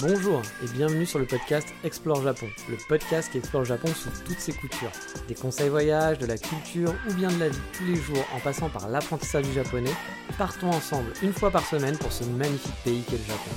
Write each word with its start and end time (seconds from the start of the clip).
Bonjour 0.00 0.42
et 0.62 0.68
bienvenue 0.74 1.06
sur 1.06 1.18
le 1.18 1.26
podcast 1.26 1.68
Explore 1.84 2.22
Japon, 2.22 2.46
le 2.68 2.76
podcast 2.88 3.30
qui 3.30 3.38
explore 3.38 3.64
Japon 3.64 3.88
sous 3.88 4.10
toutes 4.24 4.38
ses 4.38 4.52
coutures. 4.52 4.90
Des 5.28 5.34
conseils 5.34 5.68
voyage, 5.68 6.18
de 6.18 6.26
la 6.26 6.38
culture 6.38 6.94
ou 7.08 7.14
bien 7.14 7.30
de 7.30 7.38
la 7.38 7.48
vie 7.48 7.58
tous 7.72 7.84
les 7.84 7.96
jours 7.96 8.24
en 8.34 8.40
passant 8.40 8.68
par 8.68 8.88
l'apprentissage 8.88 9.44
du 9.44 9.52
japonais, 9.52 9.92
partons 10.38 10.70
ensemble 10.70 11.12
une 11.22 11.32
fois 11.32 11.50
par 11.50 11.64
semaine 11.66 11.96
pour 11.98 12.12
ce 12.12 12.24
magnifique 12.24 12.74
pays 12.84 13.02
qu'est 13.02 13.18
le 13.18 13.24
Japon. 13.24 13.50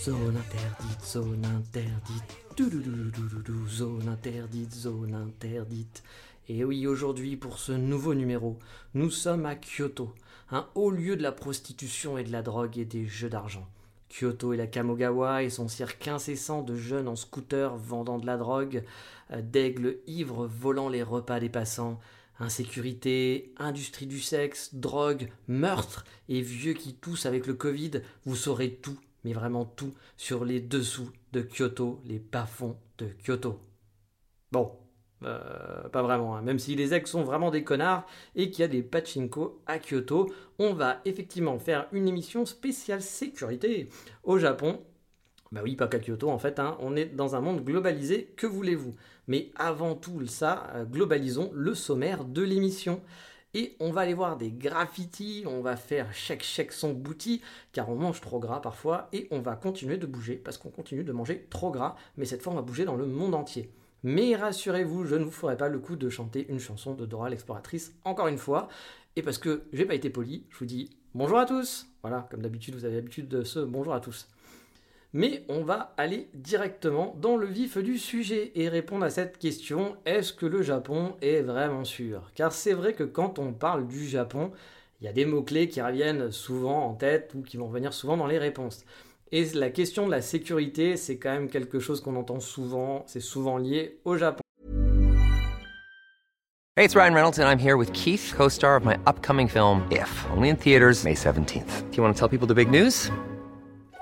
Zone 0.00 0.36
interdite, 0.36 1.04
zone 1.04 1.44
interdite, 1.44 2.42
Doudoudoudoudoudou, 2.56 3.68
zone 3.68 4.08
interdite, 4.08 4.74
zone 4.74 5.14
interdite. 5.14 6.02
Et 6.48 6.64
oui, 6.64 6.86
aujourd'hui, 6.86 7.36
pour 7.36 7.58
ce 7.58 7.72
nouveau 7.72 8.14
numéro, 8.14 8.58
nous 8.94 9.10
sommes 9.10 9.46
à 9.46 9.54
Kyoto, 9.54 10.12
un 10.52 10.68
haut 10.74 10.90
lieu 10.90 11.16
de 11.16 11.22
la 11.22 11.32
prostitution 11.32 12.18
et 12.18 12.24
de 12.24 12.30
la 12.30 12.42
drogue 12.42 12.78
et 12.78 12.84
des 12.84 13.06
jeux 13.06 13.30
d'argent. 13.30 13.66
Kyoto 14.10 14.52
et 14.52 14.58
la 14.58 14.66
Kamogawa 14.66 15.42
et 15.42 15.50
son 15.50 15.68
cirque 15.68 16.06
incessant 16.06 16.62
de 16.62 16.76
jeunes 16.76 17.08
en 17.08 17.16
scooter 17.16 17.74
vendant 17.76 18.18
de 18.18 18.26
la 18.26 18.36
drogue, 18.36 18.84
euh, 19.30 19.40
d'aigles 19.40 19.96
ivres 20.06 20.46
volant 20.46 20.90
les 20.90 21.02
repas 21.02 21.40
des 21.40 21.48
passants, 21.48 21.98
insécurité, 22.38 23.54
industrie 23.56 24.06
du 24.06 24.20
sexe, 24.20 24.74
drogue, 24.74 25.30
meurtre 25.48 26.04
et 26.28 26.42
vieux 26.42 26.74
qui 26.74 26.94
toussent 26.94 27.26
avec 27.26 27.46
le 27.46 27.54
Covid, 27.54 28.02
vous 28.26 28.36
saurez 28.36 28.74
tout, 28.74 28.98
mais 29.24 29.32
vraiment 29.32 29.64
tout, 29.64 29.94
sur 30.18 30.44
les 30.44 30.60
dessous 30.60 31.10
de 31.32 31.40
Kyoto, 31.40 32.02
les 32.04 32.18
bas-fonds 32.18 32.76
de 32.98 33.08
Kyoto. 33.24 33.58
Bon, 34.50 34.72
euh, 35.24 35.88
pas 35.88 36.02
vraiment, 36.02 36.36
hein. 36.36 36.42
même 36.42 36.58
si 36.58 36.74
les 36.74 36.94
ex 36.94 37.10
sont 37.10 37.22
vraiment 37.22 37.50
des 37.50 37.64
connards 37.64 38.06
et 38.34 38.50
qu'il 38.50 38.60
y 38.60 38.64
a 38.64 38.68
des 38.68 38.82
pachinko 38.82 39.60
à 39.66 39.78
Kyoto, 39.78 40.32
on 40.58 40.72
va 40.74 41.00
effectivement 41.04 41.58
faire 41.58 41.86
une 41.92 42.08
émission 42.08 42.46
spéciale 42.46 43.02
sécurité 43.02 43.88
au 44.24 44.38
Japon. 44.38 44.80
Bah 45.50 45.60
oui, 45.62 45.76
pas 45.76 45.86
qu'à 45.86 45.98
Kyoto 45.98 46.30
en 46.30 46.38
fait, 46.38 46.58
hein. 46.58 46.76
on 46.80 46.96
est 46.96 47.06
dans 47.06 47.36
un 47.36 47.40
monde 47.40 47.64
globalisé, 47.64 48.32
que 48.36 48.46
voulez-vous? 48.46 48.94
Mais 49.28 49.50
avant 49.54 49.94
tout 49.94 50.26
ça, 50.26 50.70
euh, 50.74 50.84
globalisons 50.84 51.50
le 51.54 51.74
sommaire 51.74 52.24
de 52.24 52.42
l'émission. 52.42 53.00
Et 53.54 53.76
on 53.80 53.90
va 53.90 54.00
aller 54.02 54.14
voir 54.14 54.38
des 54.38 54.50
graffitis, 54.50 55.44
on 55.46 55.60
va 55.60 55.76
faire 55.76 56.14
chèque 56.14 56.42
chèque 56.42 56.72
son 56.72 56.94
bouti, 56.94 57.42
car 57.72 57.90
on 57.90 57.96
mange 57.96 58.22
trop 58.22 58.40
gras 58.40 58.62
parfois, 58.62 59.08
et 59.12 59.28
on 59.30 59.40
va 59.40 59.56
continuer 59.56 59.98
de 59.98 60.06
bouger, 60.06 60.36
parce 60.36 60.56
qu'on 60.56 60.70
continue 60.70 61.04
de 61.04 61.12
manger 61.12 61.46
trop 61.50 61.70
gras, 61.70 61.96
mais 62.16 62.24
cette 62.24 62.40
fois 62.40 62.54
on 62.54 62.56
va 62.56 62.62
bouger 62.62 62.86
dans 62.86 62.96
le 62.96 63.04
monde 63.04 63.34
entier. 63.34 63.70
Mais 64.04 64.34
rassurez-vous, 64.34 65.04
je 65.04 65.14
ne 65.14 65.24
vous 65.24 65.30
ferai 65.30 65.56
pas 65.56 65.68
le 65.68 65.78
coup 65.78 65.94
de 65.94 66.08
chanter 66.08 66.46
une 66.48 66.58
chanson 66.58 66.94
de 66.94 67.06
Dora 67.06 67.30
l'exploratrice 67.30 67.94
encore 68.04 68.28
une 68.28 68.38
fois. 68.38 68.68
Et 69.14 69.22
parce 69.22 69.38
que 69.38 69.62
j'ai 69.72 69.84
pas 69.84 69.94
été 69.94 70.10
poli, 70.10 70.44
je 70.50 70.58
vous 70.58 70.64
dis 70.64 70.90
bonjour 71.14 71.38
à 71.38 71.46
tous. 71.46 71.86
Voilà, 72.02 72.26
comme 72.30 72.42
d'habitude, 72.42 72.74
vous 72.74 72.84
avez 72.84 72.96
l'habitude 72.96 73.28
de 73.28 73.44
ce 73.44 73.60
bonjour 73.60 73.94
à 73.94 74.00
tous. 74.00 74.28
Mais 75.12 75.44
on 75.48 75.62
va 75.62 75.94
aller 75.98 76.30
directement 76.32 77.14
dans 77.20 77.36
le 77.36 77.46
vif 77.46 77.76
du 77.76 77.98
sujet 77.98 78.50
et 78.54 78.68
répondre 78.68 79.04
à 79.04 79.10
cette 79.10 79.38
question 79.38 79.96
est-ce 80.06 80.32
que 80.32 80.46
le 80.46 80.62
Japon 80.62 81.14
est 81.20 81.42
vraiment 81.42 81.84
sûr? 81.84 82.30
Car 82.34 82.52
c'est 82.52 82.72
vrai 82.72 82.94
que 82.94 83.04
quand 83.04 83.38
on 83.38 83.52
parle 83.52 83.86
du 83.86 84.08
Japon, 84.08 84.50
il 85.00 85.04
y 85.04 85.08
a 85.08 85.12
des 85.12 85.26
mots-clés 85.26 85.68
qui 85.68 85.82
reviennent 85.82 86.32
souvent 86.32 86.86
en 86.86 86.94
tête 86.94 87.32
ou 87.34 87.42
qui 87.42 87.58
vont 87.58 87.68
venir 87.68 87.92
souvent 87.92 88.16
dans 88.16 88.26
les 88.26 88.38
réponses. 88.38 88.84
Et 89.34 89.46
la 89.54 89.70
question 89.70 90.04
de 90.04 90.10
la 90.10 90.20
sécurité, 90.20 90.98
c'est 90.98 91.16
quand 91.16 91.30
même 91.30 91.48
quelque 91.48 91.80
chose 91.80 92.02
qu'on 92.02 92.16
entend 92.16 92.38
souvent, 92.38 93.02
c'est 93.06 93.20
souvent 93.20 93.56
lié 93.56 93.98
au 94.04 94.18
Japon. 94.18 94.42
Hey, 96.76 96.84
it's 96.84 96.94
Ryan 96.94 97.14
Reynolds 97.14 97.38
and 97.38 97.48
I'm 97.48 97.58
here 97.58 97.78
with 97.78 97.90
Keith, 97.94 98.34
co-star 98.36 98.76
of 98.76 98.84
my 98.84 98.98
upcoming 99.06 99.48
film 99.48 99.86
If, 99.90 100.26
only 100.36 100.50
in 100.50 100.56
theaters 100.56 101.02
May 101.02 101.14
17th. 101.14 101.90
Do 101.90 101.96
you 101.96 102.02
want 102.02 102.14
to 102.14 102.18
tell 102.18 102.28
people 102.28 102.46
the 102.46 102.54
big 102.54 102.70
news? 102.70 103.10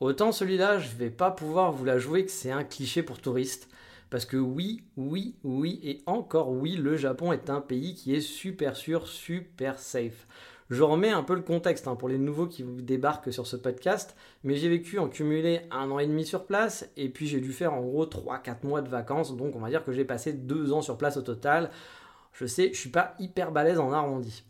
autant 0.00 0.32
celui-là, 0.32 0.78
je 0.78 0.96
vais 0.96 1.10
pas 1.10 1.30
pouvoir 1.30 1.72
vous 1.72 1.84
la 1.84 1.98
jouer 1.98 2.24
que 2.24 2.30
c'est 2.30 2.50
un 2.50 2.64
cliché 2.64 3.02
pour 3.02 3.20
touristes. 3.20 3.68
Parce 4.10 4.24
que 4.24 4.38
oui, 4.38 4.84
oui, 4.96 5.34
oui, 5.44 5.80
et 5.82 6.02
encore 6.06 6.50
oui, 6.50 6.76
le 6.76 6.96
Japon 6.96 7.32
est 7.32 7.50
un 7.50 7.60
pays 7.60 7.94
qui 7.94 8.14
est 8.14 8.22
super 8.22 8.74
sûr, 8.74 9.06
super 9.06 9.78
safe. 9.78 10.26
Je 10.70 10.82
remets 10.82 11.10
un 11.10 11.22
peu 11.22 11.34
le 11.34 11.42
contexte 11.42 11.88
hein, 11.88 11.96
pour 11.96 12.08
les 12.08 12.18
nouveaux 12.18 12.46
qui 12.46 12.62
débarquent 12.62 13.32
sur 13.32 13.46
ce 13.46 13.56
podcast, 13.56 14.16
mais 14.44 14.56
j'ai 14.56 14.68
vécu 14.68 14.98
en 14.98 15.08
cumulé 15.08 15.62
un 15.70 15.90
an 15.90 15.98
et 15.98 16.06
demi 16.06 16.26
sur 16.26 16.46
place, 16.46 16.90
et 16.96 17.08
puis 17.08 17.26
j'ai 17.26 17.40
dû 17.40 17.52
faire 17.52 17.72
en 17.72 17.80
gros 17.80 18.04
3-4 18.04 18.66
mois 18.66 18.82
de 18.82 18.88
vacances, 18.88 19.34
donc 19.36 19.56
on 19.56 19.60
va 19.60 19.70
dire 19.70 19.84
que 19.84 19.92
j'ai 19.92 20.04
passé 20.04 20.32
2 20.32 20.72
ans 20.72 20.82
sur 20.82 20.98
place 20.98 21.16
au 21.16 21.22
total. 21.22 21.70
Je 22.32 22.44
sais, 22.44 22.70
je 22.72 22.78
suis 22.78 22.90
pas 22.90 23.14
hyper 23.18 23.50
balèze 23.50 23.78
en 23.78 23.92
arrondi. 23.92 24.44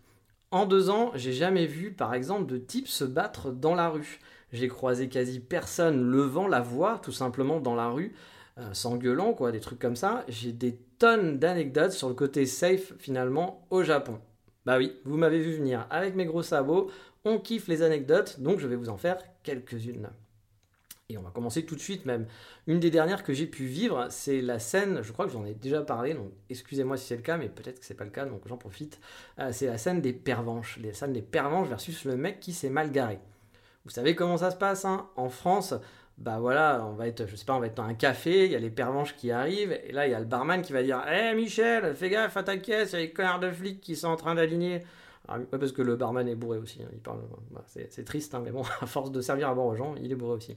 En 0.51 0.67
deux 0.67 0.91
ans, 0.91 1.13
j'ai 1.15 1.33
jamais 1.33 1.67
vu 1.67 1.93
par 1.93 2.15
exemple 2.15 2.47
de 2.47 2.59
type 2.59 2.89
se 2.89 3.05
battre 3.05 3.51
dans 3.51 3.75
la 3.75 3.89
rue. 3.89 4.19
J'ai 4.53 4.69
croisé 4.69 5.09
quasi 5.09 5.41
personne 5.41 6.03
levant 6.03 6.49
la 6.49 6.61
voix 6.61 7.01
tout 7.03 7.13
simplement 7.13 7.61
dans 7.61 7.75
la 7.75 7.89
rue, 7.89 8.15
euh, 8.59 8.73
s'engueulant, 8.73 9.35
quoi, 9.35 9.53
des 9.53 9.61
trucs 9.61 9.79
comme 9.79 9.97
ça. 9.97 10.25
J'ai 10.29 10.53
des 10.53 10.79
tonnes 10.99 11.39
d'anecdotes 11.39 11.93
sur 11.93 12.09
le 12.09 12.15
côté 12.15 12.47
safe 12.47 12.95
finalement 12.99 13.67
au 13.71 13.83
Japon. 13.83 14.19
Bah 14.67 14.79
oui, 14.79 14.97
vous 15.05 15.17
m'avez 15.17 15.39
vu 15.39 15.57
venir 15.57 15.87
avec 15.91 16.15
mes 16.15 16.27
gros 16.27 16.43
sabots, 16.43 16.91
on 17.25 17.39
kiffe 17.39 17.69
les 17.69 17.83
anecdotes, 17.83 18.41
donc 18.41 18.59
je 18.59 18.67
vais 18.67 18.77
vous 18.77 18.89
en 18.89 18.97
faire 18.97 19.19
quelques-unes. 19.43 20.11
Et 21.11 21.17
on 21.17 21.23
va 21.23 21.31
commencer 21.31 21.65
tout 21.65 21.75
de 21.75 21.81
suite 21.81 22.05
même. 22.05 22.27
Une 22.67 22.81
des 22.81 22.91
dernières 22.91 23.23
que 23.23 23.33
j'ai 23.33 23.47
pu 23.47 23.65
vivre, 23.65 24.09
c'est 24.11 24.43
la 24.43 24.59
scène, 24.59 25.01
je 25.03 25.11
crois 25.13 25.25
que 25.25 25.33
j'en 25.33 25.47
ai 25.47 25.55
déjà 25.55 25.81
parlé, 25.81 26.13
donc 26.13 26.33
excusez-moi 26.51 26.99
si 26.99 27.07
c'est 27.07 27.17
le 27.17 27.23
cas, 27.23 27.39
mais 27.39 27.49
peut-être 27.49 27.81
que 27.81 27.87
c'est 27.87 27.95
pas 27.95 28.05
le 28.05 28.11
cas, 28.11 28.27
donc 28.27 28.43
j'en 28.47 28.59
profite. 28.59 29.01
Euh, 29.39 29.51
c'est 29.53 29.67
la 29.67 29.79
scène 29.79 30.03
des 30.03 30.13
pervenches, 30.13 30.79
les 30.83 30.93
scènes 30.93 31.15
des 31.15 31.23
pervenches 31.23 31.69
versus 31.69 32.05
le 32.05 32.17
mec 32.17 32.41
qui 32.41 32.53
s'est 32.53 32.69
mal 32.69 32.91
garé. 32.91 33.21
Vous 33.89 33.95
savez 33.95 34.15
comment 34.15 34.37
ça 34.37 34.51
se 34.51 34.57
passe 34.57 34.85
hein 34.85 35.09
En 35.17 35.31
France, 35.31 35.73
bah 36.19 36.37
voilà, 36.39 36.87
on 36.87 36.93
va 36.93 37.09
être, 37.09 37.27
je 37.27 37.35
sais 37.37 37.47
pas, 37.47 37.55
on 37.55 37.59
va 37.59 37.69
être 37.69 37.79
dans 37.79 37.85
un 37.85 37.95
café, 37.95 38.45
il 38.45 38.53
y 38.53 38.55
a 38.55 38.59
les 38.59 38.69
pervenches 38.69 39.17
qui 39.17 39.31
arrivent, 39.31 39.73
et 39.73 39.93
là 39.93 40.07
il 40.07 40.11
y 40.11 40.15
a 40.15 40.21
le 40.21 40.27
barman 40.27 40.61
qui 40.61 40.75
va 40.75 40.83
dire 40.83 41.03
Hé 41.11 41.35
Michel, 41.35 41.95
fais 41.95 42.11
gaffe 42.11 42.37
à 42.37 42.43
ta 42.43 42.59
caisse, 42.59 42.93
y 42.93 42.97
a 42.97 42.99
les 42.99 43.15
connards 43.15 43.41
de 43.41 43.51
flics 43.51 43.81
qui 43.81 43.97
sont 43.97 44.09
en 44.09 44.17
train 44.17 44.35
d'aligner. 44.35 44.83
parce 45.27 45.73
que 45.73 45.81
le 45.81 45.97
barman 45.97 46.29
est 46.29 46.35
bourré 46.35 46.59
aussi, 46.59 46.83
hein, 46.83 46.89
il 46.93 46.99
parle, 46.99 47.21
bah, 47.51 47.65
c'est 47.67 48.05
triste, 48.05 48.35
hein, 48.35 48.43
mais 48.45 48.51
bon, 48.51 48.61
à 48.83 48.85
force 48.85 49.11
de 49.11 49.23
servir 49.23 49.49
à 49.49 49.55
boire 49.55 49.69
aux 49.69 49.77
gens, 49.77 49.95
il 50.03 50.13
est 50.13 50.17
bourré 50.17 50.35
aussi. 50.35 50.55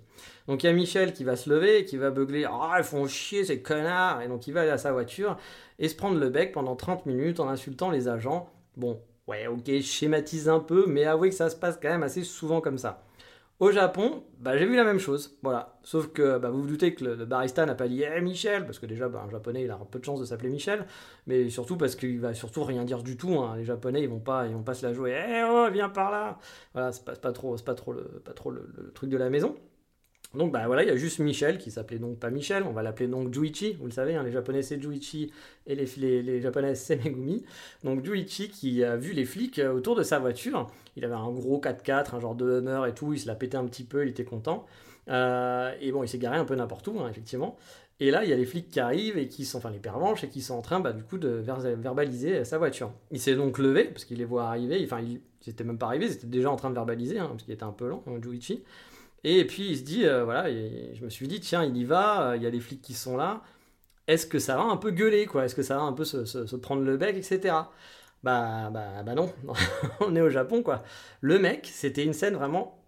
Donc 0.50 0.64
il 0.64 0.68
y 0.68 0.70
a 0.70 0.74
Michel 0.74 1.14
qui 1.14 1.24
va 1.24 1.38
se 1.38 1.50
lever 1.50 1.86
qui 1.86 1.96
va 1.96 2.12
beugler 2.12 2.44
Ah, 2.44 2.76
ils 2.80 2.84
font 2.84 3.08
chier 3.08 3.46
ces 3.46 3.62
connards 3.62 4.22
Et 4.24 4.28
donc 4.28 4.46
il 4.48 4.54
va 4.54 4.64
aller 4.64 4.72
à 4.72 4.78
sa 4.78 4.92
voiture 4.92 5.38
et 5.80 5.88
se 5.88 5.96
prendre 5.96 6.20
le 6.20 6.28
bec 6.28 6.52
pendant 6.52 6.76
30 6.76 7.06
minutes 7.06 7.40
en 7.40 7.48
insultant 7.48 7.92
les 7.92 8.10
agents. 8.10 8.50
Bon, 8.76 9.00
ouais, 9.28 9.48
ok, 9.48 9.80
schématise 9.82 10.50
un 10.50 10.60
peu, 10.60 10.86
mais 10.86 11.06
avouez 11.06 11.30
que 11.30 11.36
ça 11.36 11.50
se 11.50 11.56
passe 11.56 11.80
quand 11.82 11.88
même 11.88 12.04
assez 12.04 12.26
souvent 12.26 12.60
comme 12.60 12.78
ça. 12.78 13.06
Au 13.62 13.72
Japon, 13.72 14.24
bah, 14.40 14.58
j'ai 14.58 14.66
vu 14.66 14.76
la 14.76 14.84
même 14.84 14.98
chose. 14.98 15.38
Voilà. 15.44 15.78
Sauf 15.84 16.08
que 16.08 16.40
bah, 16.40 16.50
vous 16.50 16.62
vous 16.62 16.68
doutez 16.68 16.96
que 16.96 17.06
le, 17.06 17.26
barista 17.26 17.64
n'a 17.64 17.76
pas 17.76 17.88
dit 17.88 18.02
hey, 18.02 18.20
Michel, 18.20 18.66
parce 18.66 18.80
que 18.80 18.88
déjà, 18.88 19.08
bah, 19.08 19.24
un 19.28 19.30
japonais, 19.30 19.66
il 19.66 19.70
a 19.70 19.76
un 19.76 19.86
peu 19.86 20.00
de 20.00 20.04
chance 20.04 20.20
de 20.20 20.26
s'appeler 20.26 20.50
Michel, 20.50 20.88
mais 21.28 21.48
surtout 21.52 21.78
parce 21.78 21.96
qu'il 21.96 22.20
va 22.20 22.34
surtout 22.34 22.64
rien 22.64 22.84
dire 22.86 23.04
du 23.04 23.18
tout. 23.18 23.38
Hein. 23.38 23.58
Les 23.58 23.64
japonais, 23.64 24.02
ils 24.02 24.10
vont 24.10 24.20
pas, 24.20 24.48
ils 24.48 24.54
vont 24.54 24.64
pas 24.64 24.74
se 24.74 24.84
la 24.84 24.94
jouer 24.94 25.12
hey, 25.12 25.44
oh, 25.48 25.68
viens 25.72 25.90
par 25.90 26.10
là 26.10 26.40
Voilà, 26.74 26.92
c'est 26.92 27.06
pas, 27.06 27.14
pas, 27.16 27.32
trop, 27.34 27.56
pas 27.58 27.76
trop, 27.76 27.94
le, 27.94 28.02
pas 28.26 28.34
trop 28.34 28.50
le, 28.50 28.92
truc 28.96 29.12
de 29.12 29.18
la 29.18 29.30
maison. 29.30 29.54
Donc 30.34 30.54
bah 30.54 30.64
voilà, 30.66 30.84
il 30.84 30.88
y 30.88 30.92
a 30.92 30.96
juste 30.96 31.20
Michel 31.20 31.58
qui 31.58 31.72
s'appelait 31.72 32.00
donc 32.00 32.18
pas 32.18 32.30
Michel, 32.30 32.64
on 32.64 32.72
va 32.72 32.82
l'appeler 32.82 33.08
donc 33.08 33.34
Juichi, 33.34 33.74
vous 33.74 33.86
le 33.86 33.92
savez, 33.92 34.16
hein, 34.16 34.24
les 34.24 34.32
japonais 34.32 34.62
c'est 34.62 34.82
Juichi 34.82 35.32
et 35.68 35.76
les, 35.76 35.86
les, 35.98 36.22
les 36.24 36.42
japonaises 36.42 36.80
c'est 36.80 36.96
Megumi. 37.04 37.44
Donc 37.84 38.06
Juichi 38.06 38.50
qui 38.50 38.82
a 38.84 38.96
vu 38.96 39.12
les 39.12 39.26
flics 39.26 39.60
euh, 39.60 39.74
autour 39.74 39.96
de 39.96 40.04
sa 40.04 40.20
voiture, 40.20 40.68
il 40.96 41.04
avait 41.04 41.16
un 41.16 41.30
gros 41.32 41.60
4x4, 41.60 42.16
un 42.16 42.20
genre 42.22 42.36
de 42.36 42.60
Hummer 42.60 42.88
et 42.88 42.94
tout, 42.94 43.12
il 43.14 43.20
se 43.20 43.28
l'a 43.28 43.36
pété 43.36 43.58
un 43.58 43.66
petit 43.66 43.84
peu, 43.84 44.06
il 44.06 44.10
était 44.10 44.24
content. 44.24 44.66
Euh, 45.10 45.74
et 45.82 45.92
bon, 45.92 46.04
il 46.04 46.08
s'est 46.08 46.18
garé 46.18 46.38
un 46.38 46.46
peu 46.46 46.56
n'importe 46.56 46.88
où, 46.88 47.00
hein, 47.00 47.10
effectivement. 47.10 47.58
Et 48.00 48.10
là, 48.10 48.24
il 48.24 48.30
y 48.30 48.34
a 48.34 48.36
les 48.36 48.46
flics 48.46 48.70
qui 48.70 48.80
arrivent 48.80 49.18
et 49.18 49.28
qui 49.28 49.46
sont, 49.46 49.60
enfin 49.60 49.70
les 49.70 49.80
pervenches, 49.80 50.24
et 50.24 50.28
qui 50.28 50.42
sont 50.42 50.56
en 50.56 50.62
train, 50.62 50.80
bah, 50.80 50.92
du 50.92 51.04
coup, 51.04 51.18
de 51.18 51.30
verbaliser 51.30 52.46
sa 52.46 52.58
voiture. 52.58 52.92
Il 53.12 53.20
s'est 53.20 53.36
donc 53.36 53.58
levé, 53.60 53.86
parce 53.86 54.06
qu'il 54.06 54.18
les 54.18 54.26
voit 54.26 54.46
arriver, 54.46 54.82
enfin, 54.84 55.02
ils 55.02 55.22
n'étaient 55.46 55.64
même 55.64 55.78
pas 55.78 55.88
arrivés, 55.88 56.08
ils 56.08 56.14
étaient 56.14 56.28
déjà 56.28 56.50
en 56.50 56.56
train 56.56 56.70
de 56.70 56.76
verbaliser, 56.76 57.20
hein, 57.20 57.28
parce 57.30 57.44
qu'il 57.44 57.54
était 57.54 57.64
un 57.64 57.72
peu 57.72 57.88
lent, 57.88 58.04
Juichi. 58.22 58.64
Et 59.24 59.46
puis 59.46 59.70
il 59.72 59.78
se 59.78 59.84
dit, 59.84 60.06
euh, 60.06 60.24
voilà, 60.24 60.50
je 60.50 61.04
me 61.04 61.10
suis 61.10 61.28
dit, 61.28 61.40
tiens, 61.40 61.64
il 61.64 61.78
y 61.78 61.84
va, 61.84 62.32
euh, 62.32 62.38
il 62.38 62.44
y 62.44 62.48
a 62.48 62.50
les 62.50 62.60
flics 62.60 62.82
qui 62.82 62.94
sont 62.94 63.18
là, 63.18 63.42
est-ce 64.08 64.28
que 64.28 64.40
ça 64.40 64.56
va 64.58 64.64
un 64.64 64.78
peu 64.78 64.92
gueuler, 64.92 65.26
quoi? 65.28 65.46
Est-ce 65.46 65.56
que 65.56 65.64
ça 65.64 65.78
va 65.78 65.84
un 65.84 65.94
peu 65.94 66.06
se, 66.06 66.56
prendre 66.58 66.84
le 66.84 66.98
bec, 66.98 67.16
etc. 67.18 67.56
Bah, 68.24 68.70
bah, 68.72 69.04
bah 69.04 69.16
non, 69.16 69.34
on 70.02 70.16
est 70.16 70.22
au 70.22 70.30
Japon, 70.30 70.64
quoi. 70.64 70.84
Le 71.22 71.40
mec, 71.40 71.70
c'était 71.72 72.04
une 72.04 72.14
scène 72.14 72.36
vraiment 72.36 72.82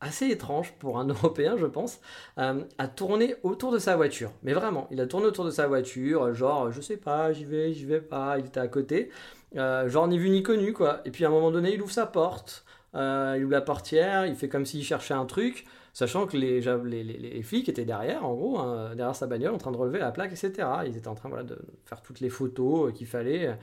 assez 0.00 0.28
étrange 0.28 0.72
pour 0.78 0.98
un 0.98 1.06
Européen, 1.08 1.56
je 1.56 1.66
pense, 1.66 2.00
euh, 2.38 2.62
a 2.78 2.88
tourné 2.88 3.36
autour 3.42 3.72
de 3.72 3.78
sa 3.78 3.96
voiture. 3.96 4.32
Mais 4.42 4.52
vraiment, 4.52 4.88
il 4.90 5.00
a 5.00 5.06
tourné 5.06 5.26
autour 5.26 5.44
de 5.44 5.50
sa 5.50 5.66
voiture, 5.66 6.34
genre, 6.34 6.72
je 6.72 6.80
sais 6.80 6.96
pas, 6.96 7.32
j'y 7.32 7.44
vais, 7.44 7.72
j'y 7.72 7.84
vais 7.86 8.00
pas, 8.00 8.38
il 8.38 8.46
était 8.46 8.60
à 8.60 8.68
côté. 8.68 9.10
Euh, 9.56 9.88
genre, 9.88 10.08
ni 10.08 10.18
vu 10.18 10.30
ni 10.30 10.42
connu, 10.42 10.72
quoi. 10.72 11.00
Et 11.04 11.10
puis 11.10 11.24
à 11.24 11.28
un 11.28 11.30
moment 11.30 11.50
donné, 11.50 11.74
il 11.74 11.82
ouvre 11.82 11.92
sa 11.92 12.06
porte, 12.06 12.64
euh, 12.64 12.75
il 12.96 13.44
ouvre 13.44 13.52
la 13.52 13.60
portière, 13.60 14.26
il 14.26 14.34
fait 14.34 14.48
comme 14.48 14.64
s'il 14.64 14.82
cherchait 14.82 15.14
un 15.14 15.26
truc, 15.26 15.66
sachant 15.92 16.26
que 16.26 16.36
les, 16.36 16.60
les, 16.60 17.02
les, 17.02 17.42
flics 17.42 17.68
étaient 17.68 17.84
derrière, 17.84 18.24
en 18.24 18.34
gros, 18.34 18.58
hein, 18.58 18.94
derrière 18.94 19.14
sa 19.14 19.26
bagnole, 19.26 19.54
en 19.54 19.58
train 19.58 19.72
de 19.72 19.76
relever 19.76 19.98
la 19.98 20.10
plaque, 20.12 20.32
etc. 20.32 20.68
Ils 20.86 20.96
étaient 20.96 21.08
en 21.08 21.14
train 21.14 21.28
voilà, 21.28 21.44
de 21.44 21.58
faire 21.84 22.02
toutes 22.02 22.20
les 22.20 22.30
photos 22.30 22.92
qu'il 22.92 23.06
fallait. 23.06 23.56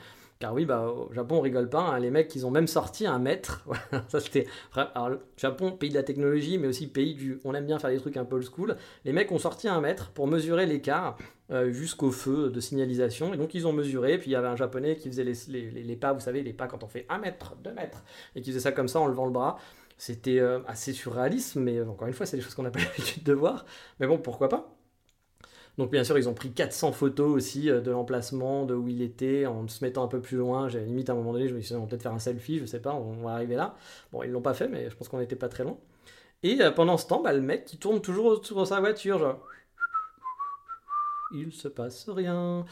Car 0.44 0.54
oui, 0.54 0.66
bah, 0.66 0.82
au 0.82 1.10
Japon, 1.14 1.38
on 1.38 1.40
rigole 1.40 1.70
pas. 1.70 1.80
Hein. 1.80 2.00
les 2.00 2.12
mecs, 2.12 2.36
ils 2.36 2.46
ont 2.46 2.52
même 2.52 2.68
sorti 2.68 3.08
un 3.08 3.18
mètre. 3.18 3.66
ça, 4.10 4.20
c'était. 4.20 4.46
Alors, 4.76 5.12
le 5.12 5.20
Japon, 5.38 5.72
pays 5.72 5.90
de 5.90 5.96
la 5.96 6.04
technologie, 6.04 6.58
mais 6.58 6.68
aussi 6.68 6.88
pays 6.88 7.14
du. 7.16 7.40
On 7.46 7.54
aime 7.54 7.66
bien 7.66 7.80
faire 7.80 7.92
des 7.92 7.98
trucs 7.98 8.18
un 8.18 8.26
peu 8.26 8.36
old 8.36 8.46
school. 8.54 8.76
Les 9.06 9.14
mecs 9.14 9.32
ont 9.32 9.40
sorti 9.40 9.70
un 9.70 9.80
mètre 9.80 10.12
pour 10.12 10.28
mesurer 10.28 10.66
l'écart 10.66 11.18
euh, 11.50 11.72
jusqu'au 11.72 12.12
feu 12.12 12.50
de 12.50 12.60
signalisation. 12.60 13.34
Et 13.34 13.38
donc, 13.38 13.54
ils 13.54 13.66
ont 13.68 13.72
mesuré. 13.72 14.18
Puis, 14.18 14.32
il 14.32 14.34
y 14.34 14.36
avait 14.36 14.50
un 14.50 14.58
japonais 14.58 14.98
qui 14.98 15.08
faisait 15.08 15.24
les, 15.24 15.72
les, 15.72 15.96
pas, 15.96 16.12
vous 16.12 16.20
savez, 16.20 16.44
les 16.44 16.52
pas 16.52 16.68
quand 16.68 16.84
on 16.84 16.90
fait 16.90 17.06
un 17.08 17.20
mètre, 17.20 17.56
deux 17.64 17.72
mètres. 17.72 18.04
Et 18.36 18.42
qui 18.42 18.50
faisait 18.50 18.60
ça 18.60 18.74
comme 18.74 18.90
ça 18.90 19.00
en 19.00 19.08
levant 19.08 19.26
le 19.26 19.32
bras. 19.32 19.56
C'était 19.98 20.40
euh, 20.40 20.60
assez 20.68 20.92
surréaliste, 20.92 21.56
mais 21.56 21.82
encore 21.84 22.10
une 22.10 22.14
fois, 22.14 22.26
c'est 22.26 22.36
des 22.36 22.44
choses 22.44 22.54
qu'on 22.54 22.64
n'a 22.64 22.72
pas 22.72 22.80
l'habitude 22.84 23.24
de 23.24 23.32
voir. 23.32 23.66
Mais 24.02 24.08
bon, 24.08 24.18
pourquoi 24.18 24.50
pas? 24.50 24.76
Donc 25.78 25.92
bien 25.92 26.04
sûr, 26.04 26.18
ils 26.18 26.30
ont 26.30 26.34
pris 26.34 26.52
400 26.52 26.92
photos 26.92 27.32
aussi 27.32 27.70
euh, 27.70 27.82
de 27.82 27.90
l'emplacement, 27.90 28.66
de 28.66 28.76
où 28.76 28.88
il 28.88 29.02
était, 29.02 29.46
en 29.48 29.68
se 29.68 29.84
mettant 29.84 30.04
un 30.04 30.08
peu 30.08 30.22
plus 30.22 30.38
loin. 30.38 30.70
J'ai 30.70 30.82
limite 30.82 31.10
à 31.10 31.14
un 31.14 31.16
moment 31.16 31.34
donné, 31.34 31.48
je 31.48 31.56
me 31.56 31.62
suis 31.62 31.70
dit, 31.70 31.76
on 31.76 31.82
va 31.82 31.88
peut-être 31.88 32.04
faire 32.04 32.14
un 32.14 32.20
selfie, 32.20 32.60
je 32.60 32.66
sais 32.66 32.80
pas, 32.80 32.94
on 32.94 33.24
va 33.24 33.32
arriver 33.32 33.56
là. 33.56 33.76
Bon, 34.12 34.22
ils 34.24 34.30
l'ont 34.30 34.42
pas 34.42 34.54
fait, 34.54 34.68
mais 34.68 34.90
je 34.90 34.96
pense 34.96 35.10
qu'on 35.10 35.20
n'était 35.20 35.36
pas 35.36 35.50
très 35.50 35.64
loin. 35.64 35.78
Et 36.44 36.62
euh, 36.62 36.72
pendant 36.72 36.98
ce 36.98 37.08
temps, 37.08 37.22
bah, 37.22 37.34
le 37.34 37.42
mec 37.42 37.66
qui 37.66 37.78
tourne 37.78 38.02
toujours 38.02 38.26
autour 38.26 38.62
de 38.62 38.66
sa 38.66 38.80
voiture, 38.80 39.18
genre... 39.18 39.40
Il 41.36 41.52
se 41.52 41.68
passe 41.68 42.08
rien. 42.10 42.64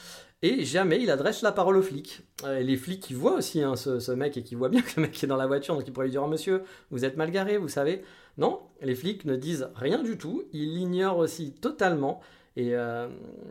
Et 0.44 0.66
jamais 0.66 1.02
il 1.02 1.10
adresse 1.10 1.42
la 1.42 1.52
parole 1.52 1.78
aux 1.78 1.82
flics. 1.82 2.22
Euh, 2.44 2.60
les 2.60 2.78
flics 2.78 3.02
qui 3.02 3.16
voient 3.16 3.34
aussi 3.34 3.64
hein, 3.64 3.76
ce, 3.76 4.12
mec 4.12 4.38
et 4.38 4.44
qui 4.44 4.54
voient 4.54 4.70
bien 4.70 4.84
que 4.84 4.92
le 4.98 5.04
mec 5.04 5.24
est 5.24 5.26
dans 5.28 5.36
la 5.36 5.48
voiture, 5.48 5.74
donc 5.74 5.88
ils 5.88 5.92
pourraient 5.92 6.06
lui 6.06 6.12
dire 6.12 6.22
oh, 6.24 6.28
Monsieur, 6.28 6.64
vous 6.92 7.04
êtes 7.04 7.18
mal 7.18 7.32
garé, 7.32 7.58
vous 7.58 7.70
savez. 7.70 8.04
Non, 8.38 8.60
les 8.82 8.94
flics 8.94 9.26
ne 9.26 9.36
disent 9.36 9.70
rien 9.76 10.04
du 10.04 10.18
tout. 10.20 10.44
Ils 10.54 10.76
l'ignorent 10.76 11.18
aussi 11.18 11.54
totalement. 11.54 12.22
Et 12.58 12.76
euh, 12.76 13.08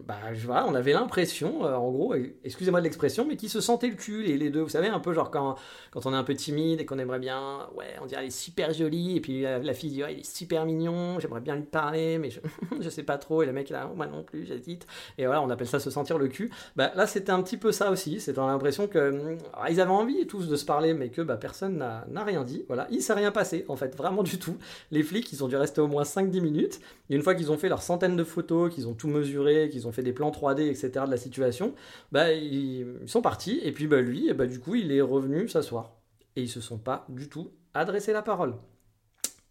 bah, 0.07 0.19
voilà, 0.45 0.67
on 0.67 0.75
avait 0.75 0.93
l'impression, 0.93 1.65
euh, 1.65 1.75
en 1.75 1.91
gros, 1.91 2.15
excusez-moi 2.45 2.81
de 2.81 2.85
l'expression, 2.85 3.25
mais 3.27 3.37
qu'ils 3.37 3.49
se 3.49 3.63
sentaient 3.63 3.89
le 3.89 3.95
cul, 3.95 4.25
les, 4.25 4.51
deux. 4.51 4.61
Vous 4.61 4.69
savez, 4.69 4.89
un 4.89 5.01
peu 5.01 5.15
genre 5.15 5.31
quand, 5.31 5.57
quand 5.91 6.05
on 6.05 6.13
est 6.13 6.17
un 6.17 6.25
peu 6.25 6.35
timide 6.35 6.83
et 6.83 6.85
qu'on 6.85 6.99
aimerait 6.99 7.19
bien, 7.19 7.67
ouais, 7.77 7.95
on 8.03 8.07
dirait 8.07 8.21
elle 8.21 8.27
est 8.27 8.31
super 8.31 8.75
jolie, 8.75 9.17
et 9.17 9.21
puis 9.21 9.43
la, 9.43 9.73
fille 9.73 9.91
dit, 9.91 10.03
ouais, 10.03 10.13
il 10.13 10.21
est 10.21 10.31
super 10.31 10.67
mignon, 10.67 11.19
j'aimerais 11.19 11.41
bien 11.41 11.57
lui 11.57 11.63
parler, 11.63 12.19
mais 12.19 12.29
je, 12.29 12.41
je 12.81 12.91
sais 12.91 13.03
pas 13.03 13.17
trop, 13.17 13.43
et 13.43 13.47
le 13.47 13.53
mec 13.53 13.71
là, 13.71 13.91
moi 13.97 14.07
non 14.07 14.23
plus, 14.23 14.45
j'hésite. 14.45 14.87
Et 15.17 15.25
voilà, 15.25 15.41
on 15.41 15.49
appelle 15.49 15.69
ça 15.69 15.81
se 15.81 15.89
sentir 15.89 16.19
le 16.19 16.29
cul. 16.29 16.51
Bah, 16.77 16.93
là, 16.95 17.07
c'était 17.07 17.33
un 17.33 17.43
petit 17.43 17.57
peu 17.57 17.73
ça 17.73 17.91
aussi, 17.91 18.21
c'était 18.21 18.41
l'impression 18.41 18.87
que 18.87 19.39
ils 19.71 19.81
avaient 19.81 19.91
envie 19.91 20.27
tous 20.27 20.47
de 20.47 20.57
se 20.57 20.67
parler, 20.67 20.93
mais 20.93 21.09
que 21.09 21.23
bah, 21.23 21.39
personne 21.39 21.79
n'a 21.79 22.25
rien 22.25 22.45
dit. 22.45 22.65
Voilà, 22.67 22.87
il 22.91 23.01
s'est 23.01 23.15
rien 23.15 23.33
passé, 23.33 23.65
en 23.69 23.77
fait, 23.77 23.97
vraiment 23.97 24.23
du 24.23 24.39
tout. 24.39 24.59
Les 24.91 25.03
flics, 25.03 25.33
ils 25.33 25.43
ont 25.43 25.49
dû 25.49 25.57
rester 25.57 25.81
au 25.81 25.89
moins 25.89 26.03
5-10 26.03 26.41
minutes, 26.43 26.81
et 27.09 27.15
une 27.15 27.23
fois 27.23 27.35
qu'ils 27.35 27.51
ont 27.51 27.57
fait 27.57 27.71
leurs 27.71 27.83
centaines 27.83 28.17
de 28.17 28.25
photos, 28.25 28.71
qu'ils 28.75 28.87
ont 28.89 28.90
tout 28.95 29.09
mesuré, 29.09 29.69
qu'ils 29.71 29.87
ont 29.87 29.93
fait 29.93 30.03
des 30.03 30.13
plans 30.13 30.31
3D, 30.31 30.69
etc. 30.69 31.05
de 31.07 31.11
la 31.11 31.17
situation, 31.17 31.75
bah, 32.13 32.33
ils, 32.33 32.87
sont 33.07 33.23
partis. 33.23 33.61
Et 33.63 33.73
puis 33.73 33.87
bah, 33.87 34.01
lui, 34.01 34.33
bah, 34.33 34.47
du 34.47 34.61
coup, 34.61 34.75
il 34.75 34.93
est 34.93 35.01
revenu 35.01 35.49
s'asseoir. 35.49 35.93
Et 36.37 36.43
ils 36.43 36.49
se 36.49 36.61
sont 36.61 36.79
pas 36.79 37.07
du 37.09 37.29
tout 37.29 37.51
adressé 37.75 38.13
la 38.13 38.23
parole. 38.23 38.55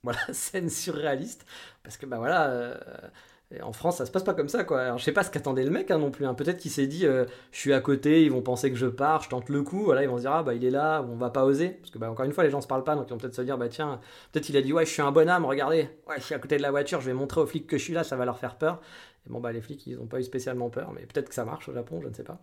Voilà, 0.04 0.20
scène 0.32 0.70
surréaliste. 0.70 1.46
Parce 1.84 1.98
que, 1.98 2.06
bah 2.06 2.20
voilà, 2.20 2.50
euh, 2.50 2.78
en 3.64 3.74
France, 3.74 3.98
ça 3.98 4.06
se 4.06 4.12
passe 4.12 4.24
pas 4.24 4.36
comme 4.36 4.48
ça, 4.48 4.64
quoi. 4.64 4.82
Alors, 4.82 4.98
je 5.00 5.04
sais 5.04 5.12
pas 5.12 5.24
ce 5.24 5.32
qu'attendait 5.32 5.64
le 5.64 5.72
mec 5.72 5.90
hein, 5.90 5.98
non 5.98 6.12
plus. 6.12 6.26
Hein. 6.26 6.36
Peut-être 6.36 6.58
qu'il 6.60 6.70
s'est 6.70 6.86
dit, 6.86 7.08
euh, 7.08 7.26
je 7.52 7.58
suis 7.58 7.74
à 7.74 7.82
côté, 7.82 8.24
ils 8.24 8.32
vont 8.32 8.44
penser 8.44 8.70
que 8.70 8.78
je 8.78 8.86
pars, 8.86 9.24
je 9.24 9.30
tente 9.30 9.50
le 9.50 9.64
coup. 9.64 9.86
Voilà, 9.86 10.04
ils 10.04 10.10
vont 10.10 10.18
se 10.18 10.22
dire, 10.22 10.34
ah 10.34 10.44
bah 10.44 10.54
il 10.54 10.64
est 10.64 10.70
là, 10.70 11.04
on 11.10 11.16
va 11.16 11.32
pas 11.32 11.46
oser. 11.46 11.70
Parce 11.70 11.90
que, 11.90 11.98
bah, 11.98 12.12
encore 12.12 12.26
une 12.26 12.32
fois, 12.32 12.44
les 12.44 12.52
gens 12.52 12.62
se 12.62 12.68
parlent 12.68 12.84
pas, 12.84 12.96
donc 12.96 13.08
ils 13.08 13.12
vont 13.12 13.18
peut-être 13.18 13.34
se 13.36 13.42
dire, 13.42 13.58
bah 13.58 13.68
tiens, 13.68 14.00
peut-être 14.32 14.50
il 14.50 14.58
a 14.58 14.62
dit, 14.62 14.72
ouais, 14.72 14.86
je 14.86 14.92
suis 14.92 15.02
un 15.02 15.12
bonhomme, 15.12 15.46
regardez, 15.46 15.90
ouais, 16.08 16.16
je 16.18 16.22
suis 16.22 16.36
à 16.36 16.40
côté 16.40 16.58
de 16.58 16.62
la 16.62 16.70
voiture, 16.70 17.02
je 17.02 17.08
vais 17.08 17.14
montrer 17.14 17.42
aux 17.42 17.48
flics 17.48 17.66
que 17.66 17.78
je 17.78 17.84
suis 17.84 17.94
là, 17.94 18.04
ça 18.04 18.16
va 18.16 18.26
leur 18.26 18.38
faire 18.38 18.56
peur. 18.56 18.82
Bon, 19.30 19.40
bah 19.40 19.52
les 19.52 19.62
flics, 19.62 19.86
ils 19.88 20.00
ont 20.00 20.08
pas 20.08 20.20
eu 20.20 20.24
spécialement 20.24 20.70
peur, 20.70 20.92
mais 20.94 21.02
peut-être 21.02 21.30
que 21.30 21.36
ça 21.36 21.46
marche 21.46 21.70
au 21.70 21.74
Japon, 21.74 22.00
je 22.02 22.08
ne 22.08 22.14
sais 22.14 22.24
pas. 22.24 22.40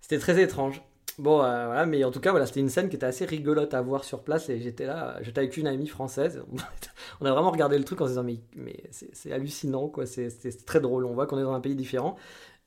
C'était 0.00 0.18
très 0.18 0.42
étrange. 0.42 0.82
Bon, 1.18 1.42
euh, 1.42 1.66
voilà, 1.66 1.84
mais 1.84 2.04
en 2.04 2.12
tout 2.12 2.20
cas, 2.20 2.30
voilà, 2.30 2.46
c'était 2.46 2.60
une 2.60 2.68
scène 2.68 2.88
qui 2.88 2.96
était 2.96 3.06
assez 3.06 3.24
rigolote 3.24 3.74
à 3.74 3.82
voir 3.82 4.04
sur 4.04 4.22
place 4.22 4.48
et 4.50 4.60
j'étais 4.60 4.86
là, 4.86 5.18
j'étais 5.20 5.40
avec 5.40 5.56
une 5.56 5.66
amie 5.66 5.88
française. 5.88 6.42
on 7.20 7.26
a 7.26 7.32
vraiment 7.32 7.50
regardé 7.50 7.76
le 7.76 7.84
truc 7.84 8.00
en 8.00 8.04
se 8.04 8.10
disant, 8.10 8.22
mais, 8.22 8.38
mais 8.54 8.76
c'est 8.92 9.32
hallucinant, 9.32 9.88
quoi, 9.88 10.06
c'est 10.06 10.30
très 10.64 10.80
drôle. 10.80 11.04
On 11.04 11.14
voit 11.14 11.26
qu'on 11.26 11.38
est 11.38 11.42
dans 11.42 11.54
un 11.54 11.60
pays 11.60 11.74
différent. 11.74 12.16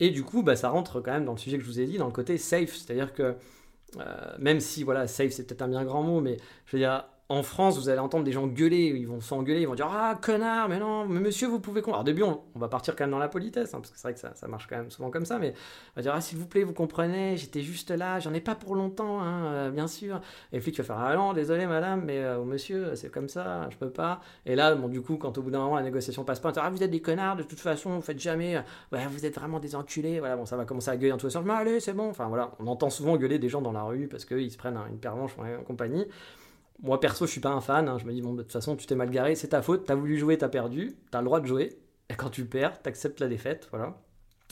Et 0.02 0.10
du 0.10 0.24
coup, 0.24 0.44
bah, 0.44 0.56
ça 0.56 0.70
rentre 0.70 1.00
quand 1.00 1.12
même 1.12 1.26
dans 1.26 1.34
le 1.34 1.38
sujet 1.38 1.58
que 1.58 1.64
je 1.64 1.70
vous 1.70 1.80
ai 1.80 1.86
dit, 1.86 1.98
dans 1.98 2.08
le 2.08 2.12
côté 2.12 2.38
safe. 2.38 2.76
C'est-à-dire 2.76 3.14
que, 3.14 3.36
euh, 4.00 4.36
même 4.40 4.60
si, 4.60 4.84
voilà, 4.84 5.08
safe, 5.08 5.32
c'est 5.32 5.48
peut-être 5.48 5.62
un 5.62 5.70
bien 5.70 5.86
grand 5.86 6.04
mot, 6.04 6.20
mais 6.20 6.38
je 6.66 6.76
veux 6.76 6.80
dire, 6.80 7.06
en 7.32 7.44
France, 7.44 7.78
vous 7.78 7.88
allez 7.88 8.00
entendre 8.00 8.26
des 8.26 8.34
gens 8.34 8.46
gueuler, 8.46 8.88
ils 8.88 9.08
vont 9.08 9.22
s'engueuler, 9.22 9.62
ils 9.62 9.68
vont 9.68 9.76
dire 9.76 9.90
Ah, 9.90 10.20
connard, 10.22 10.68
mais 10.68 10.80
non, 10.80 11.08
mais 11.08 11.22
monsieur, 11.22 11.48
vous 11.48 11.62
pouvez. 11.62 11.82
Alors, 11.82 12.02
au 12.02 12.04
début, 12.04 12.24
on, 12.24 12.42
va 12.56 12.68
partir 12.68 12.94
quand 12.94 13.06
même 13.06 13.12
dans 13.12 13.20
la 13.20 13.30
politesse, 13.30 13.74
hein, 13.74 13.80
parce 13.80 13.90
que 13.90 13.98
c'est 13.98 14.04
vrai 14.04 14.14
que 14.14 14.38
ça, 14.38 14.48
marche 14.50 14.68
quand 14.68 14.76
même 14.76 14.92
souvent 14.92 15.10
comme 15.10 15.24
ça, 15.24 15.40
mais 15.40 15.54
on 15.96 15.96
va 15.96 16.02
dire 16.02 16.14
Ah, 16.14 16.20
s'il 16.20 16.38
vous 16.38 16.46
plaît, 16.46 16.64
vous 16.64 16.74
comprenez, 16.74 17.38
j'étais 17.38 17.62
juste 17.62 17.90
là, 17.90 18.20
j'en 18.20 18.34
ai 18.34 18.42
pas 18.42 18.56
pour 18.56 18.76
longtemps, 18.76 19.22
hein, 19.22 19.46
euh, 19.46 19.70
bien 19.72 19.88
sûr. 19.88 20.20
Et 20.52 20.58
le 20.58 20.62
flic 20.62 20.78
va 20.78 20.84
faire 20.84 20.98
Ah 21.00 21.16
non, 21.16 21.32
désolé, 21.32 21.68
madame, 21.68 22.04
mais 22.04 22.20
euh, 22.20 22.44
monsieur, 22.44 22.96
c'est 22.96 23.10
comme 23.10 23.30
ça, 23.30 23.70
je 23.70 23.78
peux 23.78 23.92
pas. 23.92 24.20
Et 24.46 24.56
là, 24.56 24.76
du 24.76 25.02
coup, 25.02 25.16
quand 25.16 25.38
au 25.38 25.42
bout 25.42 25.52
d'un 25.52 25.60
moment, 25.60 25.78
la 25.78 25.84
négociation 25.84 26.26
passe 26.26 26.42
pas, 26.42 26.50
on 26.50 26.52
dit 26.52 26.60
Ah, 26.62 26.70
vous 26.70 26.84
êtes 26.84 26.92
des 26.92 27.02
connards, 27.02 27.38
de 27.38 27.44
toute 27.44 27.62
façon, 27.62 27.96
vous 27.96 28.02
faites 28.02 28.20
jamais, 28.20 28.58
euh, 28.58 28.62
ouais, 28.92 29.08
vous 29.10 29.26
êtes 29.26 29.36
vraiment 29.36 29.60
des 29.62 29.74
enculés, 29.74 30.20
voilà, 30.20 30.36
bon, 30.36 30.46
ça 30.46 30.58
va 30.58 30.66
commencer 30.66 30.90
à 30.90 30.98
gueuler 30.98 31.14
en 31.14 31.18
tous 31.18 31.28
les 31.28 31.32
sens, 31.32 31.46
mais 31.46 31.54
allez, 31.54 31.80
c'est 31.80 31.94
bon. 31.94 32.10
Enfin, 32.10 32.28
voilà, 32.28 32.52
on 32.60 32.68
entend 32.68 32.90
souvent 32.90 33.16
gueuler 33.16 33.40
des 33.40 33.48
gens 33.48 33.62
dans 33.62 33.72
la 33.72 33.84
rue 33.84 34.10
parce 34.10 34.26
qu'ils 34.26 34.52
se 34.52 34.58
prennent 34.58 34.80
une 34.90 35.00
pervenche 35.00 35.32
en 35.40 35.64
compagnie. 35.64 36.06
Moi, 36.82 37.00
perso, 37.00 37.26
je 37.26 37.32
suis 37.32 37.42
pas 37.42 37.52
un 37.52 37.62
fan. 37.62 37.88
Hein. 37.88 37.98
Je 38.00 38.06
me 38.06 38.14
dis, 38.14 38.22
bon, 38.22 38.34
de 38.34 38.42
toute 38.42 38.52
façon, 38.52 38.76
tu 38.76 38.86
t'es 38.86 38.96
mal 38.96 39.10
garé, 39.10 39.36
c'est 39.36 39.50
ta 39.50 39.62
faute. 39.62 39.86
T'as 39.86 39.96
voulu 39.96 40.18
jouer, 40.18 40.38
t'as 40.38 40.50
perdu. 40.50 40.96
T'as 41.12 41.20
le 41.20 41.26
droit 41.26 41.40
de 41.40 41.46
jouer. 41.46 41.78
Et 42.10 42.16
quand 42.16 42.30
tu 42.30 42.46
perds, 42.46 42.82
t'acceptes 42.82 43.20
la 43.20 43.28
défaite. 43.28 43.68
Voilà. 43.72 43.98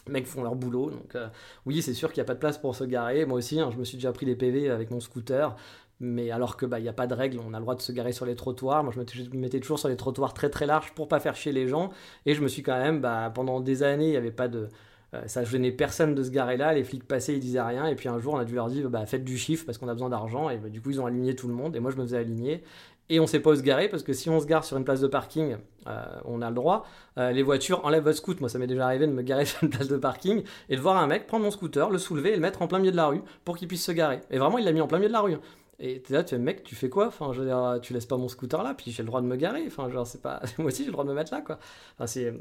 Les 0.08 0.14
mecs 0.14 0.28
font 0.28 0.44
leur 0.44 0.56
boulot. 0.56 0.92
Donc, 0.92 1.16
euh, 1.16 1.28
oui, 1.66 1.82
c'est 1.82 1.94
sûr 1.94 2.14
qu'il 2.14 2.22
n'y 2.22 2.26
a 2.26 2.28
pas 2.28 2.36
de 2.36 2.40
place 2.40 2.58
pour 2.58 2.76
se 2.76 2.84
garer. 2.84 3.26
Moi 3.26 3.38
aussi, 3.38 3.60
hein, 3.60 3.70
je 3.72 3.78
me 3.78 3.84
suis 3.84 3.98
déjà 3.98 4.12
pris 4.12 4.26
des 4.26 4.36
PV 4.36 4.70
avec 4.70 4.92
mon 4.92 5.00
scooter. 5.00 5.56
Mais 6.02 6.32
alors 6.32 6.56
que 6.56 6.66
bah 6.66 6.80
il 6.80 6.84
n'y 6.84 6.90
a 6.90 6.94
pas 6.94 7.08
de 7.08 7.14
règle, 7.14 7.40
on 7.46 7.54
a 7.54 7.58
le 7.58 7.64
droit 7.64 7.76
de 7.76 7.82
se 7.82 7.92
garer 7.92 8.14
sur 8.14 8.26
les 8.26 8.36
trottoirs. 8.36 8.86
Moi 8.86 8.94
je 8.94 9.00
me 9.00 9.38
mettais 9.38 9.60
toujours 9.60 9.80
sur 9.80 9.90
les 9.90 9.98
trottoirs 9.98 10.34
très 10.34 10.50
très 10.50 10.66
larges 10.66 10.94
pour 10.94 11.10
pas 11.10 11.20
faire 11.20 11.36
chier 11.36 11.52
les 11.52 11.68
gens. 11.68 11.92
Et 12.26 12.36
je 12.36 12.42
me 12.42 12.48
suis 12.48 12.64
quand 12.64 12.78
même, 12.78 13.02
bah, 13.02 13.30
pendant 13.36 13.60
des 13.60 13.84
années, 13.84 14.06
il 14.08 14.12
n'y 14.12 14.16
avait 14.16 14.32
pas 14.32 14.48
de, 14.48 14.70
euh, 15.14 15.22
ça 15.28 15.44
gênait 15.44 15.72
personne 15.72 16.16
de 16.16 16.24
se 16.24 16.30
garer 16.30 16.58
là, 16.58 16.74
les 16.74 16.84
flics 16.84 17.08
passaient, 17.08 17.34
ils 17.34 17.40
disaient 17.40 17.62
rien, 17.62 17.88
et 17.88 17.96
puis 17.96 18.10
un 18.10 18.20
jour 18.20 18.34
on 18.34 18.38
a 18.38 18.46
dû 18.46 18.56
leur 18.56 18.68
dire 18.68 18.90
bah, 18.90 19.06
faites 19.06 19.24
du 19.24 19.38
chiffre 19.38 19.66
parce 19.66 19.78
qu'on 19.78 19.88
a 19.88 19.94
besoin 19.94 20.10
d'argent, 20.10 20.50
et 20.50 20.58
bah, 20.58 20.70
du 20.70 20.82
coup 20.82 20.92
ils 20.92 21.02
ont 21.02 21.06
aligné 21.06 21.36
tout 21.36 21.48
le 21.48 21.54
monde, 21.54 21.76
et 21.76 21.80
moi 21.80 21.92
je 21.92 21.98
me 21.98 22.04
faisais 22.04 22.18
aligner, 22.18 22.64
et 23.10 23.20
on 23.20 23.26
sait 23.26 23.40
pas 23.40 23.50
où 23.50 23.56
se 23.56 23.64
garer 23.64 23.90
parce 23.90 24.04
que 24.04 24.14
si 24.14 24.30
on 24.30 24.40
se 24.40 24.46
gare 24.46 24.64
sur 24.64 24.78
une 24.78 24.84
place 24.84 25.02
de 25.02 25.08
parking, 25.08 25.58
euh, 25.88 26.06
on 26.26 26.42
a 26.44 26.50
le 26.50 26.56
droit. 26.56 26.86
Euh, 27.18 27.32
les 27.32 27.42
voitures 27.42 27.84
enlèvent 27.84 28.04
votre 28.04 28.18
scooter. 28.18 28.42
Moi, 28.42 28.50
ça 28.50 28.60
m'est 28.60 28.68
déjà 28.68 28.86
arrivé 28.86 29.08
de 29.08 29.12
me 29.12 29.24
garer 29.24 29.46
sur 29.46 29.64
une 29.64 29.70
place 29.70 29.88
de 29.88 29.98
parking 29.98 30.44
et 30.70 30.76
de 30.76 30.82
voir 30.82 30.98
un 30.98 31.08
mec 31.08 31.26
prendre 31.26 31.44
mon 31.44 31.52
scooter, 31.52 31.90
le 31.90 31.98
soulever 31.98 32.32
et 32.32 32.36
le 32.36 32.42
mettre 32.42 32.62
en 32.62 32.68
plein 32.68 32.78
milieu 32.78 32.92
de 32.92 32.98
la 32.98 33.08
rue 33.08 33.22
pour 33.46 33.58
qu'il 33.58 33.68
puisse 33.68 33.84
se 33.84 33.92
garer. 33.92 34.20
Et 34.30 34.38
vraiment, 34.38 34.60
il 34.60 34.66
l'a 34.66 34.72
mis 34.72 34.82
en 34.82 34.88
plein 34.88 35.00
milieu 35.00 35.10
de 35.10 35.14
la 35.14 35.22
rue. 35.22 35.36
Et 35.82 36.04
là, 36.10 36.24
tu 36.24 36.32
fais, 36.36 36.40
mec, 36.40 36.64
tu 36.64 36.76
fais 36.76 36.90
quoi? 36.90 37.08
Enfin, 37.08 37.32
je 37.32 37.42
veux 37.42 37.80
tu 37.80 37.94
laisses 37.94 38.06
pas 38.06 38.18
mon 38.18 38.28
scooter 38.28 38.62
là, 38.64 38.74
puis 38.74 38.92
j'ai 38.92 39.02
le 39.02 39.08
droit 39.08 39.22
de 39.22 39.28
me 39.28 39.38
garer. 39.38 39.64
Enfin, 39.66 39.90
genre, 39.90 40.06
c'est 40.06 40.22
pas. 40.22 40.42
Moi 40.58 40.68
aussi, 40.68 40.80
j'ai 40.80 40.88
le 40.88 40.92
droit 40.92 41.06
de 41.06 41.10
me 41.10 41.16
mettre 41.16 41.34
là, 41.34 41.42
quoi. 41.42 41.58
Enfin, 41.96 42.06
c'est 42.06 42.34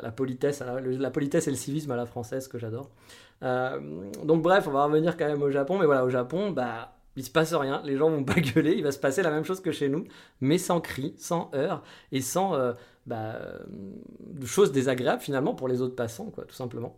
la, 0.00 0.10
politesse, 0.10 0.60
la, 0.60 1.10
politesse 1.10 1.46
et 1.46 1.50
le 1.50 1.56
civisme 1.56 1.92
à 1.92 1.96
la 1.96 2.06
française 2.06 2.48
que 2.48 2.58
j'adore. 2.58 2.90
Euh, 3.42 4.10
donc, 4.24 4.42
bref, 4.42 4.66
on 4.66 4.72
va 4.72 4.84
revenir 4.84 5.16
quand 5.16 5.26
même 5.26 5.42
au 5.42 5.50
Japon. 5.50 5.78
Mais 5.78 5.86
voilà, 5.86 6.04
au 6.04 6.10
Japon, 6.10 6.50
bah. 6.50 6.96
Il 7.16 7.24
se 7.24 7.30
passe 7.30 7.52
rien, 7.52 7.82
les 7.84 7.96
gens 7.96 8.08
vont 8.08 8.22
pas 8.22 8.34
gueuler, 8.40 8.72
il 8.76 8.84
va 8.84 8.92
se 8.92 8.98
passer 8.98 9.22
la 9.22 9.32
même 9.32 9.44
chose 9.44 9.60
que 9.60 9.72
chez 9.72 9.88
nous, 9.88 10.04
mais 10.40 10.58
sans 10.58 10.80
cris, 10.80 11.12
sans 11.18 11.50
heurts 11.54 11.82
et 12.12 12.20
sans 12.20 12.54
euh, 12.54 12.72
bah, 13.04 13.34
de 13.68 14.46
choses 14.46 14.70
désagréables 14.70 15.20
finalement 15.20 15.52
pour 15.52 15.66
les 15.66 15.82
autres 15.82 15.96
passants, 15.96 16.30
quoi, 16.30 16.44
tout 16.44 16.54
simplement. 16.54 16.96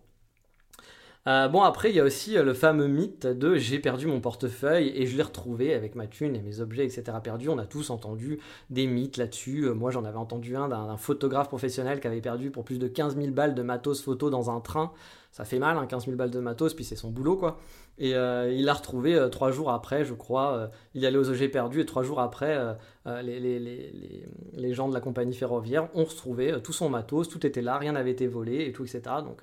Euh, 1.29 1.47
bon, 1.47 1.63
après, 1.63 1.91
il 1.91 1.95
y 1.95 2.01
a 2.01 2.05
aussi 2.05 2.37
euh, 2.37 2.43
le 2.43 2.53
fameux 2.53 2.89
mythe 2.89 3.29
de 3.29 3.55
j'ai 3.55 3.79
perdu 3.79 4.09
mon 4.09 4.21
portefeuille 4.21 4.93
et 4.97 5.07
je 5.07 5.17
l'ai 5.17 5.23
retrouvé 5.23 5.73
avec 5.73 5.95
ma 5.95 6.09
thune 6.09 6.35
et 6.35 6.43
mes 6.43 6.59
objets, 6.59 6.85
etc. 6.85 7.05
perdus. 7.23 7.49
On 7.49 7.59
a 7.59 7.65
tous 7.67 7.91
entendu 7.91 8.41
des 8.71 8.89
mythes 8.89 9.19
là-dessus. 9.19 9.67
Euh, 9.67 9.75
moi, 9.75 9.93
j'en 9.93 10.05
avais 10.05 10.17
entendu 10.19 10.57
un 10.57 10.69
d'un 10.69 10.97
photographe 10.97 11.47
professionnel 11.47 12.01
qui 12.01 12.09
avait 12.09 12.21
perdu 12.21 12.51
pour 12.51 12.65
plus 12.65 12.81
de 12.81 12.89
15 12.89 13.17
000 13.17 13.29
balles 13.29 13.55
de 13.55 13.63
matos 13.63 14.03
photo 14.03 14.31
dans 14.31 14.51
un 14.51 14.59
train. 14.59 14.93
Ça 15.31 15.45
fait 15.45 15.61
mal, 15.61 15.79
hein, 15.79 15.87
15 15.87 16.07
000 16.07 16.17
balles 16.17 16.31
de 16.33 16.41
matos, 16.41 16.75
puis 16.75 16.85
c'est 16.85 16.97
son 16.97 17.11
boulot, 17.11 17.37
quoi. 17.37 17.59
Et 17.99 18.11
il 18.11 18.65
l'a 18.65 18.73
retrouvé 18.73 19.29
trois 19.31 19.53
jours 19.53 19.71
après, 19.71 20.05
je 20.05 20.15
crois. 20.15 20.71
il 20.95 21.07
allait 21.07 21.19
aux 21.19 21.29
objets 21.29 21.49
perdus 21.49 21.81
et 21.81 21.87
trois 21.87 22.03
jours 22.03 22.21
après, 22.21 22.59
les, 23.07 24.75
gens 24.75 24.89
de 24.89 24.95
la 24.95 25.01
compagnie 25.01 25.35
ferroviaire 25.35 25.89
ont 25.95 26.05
retrouvé 26.05 26.55
tout 26.65 26.73
son 26.73 26.89
matos, 26.89 27.29
tout 27.29 27.47
était 27.47 27.63
là, 27.63 27.79
rien 27.79 27.93
n'avait 27.93 28.11
été 28.11 28.27
volé 28.27 28.67
et 28.67 28.73
tout, 28.73 28.85
etc. 28.85 29.03
Donc 29.25 29.43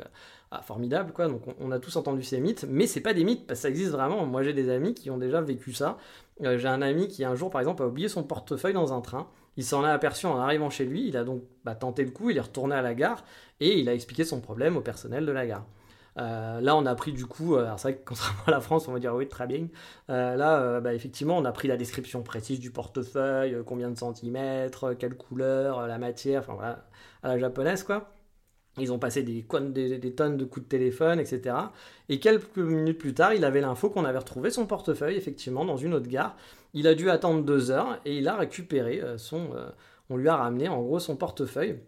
ah, 0.51 0.63
formidable, 0.63 1.13
quoi. 1.13 1.27
Donc 1.27 1.43
on, 1.59 1.71
a 1.71 1.77
tous 1.77 1.95
entendu 1.95 2.23
ces 2.23 2.39
mythes, 2.39 2.65
mais 2.67 2.87
c'est 2.87 3.01
pas 3.01 3.13
des 3.13 3.23
mythes 3.23 3.45
parce 3.45 3.59
que 3.59 3.61
ça 3.63 3.69
existe 3.69 3.91
vraiment. 3.91 4.25
Moi 4.25 4.41
j'ai 4.41 4.53
des 4.53 4.69
amis 4.69 4.95
qui 4.95 5.11
ont 5.11 5.17
déjà 5.17 5.41
vécu 5.41 5.73
ça. 5.73 5.97
Euh, 6.43 6.57
j'ai 6.57 6.67
un 6.67 6.81
ami 6.81 7.07
qui 7.07 7.23
un 7.23 7.35
jour, 7.35 7.51
par 7.51 7.61
exemple, 7.61 7.83
a 7.83 7.87
oublié 7.87 8.07
son 8.07 8.23
portefeuille 8.23 8.73
dans 8.73 8.93
un 8.93 9.01
train. 9.01 9.27
Il 9.57 9.63
s'en 9.63 9.83
a 9.83 9.91
aperçu 9.91 10.25
en 10.25 10.37
arrivant 10.39 10.69
chez 10.69 10.85
lui, 10.85 11.07
il 11.07 11.17
a 11.17 11.23
donc 11.23 11.43
bah, 11.65 11.75
tenté 11.75 12.03
le 12.03 12.11
coup, 12.11 12.29
il 12.29 12.37
est 12.37 12.41
retourné 12.41 12.75
à 12.75 12.81
la 12.81 12.93
gare 12.95 13.23
et 13.59 13.77
il 13.77 13.89
a 13.89 13.93
expliqué 13.93 14.23
son 14.23 14.39
problème 14.39 14.77
au 14.77 14.81
personnel 14.81 15.25
de 15.25 15.31
la 15.31 15.45
gare. 15.45 15.65
Euh, 16.19 16.59
là, 16.61 16.75
on 16.75 16.85
a 16.85 16.95
pris 16.95 17.13
du 17.13 17.25
coup, 17.25 17.55
euh, 17.55 17.71
c'est 17.77 17.83
vrai 17.83 17.95
que 17.97 18.05
contrairement 18.05 18.43
à 18.47 18.51
la 18.51 18.59
France, 18.61 18.87
on 18.87 18.93
va 18.93 18.99
dire 18.99 19.15
oui, 19.15 19.27
très 19.27 19.47
bien. 19.47 19.67
Euh, 20.09 20.35
là, 20.35 20.79
bah, 20.81 20.93
effectivement, 20.93 21.37
on 21.37 21.45
a 21.45 21.51
pris 21.51 21.67
la 21.67 21.77
description 21.77 22.23
précise 22.23 22.59
du 22.59 22.71
portefeuille, 22.71 23.57
combien 23.65 23.89
de 23.89 23.97
centimètres, 23.97 24.93
quelle 24.97 25.15
couleur, 25.15 25.87
la 25.87 25.97
matière, 25.97 26.41
enfin 26.41 26.53
voilà, 26.53 26.87
à 27.23 27.29
la 27.29 27.39
japonaise 27.39 27.83
quoi. 27.83 28.11
Ils 28.77 28.93
ont 28.93 28.99
passé 28.99 29.23
des, 29.23 29.45
des, 29.99 30.15
tonnes 30.15 30.37
de 30.37 30.45
coups 30.45 30.65
de 30.65 30.69
téléphone, 30.69 31.19
etc. 31.19 31.55
Et 32.07 32.19
quelques 32.19 32.57
minutes 32.57 32.97
plus 32.97 33.13
tard, 33.13 33.33
il 33.33 33.43
avait 33.43 33.61
l'info 33.61 33.89
qu'on 33.89 34.05
avait 34.05 34.19
retrouvé 34.19 34.51
son 34.51 34.67
portefeuille, 34.67 35.17
effectivement, 35.17 35.65
dans 35.65 35.75
une 35.75 35.93
autre 35.93 36.07
gare. 36.07 36.37
Il 36.73 36.87
a 36.87 36.95
dû 36.95 37.09
attendre 37.09 37.43
deux 37.43 37.71
heures 37.71 37.99
et 38.05 38.17
il 38.17 38.27
a 38.27 38.37
récupéré 38.37 39.01
son. 39.17 39.49
on 40.09 40.17
lui 40.17 40.29
a 40.29 40.37
ramené 40.37 40.69
en 40.69 40.81
gros 40.81 40.99
son 40.99 41.17
portefeuille. 41.17 41.79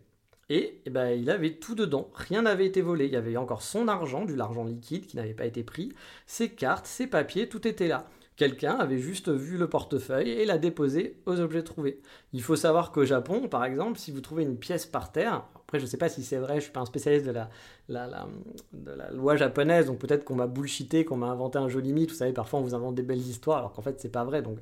Et, 0.53 0.81
eh 0.85 0.89
ben, 0.89 1.11
il 1.11 1.29
avait 1.29 1.53
tout 1.53 1.75
dedans, 1.75 2.09
rien 2.13 2.41
n'avait 2.41 2.65
été 2.65 2.81
volé. 2.81 3.05
Il 3.05 3.13
y 3.13 3.15
avait 3.15 3.37
encore 3.37 3.61
son 3.61 3.87
argent, 3.87 4.25
du 4.25 4.35
l'argent 4.35 4.65
liquide 4.65 5.07
qui 5.07 5.15
n'avait 5.15 5.33
pas 5.33 5.45
été 5.45 5.63
pris, 5.63 5.93
ses 6.25 6.49
cartes, 6.49 6.85
ses 6.87 7.07
papiers, 7.07 7.47
tout 7.47 7.65
était 7.69 7.87
là. 7.87 8.05
Quelqu'un 8.35 8.75
avait 8.75 8.97
juste 8.97 9.29
vu 9.29 9.57
le 9.57 9.69
portefeuille 9.69 10.29
et 10.29 10.43
l'a 10.43 10.57
déposé 10.57 11.15
aux 11.25 11.39
objets 11.39 11.63
trouvés. 11.63 12.01
Il 12.33 12.41
faut 12.41 12.57
savoir 12.57 12.91
qu'au 12.91 13.05
Japon, 13.05 13.47
par 13.47 13.63
exemple, 13.63 13.97
si 13.97 14.11
vous 14.11 14.19
trouvez 14.19 14.43
une 14.43 14.57
pièce 14.57 14.85
par 14.85 15.13
terre, 15.13 15.45
après 15.55 15.79
je 15.79 15.85
ne 15.85 15.89
sais 15.89 15.97
pas 15.97 16.09
si 16.09 16.21
c'est 16.21 16.39
vrai, 16.39 16.55
je 16.55 16.57
ne 16.57 16.61
suis 16.63 16.71
pas 16.71 16.81
un 16.81 16.85
spécialiste 16.85 17.25
de 17.25 17.31
la, 17.31 17.49
de 17.87 18.91
la 18.91 19.09
loi 19.11 19.37
japonaise, 19.37 19.85
donc 19.85 19.99
peut-être 19.99 20.25
qu'on 20.25 20.35
m'a 20.35 20.47
bullshité, 20.47 21.05
qu'on 21.05 21.15
m'a 21.15 21.27
inventé 21.27 21.59
un 21.59 21.69
joli 21.69 21.93
mythe. 21.93 22.09
Vous 22.09 22.17
savez, 22.17 22.33
parfois 22.33 22.59
on 22.59 22.63
vous 22.63 22.75
invente 22.75 22.95
des 22.95 23.03
belles 23.03 23.19
histoires 23.19 23.59
alors 23.59 23.71
qu'en 23.71 23.83
fait 23.83 24.01
c'est 24.01 24.11
pas 24.11 24.25
vrai. 24.25 24.41
Donc 24.41 24.57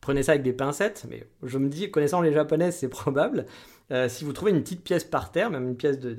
prenez 0.00 0.22
ça 0.22 0.32
avec 0.32 0.44
des 0.44 0.52
pincettes, 0.52 1.06
mais 1.10 1.26
je 1.42 1.58
me 1.58 1.68
dis, 1.68 1.90
connaissant 1.90 2.20
les 2.20 2.32
japonaises, 2.32 2.76
c'est 2.76 2.88
probable. 3.00 3.46
Euh, 3.92 4.08
si 4.08 4.24
vous 4.24 4.32
trouvez 4.32 4.52
une 4.52 4.62
petite 4.62 4.82
pièce 4.82 5.04
par 5.04 5.30
terre, 5.32 5.50
même 5.50 5.68
une 5.68 5.76
pièce 5.76 5.98
de, 5.98 6.16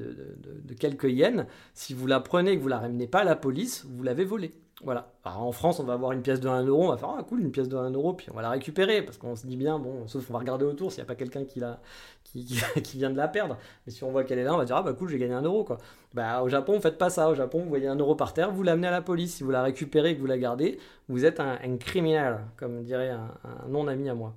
quelques 0.79 1.05
yens, 1.05 1.45
si 1.73 1.93
vous 1.93 2.07
la 2.07 2.19
prenez 2.19 2.51
et 2.51 2.57
que 2.57 2.61
vous 2.61 2.67
la 2.67 2.79
ramenez 2.79 3.07
pas 3.07 3.19
à 3.19 3.23
la 3.23 3.35
police, 3.35 3.85
vous 3.89 4.03
l'avez 4.03 4.25
volée. 4.25 4.51
Voilà. 4.83 5.13
en 5.23 5.53
France, 5.53 5.79
on 5.79 5.83
va 5.83 5.93
avoir 5.93 6.11
une 6.11 6.21
pièce 6.21 6.41
de 6.41 6.49
1 6.49 6.65
euro, 6.65 6.85
on 6.85 6.89
va 6.89 6.97
faire 6.97 7.15
ah 7.17 7.23
cool, 7.23 7.39
une 7.39 7.51
pièce 7.51 7.69
de 7.69 7.77
1 7.77 7.91
euro, 7.91 8.13
puis 8.13 8.27
on 8.31 8.35
va 8.35 8.41
la 8.41 8.49
récupérer 8.49 9.01
parce 9.01 9.17
qu'on 9.17 9.35
se 9.35 9.47
dit 9.47 9.55
bien, 9.55 9.79
bon, 9.79 10.07
sauf 10.07 10.25
qu'on 10.27 10.33
va 10.33 10.39
regarder 10.39 10.65
autour 10.65 10.91
s'il 10.91 11.01
n'y 11.01 11.03
a 11.03 11.07
pas 11.07 11.15
quelqu'un 11.15 11.45
qui, 12.23 12.97
vient 12.97 13.09
de 13.09 13.15
la 13.15 13.29
perdre. 13.29 13.57
Mais 13.85 13.93
si 13.93 14.03
on 14.03 14.11
voit 14.11 14.25
qu'elle 14.25 14.39
est 14.39 14.43
là, 14.43 14.53
on 14.53 14.57
va 14.57 14.65
dire 14.65 14.75
ah 14.75 14.83
bah 14.83 14.91
cool, 14.91 15.07
j'ai 15.09 15.19
gagné 15.19 15.33
1 15.33 15.43
euro 15.43 15.63
quoi. 15.63 15.77
Bah 16.13 16.41
au 16.43 16.49
Japon, 16.49 16.73
vous 16.73 16.81
faites 16.81 16.97
pas 16.97 17.09
ça. 17.09 17.29
Au 17.29 17.35
Japon, 17.35 17.61
vous 17.61 17.69
voyez 17.69 17.87
1 17.87 17.95
euro 17.95 18.15
par 18.15 18.33
terre, 18.33 18.51
vous 18.51 18.63
l'amenez 18.63 18.87
à 18.87 18.91
la 18.91 19.01
police. 19.01 19.35
Si 19.35 19.43
vous 19.43 19.51
la 19.51 19.63
récupérez 19.63 20.11
et 20.11 20.15
que 20.15 20.19
vous 20.19 20.27
la 20.27 20.37
gardez, 20.37 20.79
vous 21.07 21.23
êtes 21.23 21.39
un, 21.39 21.57
criminel, 21.77 22.39
comme 22.57 22.83
dirait 22.83 23.11
un, 23.11 23.31
un 23.45 23.69
non-ami 23.69 24.09
à 24.09 24.15
moi. 24.15 24.33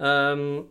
Euh, 0.00 0.62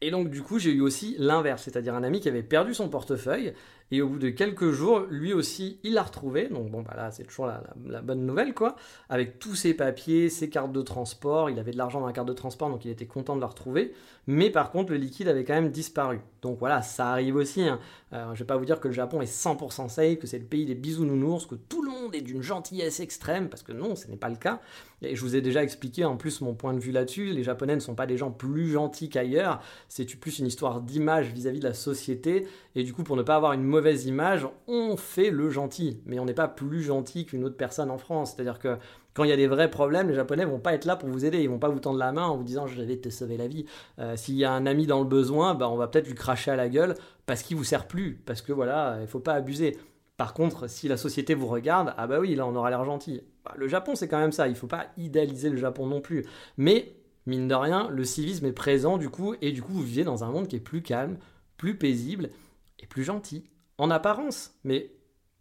et 0.00 0.10
donc 0.10 0.30
du 0.30 0.42
coup 0.42 0.58
j'ai 0.58 0.72
eu 0.72 0.80
aussi 0.80 1.16
l'inverse, 1.18 1.62
c'est-à-dire 1.62 1.94
un 1.94 2.02
ami 2.02 2.20
qui 2.20 2.28
avait 2.28 2.42
perdu 2.42 2.74
son 2.74 2.88
portefeuille 2.88 3.54
et 3.90 4.02
au 4.02 4.08
bout 4.08 4.18
de 4.18 4.28
quelques 4.28 4.70
jours, 4.70 5.06
lui 5.08 5.32
aussi, 5.32 5.80
il 5.82 5.94
l'a 5.94 6.02
retrouvé. 6.02 6.48
Donc 6.48 6.70
bon, 6.70 6.82
bah 6.82 6.92
là, 6.94 7.10
c'est 7.10 7.24
toujours 7.24 7.46
la, 7.46 8.02
bonne 8.02 8.26
nouvelle, 8.26 8.52
quoi. 8.52 8.76
Avec 9.08 9.38
tous 9.38 9.54
ses 9.54 9.72
papiers, 9.72 10.28
ses 10.28 10.50
cartes 10.50 10.72
de 10.72 10.82
transport. 10.82 11.48
Il 11.48 11.58
avait 11.58 11.72
de 11.72 11.78
l'argent 11.78 12.00
dans 12.00 12.06
la 12.06 12.12
carte 12.12 12.28
de 12.28 12.34
transport, 12.34 12.68
donc 12.68 12.84
il 12.84 12.90
était 12.90 13.06
content 13.06 13.34
de 13.34 13.40
la 13.40 13.46
retrouver. 13.46 13.94
Mais 14.26 14.50
par 14.50 14.70
contre, 14.70 14.92
le 14.92 14.98
liquide 14.98 15.28
avait 15.28 15.44
quand 15.44 15.54
même 15.54 15.70
disparu. 15.70 16.20
Donc 16.42 16.58
voilà, 16.58 16.82
ça 16.82 17.10
arrive 17.10 17.36
aussi. 17.36 17.62
Hein. 17.62 17.80
Euh, 18.12 18.34
je 18.34 18.38
vais 18.38 18.46
pas 18.46 18.56
vous 18.56 18.64
dire 18.64 18.80
que 18.80 18.88
le 18.88 18.94
Japon 18.94 19.20
est 19.20 19.30
100% 19.30 19.88
safe, 19.88 20.18
que 20.18 20.26
c'est 20.26 20.38
le 20.38 20.44
pays 20.44 20.64
des 20.64 20.74
bisounounours, 20.74 21.46
que 21.46 21.54
tout 21.54 21.82
le 21.82 21.90
monde 21.90 22.14
est 22.14 22.22
d'une 22.22 22.42
gentillesse 22.42 23.00
extrême, 23.00 23.48
parce 23.48 23.62
que 23.62 23.72
non, 23.72 23.96
ce 23.96 24.08
n'est 24.08 24.16
pas 24.16 24.28
le 24.30 24.36
cas. 24.36 24.60
Et 25.02 25.14
je 25.14 25.20
vous 25.20 25.36
ai 25.36 25.40
déjà 25.40 25.62
expliqué 25.62 26.04
en 26.04 26.16
plus 26.16 26.40
mon 26.40 26.54
point 26.54 26.74
de 26.74 26.80
vue 26.80 26.90
là-dessus. 26.90 27.26
Les 27.26 27.42
Japonais 27.42 27.74
ne 27.74 27.80
sont 27.80 27.94
pas 27.94 28.06
des 28.06 28.16
gens 28.16 28.30
plus 28.30 28.70
gentils 28.70 29.08
qu'ailleurs. 29.08 29.60
C'est 29.88 30.04
plus 30.18 30.38
une 30.38 30.46
histoire 30.46 30.80
d'image 30.80 31.32
vis-à-vis 31.32 31.60
de 31.60 31.68
la 31.68 31.74
société. 31.74 32.46
Et 32.74 32.82
du 32.82 32.92
coup, 32.92 33.04
pour 33.04 33.16
ne 33.16 33.22
pas 33.22 33.36
avoir 33.36 33.52
une 33.52 33.62
mauvaise 33.62 34.06
image, 34.06 34.46
on 34.66 34.96
fait 34.96 35.30
le 35.30 35.50
gentil. 35.50 36.00
Mais 36.06 36.18
on 36.18 36.24
n'est 36.24 36.34
pas 36.34 36.48
plus 36.48 36.82
gentil 36.82 37.26
qu'une 37.26 37.44
autre 37.44 37.56
personne 37.56 37.90
en 37.90 37.98
France. 37.98 38.34
C'est-à-dire 38.34 38.58
que 38.58 38.76
quand 39.18 39.24
il 39.24 39.30
y 39.30 39.32
a 39.32 39.36
des 39.36 39.48
vrais 39.48 39.68
problèmes, 39.68 40.08
les 40.08 40.14
Japonais 40.14 40.44
vont 40.44 40.60
pas 40.60 40.74
être 40.74 40.84
là 40.84 40.94
pour 40.94 41.08
vous 41.08 41.24
aider. 41.24 41.42
Ils 41.42 41.48
vont 41.48 41.58
pas 41.58 41.68
vous 41.68 41.80
tendre 41.80 41.98
la 41.98 42.12
main 42.12 42.26
en 42.26 42.36
vous 42.36 42.44
disant 42.44 42.68
je 42.68 42.80
vais 42.80 42.96
te 42.98 43.08
sauver 43.08 43.36
la 43.36 43.48
vie. 43.48 43.64
Euh, 43.98 44.14
s'il 44.14 44.36
y 44.36 44.44
a 44.44 44.52
un 44.52 44.64
ami 44.64 44.86
dans 44.86 45.00
le 45.00 45.06
besoin, 45.06 45.56
bah, 45.56 45.68
on 45.68 45.76
va 45.76 45.88
peut-être 45.88 46.06
lui 46.06 46.14
cracher 46.14 46.52
à 46.52 46.56
la 46.56 46.68
gueule 46.68 46.94
parce 47.26 47.42
qu'il 47.42 47.56
vous 47.56 47.64
sert 47.64 47.88
plus. 47.88 48.14
Parce 48.24 48.42
que 48.42 48.52
voilà, 48.52 48.98
il 49.00 49.08
faut 49.08 49.18
pas 49.18 49.34
abuser. 49.34 49.76
Par 50.16 50.34
contre, 50.34 50.70
si 50.70 50.86
la 50.86 50.96
société 50.96 51.34
vous 51.34 51.48
regarde, 51.48 51.94
ah 51.96 52.06
bah 52.06 52.20
oui, 52.20 52.36
là 52.36 52.46
on 52.46 52.54
aura 52.54 52.70
l'air 52.70 52.84
gentil. 52.84 53.22
Bah, 53.44 53.54
le 53.56 53.66
Japon, 53.66 53.96
c'est 53.96 54.06
quand 54.06 54.20
même 54.20 54.30
ça. 54.30 54.46
Il 54.46 54.54
faut 54.54 54.68
pas 54.68 54.86
idéaliser 54.96 55.50
le 55.50 55.56
Japon 55.56 55.88
non 55.88 56.00
plus. 56.00 56.24
Mais 56.56 56.94
mine 57.26 57.48
de 57.48 57.54
rien, 57.56 57.88
le 57.90 58.04
civisme 58.04 58.46
est 58.46 58.52
présent 58.52 58.98
du 58.98 59.08
coup, 59.08 59.34
et 59.42 59.50
du 59.50 59.62
coup 59.62 59.72
vous 59.72 59.82
vivez 59.82 60.04
dans 60.04 60.22
un 60.22 60.30
monde 60.30 60.46
qui 60.46 60.54
est 60.54 60.60
plus 60.60 60.82
calme, 60.82 61.16
plus 61.56 61.76
paisible 61.76 62.30
et 62.78 62.86
plus 62.86 63.02
gentil, 63.02 63.50
en 63.78 63.90
apparence. 63.90 64.52
Mais 64.62 64.92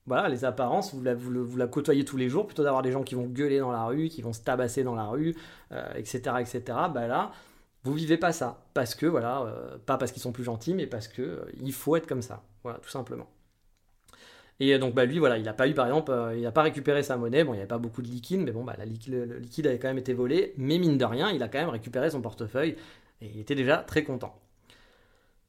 voilà, 0.07 0.29
les 0.29 0.45
apparences, 0.45 0.95
vous 0.95 1.03
la, 1.03 1.67
côtoyez 1.67 2.05
tous 2.05 2.17
les 2.17 2.29
jours, 2.29 2.47
plutôt 2.47 2.63
d'avoir 2.63 2.81
des 2.81 2.91
gens 2.91 3.03
qui 3.03 3.15
vont 3.15 3.27
gueuler 3.27 3.59
dans 3.59 3.71
la 3.71 3.83
rue, 3.85 4.07
qui 4.09 4.21
vont 4.21 4.33
se 4.33 4.41
tabasser 4.41 4.83
dans 4.83 4.95
la 4.95 5.05
rue, 5.05 5.35
etc., 5.95 6.21
euh, 6.27 6.37
etc. 6.37 6.61
Bah 6.93 7.07
là, 7.07 7.31
vous 7.83 7.93
vivez 7.93 8.17
pas 8.17 8.33
ça, 8.33 8.65
parce 8.73 8.95
que 8.95 9.05
voilà, 9.05 9.41
euh, 9.43 9.77
pas 9.85 9.97
parce 9.97 10.11
qu'ils 10.11 10.21
sont 10.21 10.31
plus 10.31 10.43
gentils, 10.43 10.73
mais 10.73 10.87
parce 10.87 11.07
que 11.07 11.21
euh, 11.21 11.45
il 11.61 11.73
faut 11.73 11.95
être 11.95 12.07
comme 12.07 12.21
ça, 12.21 12.43
voilà, 12.63 12.79
tout 12.79 12.89
simplement. 12.89 13.27
Et 14.59 14.77
donc 14.79 14.93
bah, 14.95 15.05
lui, 15.05 15.19
voilà, 15.19 15.37
il 15.37 15.43
n'a 15.43 15.53
pas 15.53 15.67
eu, 15.67 15.73
par 15.73 15.85
exemple, 15.85 16.11
euh, 16.11 16.35
il 16.35 16.41
n'a 16.41 16.51
pas 16.51 16.63
récupéré 16.63 17.03
sa 17.03 17.15
monnaie. 17.15 17.43
Bon, 17.43 17.53
il 17.53 17.57
n'y 17.57 17.61
avait 17.61 17.67
pas 17.67 17.77
beaucoup 17.77 18.01
de 18.01 18.07
liquide, 18.07 18.41
mais 18.41 18.51
bon, 18.51 18.63
bah, 18.63 18.75
le 18.77 19.37
liquide 19.37 19.67
avait 19.67 19.79
quand 19.79 19.87
même 19.87 19.99
été 19.99 20.13
volé. 20.13 20.53
Mais 20.57 20.79
mine 20.79 20.97
de 20.97 21.05
rien, 21.05 21.29
il 21.31 21.43
a 21.43 21.47
quand 21.47 21.59
même 21.59 21.69
récupéré 21.69 22.09
son 22.09 22.21
portefeuille 22.21 22.75
et 23.21 23.27
il 23.27 23.39
était 23.39 23.55
déjà 23.55 23.77
très 23.77 24.03
content. 24.03 24.35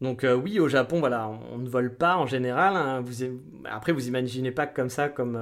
Donc 0.00 0.24
euh, 0.24 0.34
oui, 0.34 0.60
au 0.60 0.68
Japon, 0.68 1.00
voilà, 1.00 1.28
on, 1.28 1.58
ne 1.58 1.68
vole 1.68 1.94
pas 1.94 2.16
en 2.16 2.26
général. 2.26 2.76
Hein. 2.76 3.00
vous, 3.00 3.24
après, 3.64 3.92
vous 3.92 4.08
imaginez 4.08 4.52
pas 4.52 4.66
comme 4.66 4.90
ça, 4.90 5.08
comme, 5.08 5.36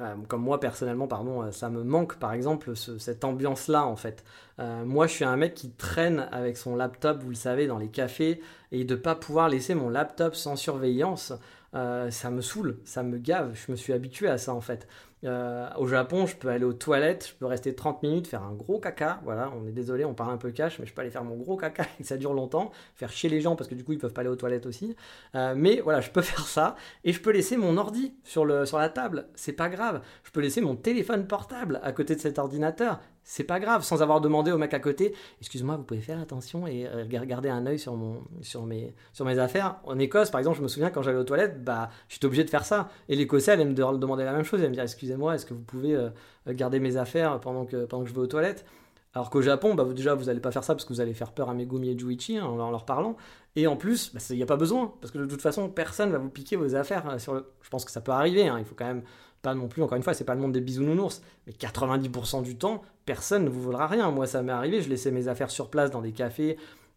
euh, 0.00 0.14
comme 0.28 0.42
moi 0.42 0.60
personnellement, 0.60 1.08
pardon, 1.08 1.50
ça 1.50 1.68
me 1.68 1.82
manque 1.82 2.18
par 2.18 2.32
exemple 2.32 2.76
cette 2.76 3.24
ambiance-là 3.24 3.84
en 3.84 3.96
fait. 3.96 4.24
moi, 4.58 5.06
je 5.06 5.12
suis 5.12 5.24
un 5.24 5.36
mec 5.36 5.54
qui 5.54 5.70
traîne 5.72 6.28
avec 6.32 6.56
son 6.56 6.76
laptop, 6.76 7.22
vous 7.22 7.30
le 7.30 7.34
savez, 7.34 7.66
dans 7.66 7.78
les 7.78 7.88
cafés 7.88 8.40
et 8.72 8.84
de 8.84 8.94
pas 8.94 9.14
pouvoir 9.14 9.48
laisser 9.48 9.74
mon 9.74 9.88
laptop 9.88 10.34
sans 10.36 10.56
surveillance. 10.56 11.32
Euh, 11.76 12.10
ça 12.10 12.30
me 12.30 12.40
saoule, 12.40 12.78
ça 12.84 13.02
me 13.02 13.18
gave. 13.18 13.54
Je 13.54 13.70
me 13.70 13.76
suis 13.76 13.92
habitué 13.92 14.28
à 14.28 14.38
ça 14.38 14.54
en 14.54 14.60
fait. 14.60 14.88
Euh, 15.24 15.68
au 15.78 15.86
Japon, 15.86 16.26
je 16.26 16.36
peux 16.36 16.48
aller 16.48 16.64
aux 16.64 16.72
toilettes, 16.72 17.28
je 17.28 17.34
peux 17.34 17.46
rester 17.46 17.74
30 17.74 18.02
minutes, 18.02 18.26
faire 18.26 18.42
un 18.42 18.52
gros 18.52 18.78
caca. 18.78 19.20
Voilà, 19.24 19.50
on 19.56 19.66
est 19.66 19.72
désolé, 19.72 20.04
on 20.04 20.14
parle 20.14 20.32
un 20.32 20.36
peu 20.36 20.50
cash, 20.50 20.78
mais 20.78 20.86
je 20.86 20.92
peux 20.92 21.00
aller 21.00 21.10
faire 21.10 21.24
mon 21.24 21.36
gros 21.36 21.56
caca 21.56 21.84
et 21.98 22.02
que 22.02 22.08
ça 22.08 22.16
dure 22.16 22.34
longtemps, 22.34 22.70
faire 22.94 23.10
chier 23.10 23.30
les 23.30 23.40
gens 23.40 23.56
parce 23.56 23.68
que 23.68 23.74
du 23.74 23.84
coup 23.84 23.92
ils 23.92 23.98
peuvent 23.98 24.12
pas 24.12 24.20
aller 24.20 24.30
aux 24.30 24.36
toilettes 24.36 24.66
aussi. 24.66 24.94
Euh, 25.34 25.54
mais 25.56 25.80
voilà, 25.80 26.00
je 26.00 26.10
peux 26.10 26.22
faire 26.22 26.46
ça 26.46 26.76
et 27.04 27.12
je 27.12 27.20
peux 27.20 27.30
laisser 27.30 27.56
mon 27.56 27.76
ordi 27.76 28.14
sur, 28.24 28.44
le, 28.44 28.66
sur 28.66 28.78
la 28.78 28.88
table. 28.88 29.28
C'est 29.34 29.52
pas 29.52 29.68
grave. 29.68 30.02
Je 30.24 30.30
peux 30.30 30.40
laisser 30.40 30.60
mon 30.60 30.76
téléphone 30.76 31.26
portable 31.26 31.80
à 31.82 31.92
côté 31.92 32.14
de 32.14 32.20
cet 32.20 32.38
ordinateur 32.38 33.00
c'est 33.28 33.42
pas 33.42 33.58
grave, 33.58 33.82
sans 33.82 34.02
avoir 34.02 34.20
demandé 34.20 34.52
au 34.52 34.56
mec 34.56 34.72
à 34.72 34.78
côté, 34.78 35.12
excuse-moi, 35.40 35.76
vous 35.76 35.82
pouvez 35.82 36.00
faire 36.00 36.20
attention 36.20 36.68
et 36.68 36.88
garder 37.08 37.48
un 37.48 37.66
œil 37.66 37.76
sur, 37.76 37.96
mes, 37.96 39.38
affaires. 39.38 39.80
En 39.84 39.98
Écosse, 39.98 40.30
par 40.30 40.38
exemple, 40.38 40.58
je 40.58 40.62
me 40.62 40.68
souviens 40.68 40.90
quand 40.90 41.02
j'allais 41.02 41.18
aux 41.18 41.24
toilettes, 41.24 41.64
bah, 41.64 41.90
j'étais 42.08 42.26
obligé 42.26 42.44
de 42.44 42.50
faire 42.50 42.64
ça. 42.64 42.88
Et 43.08 43.16
l'Écossais 43.16 43.50
allait 43.50 43.64
me 43.64 43.74
demander 43.74 44.22
la 44.22 44.32
même 44.32 44.44
chose, 44.44 44.60
elle 44.60 44.68
me 44.68 44.74
dire, 44.74 44.84
excusez-moi, 44.84 45.34
est-ce 45.34 45.44
que 45.44 45.54
vous 45.54 45.62
pouvez 45.62 45.96
euh, 45.96 46.10
garder 46.46 46.78
mes 46.78 46.96
affaires 46.98 47.40
pendant 47.40 47.64
que, 47.64 47.88
je 48.04 48.12
vais 48.12 48.20
aux 48.20 48.28
toilettes? 48.28 48.64
Alors 49.12 49.28
qu'au 49.28 49.42
Japon, 49.42 49.74
bah, 49.74 49.84
déjà, 49.92 50.14
vous 50.14 50.26
n'allez 50.26 50.38
pas 50.38 50.52
faire 50.52 50.62
ça 50.62 50.76
parce 50.76 50.84
que 50.84 50.92
vous 50.92 51.00
allez 51.00 51.14
faire 51.14 51.32
peur 51.32 51.50
à 51.50 51.54
Megumi 51.54 51.90
et 51.90 51.98
Juichi 51.98 52.38
hein, 52.38 52.44
en, 52.44 52.70
leur 52.70 52.84
parlant. 52.84 53.16
Et 53.56 53.66
en 53.66 53.74
plus, 53.74 54.12
il 54.12 54.20
bah, 54.20 54.36
n'y 54.36 54.42
a 54.44 54.46
pas 54.46 54.56
besoin, 54.56 54.94
parce 55.00 55.10
que 55.10 55.18
de 55.18 55.26
toute 55.26 55.42
façon, 55.42 55.68
personne 55.68 56.12
va 56.12 56.18
vous 56.18 56.30
piquer 56.30 56.54
vos 56.54 56.76
affaires. 56.76 57.18
Sur 57.18 57.42
Je 57.60 57.70
pense 57.70 57.84
que 57.84 57.90
ça 57.90 58.00
peut 58.00 58.12
arriver, 58.12 58.46
hein. 58.46 58.56
il 58.60 58.64
faut 58.64 58.76
quand 58.76 58.86
même 58.86 59.02
pas 59.46 59.54
non 59.54 59.68
plus, 59.68 59.80
encore 59.80 59.96
une 59.96 60.02
fois, 60.02 60.12
c'est 60.12 60.24
pas 60.24 60.34
le 60.34 60.40
monde 60.40 60.50
des 60.50 60.60
bisounours, 60.60 61.22
mais 61.46 61.52
90% 61.52 62.42
du 62.42 62.56
temps, 62.56 62.82
personne 63.04 63.44
ne 63.44 63.48
vous 63.48 63.62
volera 63.62 63.86
rien. 63.86 64.10
Moi, 64.10 64.26
ça 64.26 64.42
m'est 64.42 64.50
arrivé, 64.50 64.82
je 64.82 64.88
laissais 64.88 65.12
mes 65.12 65.28
affaires 65.28 65.52
sur 65.52 65.70
place 65.70 65.92
dans 65.92 66.00
des 66.00 66.10
cafés, 66.10 66.56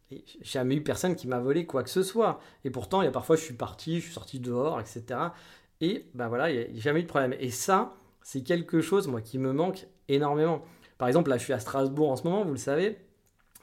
et 0.10 0.24
jamais 0.42 0.74
eu 0.74 0.82
personne 0.82 1.16
qui 1.16 1.28
m'a 1.28 1.38
volé 1.38 1.68
quoi 1.68 1.84
que 1.84 1.92
ce 1.92 2.02
soit. 2.02 2.40
Et 2.66 2.72
pourtant, 2.72 3.04
il 3.04 3.06
y 3.06 3.08
a 3.08 3.12
parfois, 3.12 3.36
je 3.36 3.42
suis 3.42 3.54
parti, 3.54 3.98
je 3.98 4.06
suis 4.06 4.14
sorti 4.14 4.40
dehors, 4.40 4.80
etc. 4.80 5.20
Et 5.80 6.08
ben 6.16 6.28
voilà, 6.28 6.50
il 6.50 6.72
n'y 6.72 6.80
a, 6.80 6.82
jamais 6.82 7.02
eu 7.02 7.04
de 7.04 7.08
problème. 7.08 7.36
Et 7.40 7.52
ça, 7.52 7.94
c'est 8.24 8.42
quelque 8.42 8.82
chose, 8.82 9.08
moi, 9.08 9.22
qui 9.22 9.38
me 9.38 9.54
manque 9.54 9.86
énormément. 10.08 10.64
Par 10.98 11.08
exemple, 11.08 11.30
là, 11.30 11.38
je 11.38 11.44
suis 11.44 11.54
à 11.54 11.60
Strasbourg 11.60 12.10
en 12.10 12.16
ce 12.16 12.24
moment, 12.24 12.44
vous 12.44 12.54
le 12.54 12.58
savez. 12.58 12.98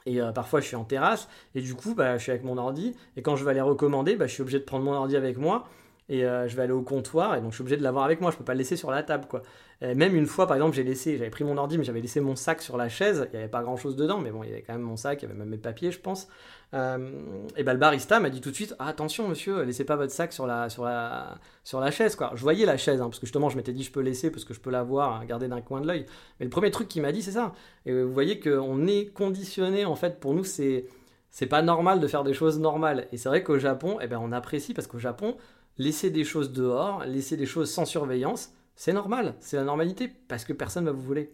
Et 0.05 0.21
euh, 0.21 0.31
parfois, 0.31 0.61
je 0.61 0.67
suis 0.67 0.77
en 0.77 0.85
terrasse. 0.85 1.27
Et 1.55 1.61
du 1.61 1.75
coup, 1.75 1.93
bah, 1.93 2.17
je 2.17 2.23
suis 2.23 2.31
avec 2.31 2.45
mon 2.45 2.57
ordi. 2.57 2.95
Et 3.17 3.21
quand 3.21 3.35
je 3.35 3.43
vais 3.43 3.51
aller 3.51 3.59
recommander, 3.59 4.15
bah, 4.15 4.27
je 4.27 4.33
suis 4.33 4.43
obligé 4.43 4.59
de 4.59 4.63
prendre 4.63 4.85
mon 4.85 4.93
ordi 4.93 5.17
avec 5.17 5.37
moi 5.37 5.67
et 6.09 6.25
euh, 6.25 6.47
je 6.47 6.55
vais 6.55 6.63
aller 6.63 6.73
au 6.73 6.81
comptoir 6.81 7.35
et 7.35 7.41
donc 7.41 7.51
je 7.51 7.55
suis 7.55 7.61
obligé 7.61 7.77
de 7.77 7.83
l'avoir 7.83 8.05
avec 8.05 8.21
moi, 8.21 8.31
je 8.31 8.37
peux 8.37 8.43
pas 8.43 8.53
le 8.53 8.59
laisser 8.59 8.75
sur 8.75 8.91
la 8.91 9.03
table 9.03 9.25
quoi. 9.29 9.41
même 9.81 10.15
une 10.15 10.25
fois 10.25 10.47
par 10.47 10.55
exemple, 10.55 10.75
j'ai 10.75 10.83
laissé, 10.83 11.17
j'avais 11.17 11.29
pris 11.29 11.43
mon 11.43 11.57
ordi 11.57 11.77
mais 11.77 11.83
j'avais 11.83 12.01
laissé 12.01 12.21
mon 12.21 12.35
sac 12.35 12.61
sur 12.61 12.77
la 12.77 12.89
chaise, 12.89 13.27
il 13.31 13.37
n'y 13.37 13.43
avait 13.43 13.51
pas 13.51 13.61
grand 13.63 13.77
chose 13.77 13.95
dedans 13.95 14.19
mais 14.19 14.31
bon, 14.31 14.43
il 14.43 14.49
y 14.49 14.53
avait 14.53 14.61
quand 14.61 14.73
même 14.73 14.81
mon 14.81 14.97
sac, 14.97 15.21
il 15.21 15.25
y 15.25 15.29
avait 15.29 15.37
même 15.37 15.49
mes 15.49 15.57
papiers 15.57 15.91
je 15.91 15.99
pense. 15.99 16.27
Euh, 16.73 17.09
et 17.55 17.63
ben 17.63 17.71
le 17.71 17.79
barista 17.79 18.19
m'a 18.19 18.29
dit 18.29 18.41
tout 18.41 18.49
de 18.51 18.55
suite 18.55 18.75
ah, 18.79 18.87
attention 18.87 19.29
monsieur, 19.29 19.63
laissez 19.63 19.85
pas 19.85 19.95
votre 19.95 20.11
sac 20.11 20.33
sur 20.33 20.45
la 20.45 20.69
sur 20.69 20.83
la 20.83 21.37
sur 21.63 21.79
la 21.79 21.91
chaise 21.91 22.15
quoi. 22.15 22.31
Je 22.35 22.41
voyais 22.41 22.65
la 22.65 22.75
chaise 22.75 22.99
hein, 23.01 23.05
parce 23.05 23.19
que 23.19 23.25
justement 23.25 23.49
je 23.49 23.55
m'étais 23.55 23.71
dit 23.71 23.83
je 23.83 23.91
peux 23.91 24.01
laisser 24.01 24.31
parce 24.31 24.43
que 24.43 24.53
je 24.53 24.59
peux 24.59 24.71
la 24.71 24.83
voir, 24.83 25.15
hein, 25.15 25.25
garder 25.25 25.47
d'un 25.47 25.61
coin 25.61 25.79
de 25.79 25.87
l'œil. 25.87 26.05
Mais 26.39 26.45
le 26.45 26.49
premier 26.49 26.71
truc 26.71 26.87
qu'il 26.89 27.01
m'a 27.01 27.11
dit 27.13 27.21
c'est 27.21 27.31
ça. 27.31 27.53
Et 27.85 27.93
vous 28.03 28.11
voyez 28.11 28.39
qu'on 28.39 28.85
est 28.85 29.13
conditionné 29.13 29.85
en 29.85 29.95
fait 29.95 30.19
pour 30.19 30.33
nous 30.33 30.43
c'est 30.43 30.87
C'est 31.29 31.45
pas 31.45 31.61
normal 31.61 31.99
de 31.99 32.07
faire 32.07 32.23
des 32.23 32.33
choses 32.33 32.59
normales. 32.59 33.07
Et 33.11 33.17
c'est 33.17 33.29
vrai 33.29 33.43
qu'au 33.43 33.59
Japon, 33.59 33.99
eh 34.01 34.07
ben, 34.07 34.19
on 34.21 34.31
apprécie 34.31 34.73
parce 34.73 34.87
qu'au 34.87 34.97
Japon, 34.99 35.35
laisser 35.77 36.09
des 36.09 36.23
choses 36.23 36.51
dehors, 36.51 37.03
laisser 37.05 37.37
des 37.37 37.45
choses 37.45 37.71
sans 37.71 37.85
surveillance, 37.85 38.53
c'est 38.75 38.93
normal, 38.93 39.35
c'est 39.39 39.57
la 39.57 39.63
normalité, 39.63 40.11
parce 40.27 40.45
que 40.45 40.53
personne 40.53 40.85
ne 40.85 40.91
va 40.91 40.95
vous 40.95 41.03
voler. 41.03 41.31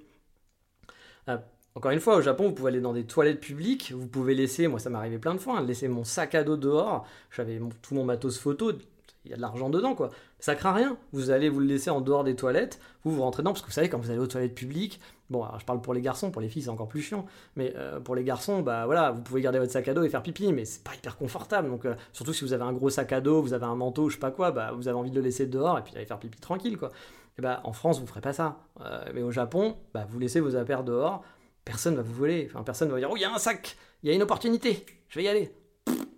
Euh, 1.30 1.38
encore 1.76 1.92
une 1.92 2.00
fois, 2.00 2.18
au 2.18 2.22
Japon, 2.22 2.50
vous 2.50 2.54
pouvez 2.54 2.70
aller 2.70 2.82
dans 2.82 2.94
des 2.94 3.06
toilettes 3.06 3.42
publiques, 3.42 3.92
vous 3.96 4.08
pouvez 4.08 4.36
laisser, 4.36 4.68
moi 4.68 4.80
ça 4.80 4.90
m'est 4.90 4.98
arrivé 4.98 5.18
plein 5.18 5.34
de 5.34 5.40
fois, 5.40 5.58
hein, 5.58 5.66
laisser 5.66 5.88
mon 5.88 6.04
sac 6.04 6.36
à 6.36 6.44
dos 6.44 6.58
dehors, 6.58 7.08
j'avais 7.32 7.60
tout 7.82 7.96
mon 7.96 8.06
matos 8.06 8.38
photo, 8.38 8.72
il 9.26 9.32
y 9.32 9.34
a 9.34 9.38
de 9.38 9.42
l'argent 9.42 9.70
dedans 9.70 9.96
quoi. 9.96 10.10
Ça 10.40 10.56
craint 10.56 10.74
rien, 10.74 10.98
vous 11.12 11.30
allez 11.32 11.50
vous 11.50 11.60
le 11.60 11.66
laisser 11.66 11.90
en 11.90 12.02
dehors 12.02 12.24
des 12.24 12.36
toilettes, 12.36 12.80
vous 13.04 13.12
vous 13.12 13.22
rentrez 13.22 13.42
dedans, 13.42 13.52
parce 13.52 13.62
que 13.62 13.68
vous 13.68 13.74
savez, 13.74 13.90
quand 13.90 14.00
vous 14.00 14.10
allez 14.10 14.20
aux 14.20 14.28
toilettes 14.28 14.56
publiques, 14.56 15.00
bon, 15.30 15.44
alors 15.44 15.60
je 15.60 15.66
parle 15.66 15.82
pour 15.82 15.94
les 15.94 16.02
garçons, 16.02 16.32
pour 16.32 16.42
les 16.42 16.50
filles 16.50 16.64
c'est 16.64 16.70
encore 16.70 16.90
plus 16.90 17.02
chiant, 17.02 17.26
mais 17.56 17.74
euh, 17.78 18.00
pour 18.00 18.16
les 18.16 18.24
garçons, 18.24 18.62
bah 18.62 18.86
voilà, 18.86 19.12
vous 19.12 19.22
pouvez 19.22 19.42
garder 19.42 19.60
votre 19.60 19.72
sac 19.72 19.88
à 19.88 19.94
dos 19.94 20.04
et 20.04 20.10
faire 20.10 20.24
pipi, 20.24 20.52
mais 20.52 20.66
c'est 20.66 20.84
pas 20.84 20.96
hyper 20.96 21.18
confortable, 21.18 21.70
donc 21.70 21.86
euh, 21.86 21.96
surtout 22.12 22.34
si 22.34 22.44
vous 22.44 22.54
avez 22.54 22.64
un 22.64 22.74
gros 22.74 22.90
sac 22.90 23.12
à 23.14 23.22
dos, 23.22 23.42
vous 23.42 23.54
avez 23.54 23.66
un 23.66 23.76
manteau, 23.76 24.10
je 24.10 24.16
sais 24.16 24.20
pas 24.20 24.32
quoi, 24.32 24.52
bah 24.52 24.72
vous 24.76 24.88
avez 24.88 24.98
envie 24.98 25.12
de 25.12 25.16
le 25.16 25.22
laisser 25.22 25.46
dehors 25.46 25.78
et 25.78 25.84
puis 25.84 25.94
d'aller 25.94 26.06
faire 26.06 26.20
pipi 26.20 26.40
tranquille 26.40 26.78
quoi. 26.78 26.92
Et 27.38 27.42
bah, 27.42 27.62
en 27.64 27.74
France, 27.74 28.00
vous 28.00 28.08
ferez 28.08 28.22
pas 28.22 28.34
ça. 28.34 28.58
Euh, 28.82 29.04
mais 29.14 29.22
au 29.22 29.32
Japon, 29.32 29.78
bah, 29.94 30.06
vous 30.08 30.20
laissez 30.20 30.40
vos 30.40 30.56
affaires 30.56 30.84
dehors, 30.84 31.24
personne 31.66 31.94
ne 31.94 31.98
va 31.98 32.04
vous 32.04 32.14
voler. 32.14 32.48
Enfin, 32.50 32.64
personne 32.64 32.90
va 32.90 33.00
dire 33.00 33.10
Oh, 33.12 33.18
il 33.18 33.22
y 33.22 33.26
a 33.26 33.34
un 33.34 33.40
sac, 33.40 33.78
il 34.04 34.10
y 34.10 34.12
a 34.12 34.16
une 34.16 34.22
opportunité, 34.22 34.86
je 35.10 35.20
vais 35.20 35.26
y 35.26 35.28
aller. 35.28 35.52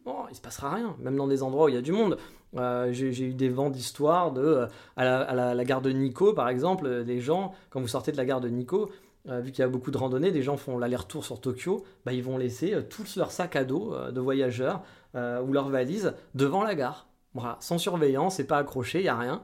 Bon, 0.03 0.25
il 0.29 0.35
se 0.35 0.41
passera 0.41 0.75
rien, 0.75 0.95
même 0.99 1.15
dans 1.15 1.27
des 1.27 1.41
endroits 1.41 1.65
où 1.65 1.69
il 1.69 1.75
y 1.75 1.77
a 1.77 1.81
du 1.81 1.91
monde. 1.91 2.17
Euh, 2.57 2.91
j'ai 2.91 3.25
eu 3.25 3.33
des 3.33 3.49
vents 3.49 3.69
d'histoire 3.69 4.31
de 4.31 4.41
euh, 4.41 4.67
à, 4.97 5.53
la, 5.53 5.65
gare 5.65 5.81
de 5.81 5.91
Nikko, 5.91 6.33
par 6.33 6.49
exemple, 6.49 7.03
des 7.03 7.19
gens, 7.19 7.53
quand 7.69 7.81
vous 7.81 7.87
sortez 7.87 8.11
de 8.11 8.17
la 8.17 8.25
gare 8.25 8.41
de 8.41 8.49
Nikko, 8.49 8.89
vu 9.27 9.51
qu'il 9.51 9.61
y 9.61 9.63
a 9.63 9.67
beaucoup 9.67 9.89
de 9.89 9.97
randonnées, 9.97 10.31
des 10.31 10.43
gens 10.43 10.55
font 10.55 10.77
l'aller-retour 10.77 11.25
sur 11.25 11.41
Tokyo, 11.41 11.83
bah, 12.05 12.13
ils 12.13 12.23
vont 12.23 12.37
laisser 12.37 12.75
tous 12.89 13.15
leurs 13.15 13.31
sacs 13.31 13.55
à 13.55 13.63
dos 13.63 13.95
de 14.11 14.19
voyageurs 14.19 14.83
ou 15.15 15.51
leurs 15.51 15.69
valises 15.69 16.13
devant 16.35 16.63
la 16.63 16.75
gare. 16.75 17.07
Voilà, 17.33 17.57
sans 17.59 17.77
surveillance, 17.77 18.35
c'est 18.35 18.47
pas 18.47 18.59
accroché, 18.59 18.99
il 18.99 19.03
n'y 19.03 19.09
a 19.09 19.17
rien. 19.17 19.43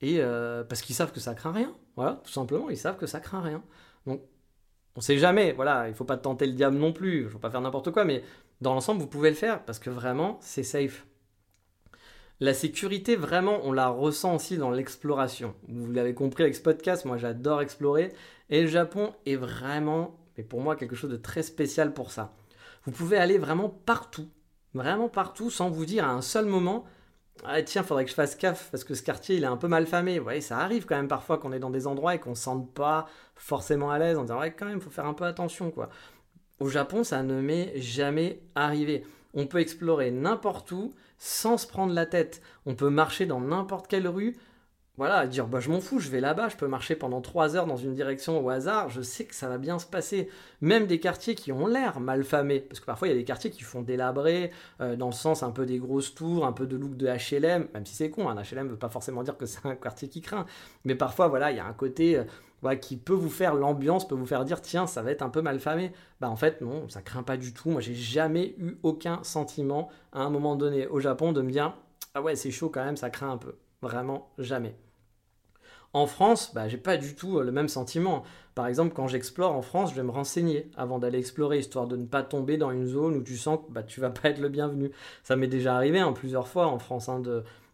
Et 0.00 0.16
euh, 0.20 0.64
parce 0.64 0.82
qu'ils 0.82 0.94
savent 0.94 1.12
que 1.12 1.20
ça 1.20 1.34
craint 1.34 1.52
rien. 1.52 1.72
Voilà, 1.96 2.20
tout 2.24 2.32
simplement, 2.32 2.70
ils 2.70 2.76
savent 2.76 2.96
que 2.96 3.06
ça 3.06 3.20
craint 3.20 3.40
rien. 3.40 3.62
Donc, 4.06 4.22
on 4.96 5.00
sait 5.00 5.18
jamais. 5.18 5.52
Voilà, 5.52 5.88
il 5.88 5.94
faut 5.94 6.04
pas 6.04 6.16
tenter 6.16 6.46
le 6.46 6.52
diable 6.52 6.76
non 6.76 6.92
plus. 6.92 7.22
Il 7.22 7.28
faut 7.28 7.38
pas 7.38 7.50
faire 7.50 7.60
n'importe 7.60 7.92
quoi. 7.92 8.04
Mais 8.04 8.22
dans 8.60 8.74
l'ensemble, 8.74 9.00
vous 9.00 9.06
pouvez 9.06 9.30
le 9.30 9.36
faire 9.36 9.64
parce 9.64 9.78
que 9.78 9.90
vraiment, 9.90 10.38
c'est 10.40 10.62
safe. 10.62 11.06
La 12.40 12.54
sécurité, 12.54 13.16
vraiment, 13.16 13.58
on 13.64 13.72
la 13.72 13.88
ressent 13.88 14.36
aussi 14.36 14.58
dans 14.58 14.70
l'exploration. 14.70 15.56
Vous 15.66 15.90
l'avez 15.90 16.14
compris 16.14 16.44
avec 16.44 16.54
ce 16.54 16.62
podcast, 16.62 17.04
moi 17.04 17.16
j'adore 17.16 17.62
explorer. 17.62 18.12
Et 18.48 18.62
le 18.62 18.68
Japon 18.68 19.12
est 19.26 19.34
vraiment, 19.34 20.16
mais 20.36 20.44
pour 20.44 20.60
moi, 20.60 20.76
quelque 20.76 20.94
chose 20.94 21.10
de 21.10 21.16
très 21.16 21.42
spécial 21.42 21.92
pour 21.92 22.12
ça. 22.12 22.36
Vous 22.84 22.92
pouvez 22.92 23.16
aller 23.16 23.38
vraiment 23.38 23.68
partout, 23.68 24.28
vraiment 24.72 25.08
partout, 25.08 25.50
sans 25.50 25.68
vous 25.68 25.84
dire 25.84 26.04
à 26.04 26.12
un 26.12 26.22
seul 26.22 26.46
moment, 26.46 26.84
ah 27.44 27.60
tiens, 27.62 27.82
faudrait 27.82 28.04
que 28.04 28.10
je 28.10 28.14
fasse 28.14 28.38
gaffe 28.38 28.68
parce 28.70 28.84
que 28.84 28.94
ce 28.94 29.02
quartier 29.02 29.36
il 29.36 29.42
est 29.42 29.48
un 29.48 29.56
peu 29.56 29.68
mal 29.68 29.86
famé. 29.86 30.18
Vous 30.18 30.24
voyez, 30.24 30.40
ça 30.40 30.58
arrive 30.58 30.86
quand 30.86 30.96
même 30.96 31.08
parfois 31.08 31.38
qu'on 31.38 31.52
est 31.52 31.58
dans 31.58 31.70
des 31.70 31.88
endroits 31.88 32.14
et 32.14 32.20
qu'on 32.20 32.36
se 32.36 32.42
sente 32.42 32.72
pas 32.72 33.08
forcément 33.34 33.90
à 33.90 33.98
l'aise 33.98 34.16
en 34.16 34.22
disant 34.22 34.40
ouais 34.40 34.52
quand 34.52 34.66
même 34.66 34.80
faut 34.80 34.90
faire 34.90 35.06
un 35.06 35.14
peu 35.14 35.24
attention 35.24 35.70
quoi. 35.72 35.88
Au 36.60 36.68
Japon, 36.68 37.04
ça 37.04 37.22
ne 37.22 37.40
m'est 37.40 37.80
jamais 37.80 38.42
arrivé. 38.54 39.04
On 39.34 39.46
peut 39.46 39.58
explorer 39.58 40.10
n'importe 40.10 40.72
où 40.72 40.94
sans 41.18 41.58
se 41.58 41.66
prendre 41.66 41.92
la 41.92 42.06
tête. 42.06 42.40
On 42.66 42.74
peut 42.74 42.90
marcher 42.90 43.26
dans 43.26 43.40
n'importe 43.40 43.88
quelle 43.88 44.08
rue 44.08 44.36
voilà, 44.98 45.28
dire 45.28 45.46
bah 45.46 45.60
je 45.60 45.70
m'en 45.70 45.80
fous, 45.80 46.00
je 46.00 46.10
vais 46.10 46.20
là-bas, 46.20 46.48
je 46.48 46.56
peux 46.56 46.66
marcher 46.66 46.96
pendant 46.96 47.20
trois 47.20 47.54
heures 47.54 47.66
dans 47.66 47.76
une 47.76 47.94
direction 47.94 48.44
au 48.44 48.50
hasard, 48.50 48.90
je 48.90 49.00
sais 49.00 49.24
que 49.24 49.34
ça 49.34 49.48
va 49.48 49.56
bien 49.56 49.78
se 49.78 49.86
passer. 49.86 50.28
Même 50.60 50.88
des 50.88 50.98
quartiers 50.98 51.36
qui 51.36 51.52
ont 51.52 51.68
l'air 51.68 52.00
mal 52.00 52.24
famés, 52.24 52.58
parce 52.58 52.80
que 52.80 52.86
parfois 52.86 53.06
il 53.06 53.12
y 53.12 53.14
a 53.14 53.16
des 53.16 53.24
quartiers 53.24 53.50
qui 53.50 53.62
font 53.62 53.80
délabrés, 53.80 54.50
euh, 54.80 54.96
dans 54.96 55.06
le 55.06 55.12
sens 55.12 55.44
un 55.44 55.52
peu 55.52 55.66
des 55.66 55.78
grosses 55.78 56.16
tours, 56.16 56.44
un 56.44 56.52
peu 56.52 56.66
de 56.66 56.76
look 56.76 56.96
de 56.96 57.06
HLM, 57.06 57.68
même 57.72 57.86
si 57.86 57.94
c'est 57.94 58.10
con, 58.10 58.28
un 58.28 58.34
HLM 58.34 58.66
ne 58.66 58.70
veut 58.72 58.76
pas 58.76 58.88
forcément 58.88 59.22
dire 59.22 59.36
que 59.36 59.46
c'est 59.46 59.64
un 59.66 59.76
quartier 59.76 60.08
qui 60.08 60.20
craint, 60.20 60.46
mais 60.84 60.96
parfois 60.96 61.28
voilà, 61.28 61.52
il 61.52 61.56
y 61.56 61.60
a 61.60 61.66
un 61.66 61.74
côté 61.74 62.18
euh, 62.64 62.74
qui 62.74 62.96
peut 62.96 63.14
vous 63.14 63.30
faire 63.30 63.54
l'ambiance, 63.54 64.08
peut 64.08 64.16
vous 64.16 64.26
faire 64.26 64.44
dire 64.44 64.60
tiens, 64.60 64.88
ça 64.88 65.02
va 65.02 65.12
être 65.12 65.22
un 65.22 65.30
peu 65.30 65.42
mal 65.42 65.60
famé. 65.60 65.92
Bah 66.20 66.28
en 66.28 66.34
fait 66.34 66.60
non, 66.60 66.88
ça 66.88 67.02
craint 67.02 67.22
pas 67.22 67.36
du 67.36 67.54
tout. 67.54 67.70
Moi 67.70 67.80
j'ai 67.80 67.94
jamais 67.94 68.56
eu 68.58 68.78
aucun 68.82 69.22
sentiment 69.22 69.90
à 70.12 70.22
un 70.22 70.30
moment 70.30 70.56
donné 70.56 70.88
au 70.88 70.98
Japon 70.98 71.30
de 71.30 71.40
me 71.40 71.52
dire 71.52 71.72
ah 72.14 72.20
ouais 72.20 72.34
c'est 72.34 72.50
chaud 72.50 72.68
quand 72.68 72.84
même, 72.84 72.96
ça 72.96 73.10
craint 73.10 73.30
un 73.30 73.38
peu. 73.38 73.54
Vraiment 73.80 74.32
jamais. 74.38 74.74
En 75.94 76.06
France, 76.06 76.52
bah, 76.54 76.68
j'ai 76.68 76.76
pas 76.76 76.96
du 76.96 77.14
tout 77.14 77.38
euh, 77.38 77.44
le 77.44 77.52
même 77.52 77.68
sentiment. 77.68 78.22
Par 78.54 78.66
exemple, 78.66 78.92
quand 78.94 79.08
j'explore 79.08 79.54
en 79.54 79.62
France, 79.62 79.90
je 79.90 79.96
vais 79.96 80.02
me 80.02 80.10
renseigner 80.10 80.70
avant 80.76 80.98
d'aller 80.98 81.18
explorer, 81.18 81.58
histoire 81.58 81.86
de 81.86 81.96
ne 81.96 82.06
pas 82.06 82.22
tomber 82.22 82.58
dans 82.58 82.70
une 82.70 82.86
zone 82.86 83.16
où 83.16 83.22
tu 83.22 83.36
sens 83.36 83.60
que 83.66 83.72
bah, 83.72 83.82
tu 83.82 84.00
vas 84.00 84.10
pas 84.10 84.28
être 84.28 84.40
le 84.40 84.48
bienvenu. 84.48 84.90
Ça 85.22 85.36
m'est 85.36 85.46
déjà 85.46 85.74
arrivé 85.76 85.98
hein, 85.98 86.12
plusieurs 86.12 86.48
fois 86.48 86.66
en 86.66 86.78
France, 86.78 87.08
hein, 87.08 87.22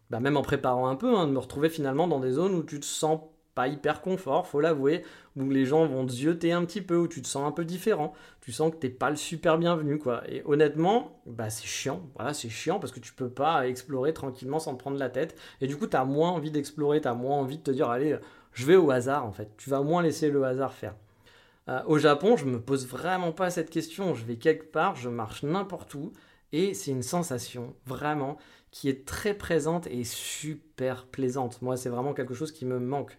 bah, 0.09 0.19
même 0.19 0.37
en 0.37 0.41
préparant 0.43 0.87
un 0.87 0.95
peu, 0.95 1.17
hein, 1.17 1.27
de 1.27 1.31
me 1.31 1.39
retrouver 1.39 1.69
finalement 1.69 2.07
dans 2.07 2.19
des 2.19 2.31
zones 2.31 2.55
où 2.55 2.63
tu 2.63 2.79
te 2.79 2.85
sens 2.85 3.19
pas 3.55 3.67
hyper 3.69 4.01
confort, 4.01 4.45
faut 4.47 4.59
l'avouer, 4.59 5.03
où 5.35 5.49
les 5.49 5.65
gens 5.65 5.87
vont 5.87 6.05
te 6.05 6.11
zioter 6.11 6.51
un 6.51 6.65
petit 6.65 6.81
peu, 6.81 6.97
où 6.97 7.07
tu 7.07 7.21
te 7.21 7.27
sens 7.27 7.47
un 7.47 7.51
peu 7.51 7.65
différent, 7.65 8.13
tu 8.41 8.51
sens 8.51 8.71
que 8.71 8.75
t'es 8.75 8.89
pas 8.89 9.09
le 9.09 9.15
super 9.15 9.57
bienvenu, 9.57 9.97
quoi. 9.97 10.21
Et 10.29 10.43
honnêtement, 10.45 11.21
bah 11.25 11.49
c'est 11.49 11.65
chiant, 11.65 12.03
voilà, 12.15 12.33
c'est 12.33 12.49
chiant 12.49 12.79
parce 12.79 12.91
que 12.91 12.99
tu 12.99 13.13
peux 13.13 13.29
pas 13.29 13.67
explorer 13.67 14.13
tranquillement 14.13 14.59
sans 14.59 14.75
te 14.75 14.79
prendre 14.79 14.97
la 14.97 15.09
tête, 15.09 15.39
et 15.61 15.67
du 15.67 15.77
coup 15.77 15.87
t'as 15.87 16.03
moins 16.03 16.31
envie 16.31 16.51
d'explorer, 16.51 17.01
t'as 17.01 17.13
moins 17.13 17.37
envie 17.37 17.57
de 17.57 17.63
te 17.63 17.71
dire, 17.71 17.89
allez, 17.89 18.17
je 18.51 18.65
vais 18.65 18.75
au 18.75 18.91
hasard, 18.91 19.25
en 19.25 19.31
fait, 19.31 19.49
tu 19.57 19.69
vas 19.69 19.81
moins 19.81 20.03
laisser 20.03 20.29
le 20.29 20.43
hasard 20.43 20.73
faire. 20.73 20.95
Euh, 21.67 21.81
au 21.87 21.97
Japon, 21.97 22.37
je 22.37 22.45
me 22.45 22.61
pose 22.61 22.87
vraiment 22.87 23.31
pas 23.31 23.49
cette 23.49 23.69
question, 23.69 24.13
je 24.13 24.25
vais 24.25 24.35
quelque 24.35 24.71
part, 24.71 24.95
je 24.95 25.09
marche 25.09 25.43
n'importe 25.43 25.93
où, 25.95 26.11
et 26.51 26.73
c'est 26.73 26.91
une 26.91 27.01
sensation, 27.01 27.73
vraiment, 27.85 28.37
qui 28.71 28.89
est 28.89 29.05
très 29.05 29.33
présente 29.33 29.87
et 29.87 30.03
super 30.03 31.05
plaisante. 31.05 31.61
Moi, 31.61 31.77
c'est 31.77 31.89
vraiment 31.89 32.13
quelque 32.13 32.33
chose 32.33 32.51
qui 32.51 32.65
me 32.65 32.77
manque 32.77 33.17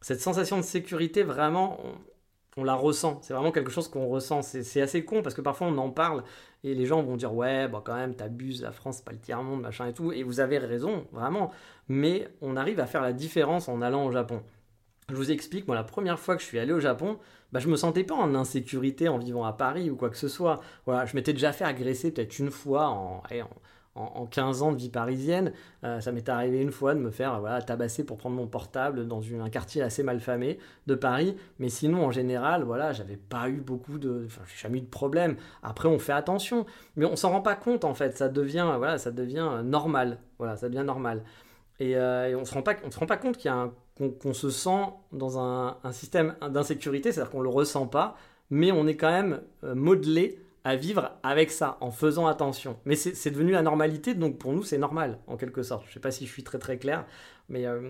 cette 0.00 0.20
sensation 0.20 0.56
de 0.56 0.62
sécurité, 0.62 1.22
vraiment, 1.22 1.78
on, 2.56 2.64
la 2.64 2.74
ressent. 2.74 3.20
C'est 3.22 3.34
vraiment 3.34 3.52
quelque 3.52 3.70
chose 3.70 3.88
qu'on 3.88 4.08
ressent. 4.08 4.42
C'est 4.42 4.80
assez 4.80 5.04
con 5.04 5.22
parce 5.22 5.34
que 5.34 5.40
parfois 5.40 5.68
on 5.68 5.78
en 5.78 5.90
parle 5.90 6.24
et 6.64 6.74
les 6.74 6.86
gens 6.86 7.02
vont 7.02 7.16
dire 7.16 7.32
ouais, 7.32 7.68
bah 7.68 7.82
quand 7.84 7.94
même, 7.94 8.16
t'abuses, 8.16 8.62
la 8.62 8.72
France, 8.72 9.00
pas 9.00 9.12
le 9.12 9.18
tiers-monde, 9.18 9.60
machin 9.60 9.86
et 9.86 9.92
tout. 9.92 10.12
Et 10.12 10.24
vous 10.24 10.40
avez 10.40 10.58
raison, 10.58 11.06
vraiment. 11.12 11.52
Mais 11.88 12.28
on 12.40 12.56
arrive 12.56 12.80
à 12.80 12.86
faire 12.86 13.02
la 13.02 13.12
différence 13.12 13.68
en 13.68 13.80
allant 13.80 14.06
au 14.06 14.10
Japon. 14.10 14.42
Je 15.08 15.14
vous 15.14 15.30
explique, 15.30 15.66
moi, 15.68 15.76
la 15.76 15.84
première 15.84 16.18
fois 16.18 16.36
que 16.36 16.42
je 16.42 16.46
suis 16.46 16.58
allé 16.58 16.72
au 16.72 16.80
Japon, 16.80 17.18
bah, 17.52 17.60
je 17.60 17.68
me 17.68 17.76
sentais 17.76 18.04
pas 18.04 18.14
en 18.14 18.34
insécurité 18.34 19.08
en 19.08 19.18
vivant 19.18 19.44
à 19.44 19.52
Paris 19.52 19.88
ou 19.88 19.96
quoi 19.96 20.10
que 20.10 20.18
ce 20.18 20.28
soit. 20.28 20.60
Voilà, 20.84 21.06
je 21.06 21.14
m'étais 21.14 21.32
déjà 21.32 21.52
fait 21.52 21.64
agresser 21.64 22.10
peut-être 22.12 22.38
une 22.38 22.50
fois 22.50 22.88
en 22.88 23.22
en, 23.98 24.26
15 24.26 24.62
ans 24.62 24.72
de 24.72 24.76
vie 24.76 24.88
parisienne, 24.88 25.52
euh, 25.84 26.00
ça 26.00 26.12
m'est 26.12 26.28
arrivé 26.28 26.60
une 26.60 26.70
fois 26.70 26.94
de 26.94 27.00
me 27.00 27.10
faire 27.10 27.40
voilà, 27.40 27.60
tabasser 27.62 28.04
pour 28.04 28.16
prendre 28.16 28.36
mon 28.36 28.46
portable 28.46 29.06
dans 29.06 29.20
un 29.40 29.50
quartier 29.50 29.82
assez 29.82 30.02
mal 30.02 30.20
famé 30.20 30.58
de 30.86 30.94
Paris. 30.94 31.36
Mais 31.58 31.68
sinon, 31.68 32.04
en 32.04 32.10
général, 32.10 32.62
voilà, 32.62 32.92
j'avais 32.92 33.16
pas 33.16 33.48
eu 33.48 33.60
beaucoup 33.60 33.98
de. 33.98 34.28
J'ai 34.46 34.62
jamais 34.62 34.78
eu 34.78 34.82
de 34.82 34.86
problème. 34.86 35.36
Après, 35.62 35.88
on 35.88 35.98
fait 35.98 36.12
attention. 36.12 36.66
Mais 36.96 37.04
on 37.04 37.16
s'en 37.16 37.30
rend 37.30 37.42
pas 37.42 37.56
compte, 37.56 37.84
en 37.84 37.94
fait. 37.94 38.16
Ça 38.16 38.28
devient, 38.28 38.72
voilà, 38.78 38.98
ça 38.98 39.10
devient 39.10 39.62
normal. 39.64 40.18
Voilà, 40.38 40.56
ça 40.56 40.68
devient 40.68 40.84
normal. 40.84 41.22
Et, 41.80 41.96
euh, 41.96 42.36
on 42.36 42.40
ne 42.40 42.44
se 42.44 42.54
rend 42.54 42.62
pas, 42.62 42.74
on 42.84 42.90
se 42.90 42.98
rend 42.98 43.06
pas 43.06 43.16
compte 43.16 43.36
qu'il 43.36 43.50
y 43.50 43.54
a 43.54 43.70
qu'on, 44.20 44.32
se 44.32 44.50
sent 44.50 44.84
dans 45.12 45.40
un, 45.40 45.76
un 45.82 45.92
système 45.92 46.36
d'insécurité, 46.50 47.10
c'est-à-dire 47.10 47.32
qu'on 47.32 47.40
le 47.40 47.48
ressent 47.48 47.88
pas, 47.88 48.16
mais 48.50 48.70
on 48.70 48.86
est 48.86 48.96
quand 48.96 49.10
même 49.10 49.40
euh, 49.64 49.74
modelé 49.74 50.38
à 50.68 50.76
vivre 50.76 51.12
avec 51.22 51.50
ça, 51.50 51.78
en 51.80 51.90
faisant 51.90 52.26
attention. 52.26 52.78
Mais 52.84 52.94
c'est 52.94 53.30
devenu 53.30 53.52
la 53.52 53.62
normalité, 53.62 54.12
donc 54.12 54.36
pour 54.36 54.52
nous, 54.52 54.62
c'est 54.62 54.76
normal, 54.76 55.18
en 55.26 55.38
quelque 55.38 55.62
sorte. 55.62 55.84
Je 55.84 55.88
ne 55.88 55.94
sais 55.94 56.00
pas 56.00 56.10
si 56.10 56.26
je 56.26 56.30
suis 56.30 56.44
très 56.44 56.58
très 56.58 56.76
clair, 56.76 57.06
mais 57.48 57.64
euh, 57.64 57.80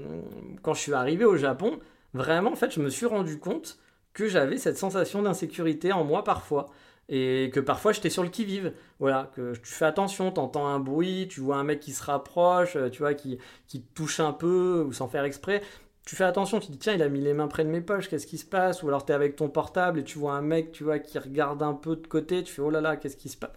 quand 0.62 0.74
je 0.74 0.80
suis 0.80 0.94
arrivé 0.94 1.24
au 1.24 1.34
Japon, 1.34 1.80
vraiment, 2.14 2.52
en 2.52 2.54
fait, 2.54 2.70
je 2.72 2.80
me 2.80 2.88
suis 2.88 3.06
rendu 3.06 3.40
compte 3.40 3.80
que 4.12 4.28
j'avais 4.28 4.58
cette 4.58 4.78
sensation 4.78 5.22
d'insécurité 5.22 5.92
en 5.92 6.04
moi 6.04 6.22
parfois. 6.22 6.66
Et 7.08 7.50
que 7.52 7.58
parfois 7.58 7.92
j'étais 7.92 8.10
sur 8.10 8.22
le 8.22 8.28
qui-vive. 8.28 8.72
Voilà, 9.00 9.32
que 9.34 9.54
tu 9.54 9.72
fais 9.72 9.86
attention, 9.86 10.30
tu 10.30 10.38
entends 10.38 10.68
un 10.68 10.78
bruit, 10.78 11.26
tu 11.28 11.40
vois 11.40 11.56
un 11.56 11.64
mec 11.64 11.80
qui 11.80 11.92
se 11.92 12.04
rapproche, 12.04 12.76
euh, 12.76 12.90
tu 12.90 13.00
vois, 13.00 13.14
qui, 13.14 13.38
qui 13.66 13.82
touche 13.82 14.20
un 14.20 14.32
peu, 14.32 14.84
ou 14.86 14.92
sans 14.92 15.08
faire 15.08 15.24
exprès 15.24 15.62
tu 16.08 16.16
fais 16.16 16.24
attention, 16.24 16.58
tu 16.58 16.70
dis 16.70 16.78
tiens, 16.78 16.94
il 16.94 17.02
a 17.02 17.10
mis 17.10 17.20
les 17.20 17.34
mains 17.34 17.48
près 17.48 17.66
de 17.66 17.68
mes 17.68 17.82
poches, 17.82 18.08
qu'est-ce 18.08 18.26
qui 18.26 18.38
se 18.38 18.46
passe? 18.46 18.82
Ou 18.82 18.88
alors 18.88 19.04
tu 19.04 19.12
es 19.12 19.14
avec 19.14 19.36
ton 19.36 19.50
portable 19.50 19.98
et 19.98 20.04
tu 20.04 20.18
vois 20.18 20.32
un 20.32 20.40
mec, 20.40 20.72
tu 20.72 20.82
vois, 20.82 20.98
qui 20.98 21.18
regarde 21.18 21.62
un 21.62 21.74
peu 21.74 21.96
de 21.96 22.06
côté, 22.06 22.42
tu 22.42 22.50
fais 22.50 22.62
oh 22.62 22.70
là 22.70 22.80
là, 22.80 22.96
qu'est-ce 22.96 23.18
qui 23.18 23.28
se 23.28 23.36
passe? 23.36 23.50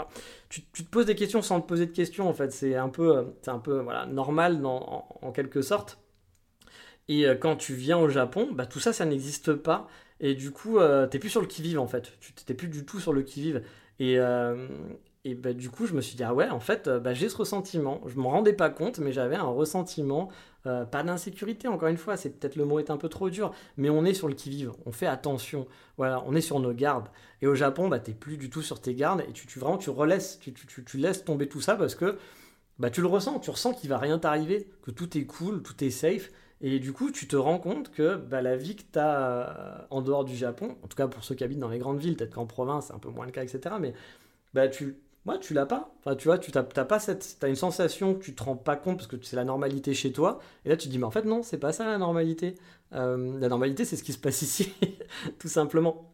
Tu, 0.50 0.62
te 0.62 0.84
poses 0.84 1.06
des 1.06 1.16
questions 1.16 1.42
sans 1.42 1.62
te 1.62 1.66
poser 1.66 1.86
de 1.86 1.94
questions 1.94 2.28
en 2.28 2.34
fait, 2.34 2.52
c'est 2.52 2.76
un 2.76 2.90
peu, 2.90 3.16
euh, 3.16 3.24
un 3.48 3.60
peu 3.60 3.80
voilà, 3.80 4.06
normal 4.06 4.60
en, 4.66 5.32
quelque 5.34 5.62
sorte. 5.62 5.98
Et 7.08 7.26
euh, 7.26 7.36
quand 7.36 7.56
tu 7.56 7.74
viens 7.74 7.98
au 7.98 8.10
Japon, 8.10 8.50
bah, 8.52 8.66
tout 8.66 8.82
ça, 8.82 8.92
ça 8.92 9.06
n'existe 9.06 9.54
pas. 9.54 9.88
Et 10.20 10.36
du 10.36 10.52
coup, 10.52 10.78
euh, 10.78 11.08
t'es 11.08 11.20
plus 11.20 11.30
sur 11.30 11.40
le 11.40 11.48
qui-vive 11.48 11.80
en 11.80 11.88
fait. 11.88 12.18
Tu 12.20 12.34
t'es 12.34 12.54
plus 12.54 12.68
du 12.68 12.86
tout 12.86 13.00
sur 13.00 13.14
le 13.14 13.22
qui-vive. 13.22 13.64
Et, 14.00 14.20
et 15.24 15.36
bah, 15.36 15.54
du 15.54 15.70
coup, 15.70 15.86
je 15.86 15.94
me 15.94 16.02
suis 16.02 16.16
dit, 16.16 16.24
ah 16.24 16.34
ouais, 16.34 16.50
en 16.50 16.60
fait, 16.60 16.88
euh, 16.88 17.00
bah, 17.00 17.14
j'ai 17.14 17.30
ce 17.30 17.38
ressentiment. 17.38 18.02
Je 18.08 18.16
m'en 18.20 18.30
rendais 18.30 18.54
pas 18.54 18.70
compte, 18.72 18.98
mais 19.00 19.12
j'avais 19.12 19.36
un 19.36 19.44
ressentiment, 19.44 20.30
euh, 20.68 20.86
pas 20.86 21.04
d'insécurité, 21.04 21.68
encore 21.68 21.88
une 21.88 21.98
fois, 21.98 22.18
c'est 22.18 22.30
peut-être 22.30 22.56
le 22.56 22.66
mot 22.66 22.80
est 22.80 22.92
un 22.92 22.98
peu 22.98 23.10
trop 23.10 23.30
dur, 23.30 23.52
mais 23.78 23.90
on 23.90 24.06
est 24.06 24.14
sur 24.14 24.28
le 24.28 24.36
qui-vive, 24.36 24.72
on 24.86 24.92
fait 24.92 25.08
attention, 25.08 25.68
voilà, 25.98 26.24
on 26.28 26.36
est 26.36 26.42
sur 26.42 26.60
nos 26.60 26.74
gardes. 26.74 27.08
Et 27.42 27.48
au 27.48 27.56
Japon, 27.56 27.88
bah, 27.88 28.00
t'es 28.00 28.14
plus 28.14 28.38
du 28.38 28.50
tout 28.50 28.62
sur 28.62 28.80
tes 28.80 28.94
gardes, 28.94 29.24
et 29.28 29.32
tu, 29.32 29.48
tu 29.48 29.60
vraiment, 29.60 29.78
tu 29.78 29.90
relaisses, 29.90 30.40
tu, 30.40 30.54
tu, 30.54 30.84
tu, 30.84 30.98
laisses 30.98 31.26
tomber 31.26 31.48
tout 31.48 31.62
ça 31.62 31.76
parce 31.76 31.96
que 31.96 32.18
bah, 32.78 32.92
tu 32.92 33.02
le 33.02 33.08
ressens, 33.08 33.40
tu 33.40 33.50
ressens 33.50 33.74
qu'il 33.74 33.90
va 33.90 33.98
rien 33.98 34.20
t'arriver, 34.20 34.70
que 34.84 34.92
tout 34.92 35.18
est 35.18 35.26
cool, 35.26 35.64
tout 35.64 35.84
est 35.84 35.90
safe, 35.90 36.30
et 36.62 36.80
du 36.80 36.94
coup, 36.94 37.10
tu 37.12 37.28
te 37.28 37.36
rends 37.36 37.58
compte 37.58 37.92
que 37.92 38.16
bah, 38.16 38.44
la 38.44 38.56
vie 38.56 38.76
que 38.76 38.84
tu 38.84 39.00
as 39.00 39.20
euh, 39.20 39.86
en 39.90 40.02
dehors 40.02 40.26
du 40.26 40.36
Japon, 40.36 40.78
en 40.84 40.88
tout 40.88 40.96
cas 40.96 41.08
pour 41.08 41.24
ceux 41.24 41.34
qui 41.34 41.44
habitent 41.44 41.60
dans 41.60 41.70
les 41.70 41.80
grandes 41.80 42.00
villes, 42.00 42.16
peut-être 42.16 42.36
qu'en 42.36 42.46
province 42.46 42.88
c'est 42.88 42.94
un 42.94 43.00
peu 43.00 43.10
moins 43.10 43.26
le 43.26 43.32
cas, 43.32 43.44
etc., 43.44 43.76
mais 43.80 43.94
bah, 44.54 44.68
tu, 44.68 44.98
moi, 45.26 45.38
tu 45.38 45.54
l'as 45.54 45.66
pas. 45.66 45.94
Tu 46.18 46.28
vois, 46.28 46.40
tu 46.40 46.52
n'as 46.52 46.64
pas 46.64 47.00
cette. 47.00 47.38
As 47.44 47.48
une 47.48 47.56
sensation 47.56 48.16
que 48.16 48.24
tu 48.24 48.34
te 48.34 48.44
rends 48.44 48.56
pas 48.56 48.76
compte 48.76 48.98
parce 48.98 49.08
que 49.08 49.18
c'est 49.22 49.36
la 49.36 49.44
normalité 49.44 49.94
chez 49.94 50.12
toi. 50.12 50.40
Et 50.66 50.70
là, 50.70 50.78
tu 50.78 50.88
dis, 50.88 50.98
mais 50.98 51.06
en 51.06 51.12
fait, 51.12 51.26
non, 51.26 51.44
c'est 51.44 51.60
pas 51.60 51.72
ça 51.74 51.86
la 51.86 51.98
normalité. 51.98 52.56
Euh, 52.94 53.40
la 53.40 53.48
normalité, 53.48 53.86
c'est 53.86 53.96
ce 53.98 54.04
qui 54.04 54.14
se 54.14 54.18
passe 54.18 54.42
ici, 54.42 54.74
tout 55.40 55.48
simplement. 55.48 56.11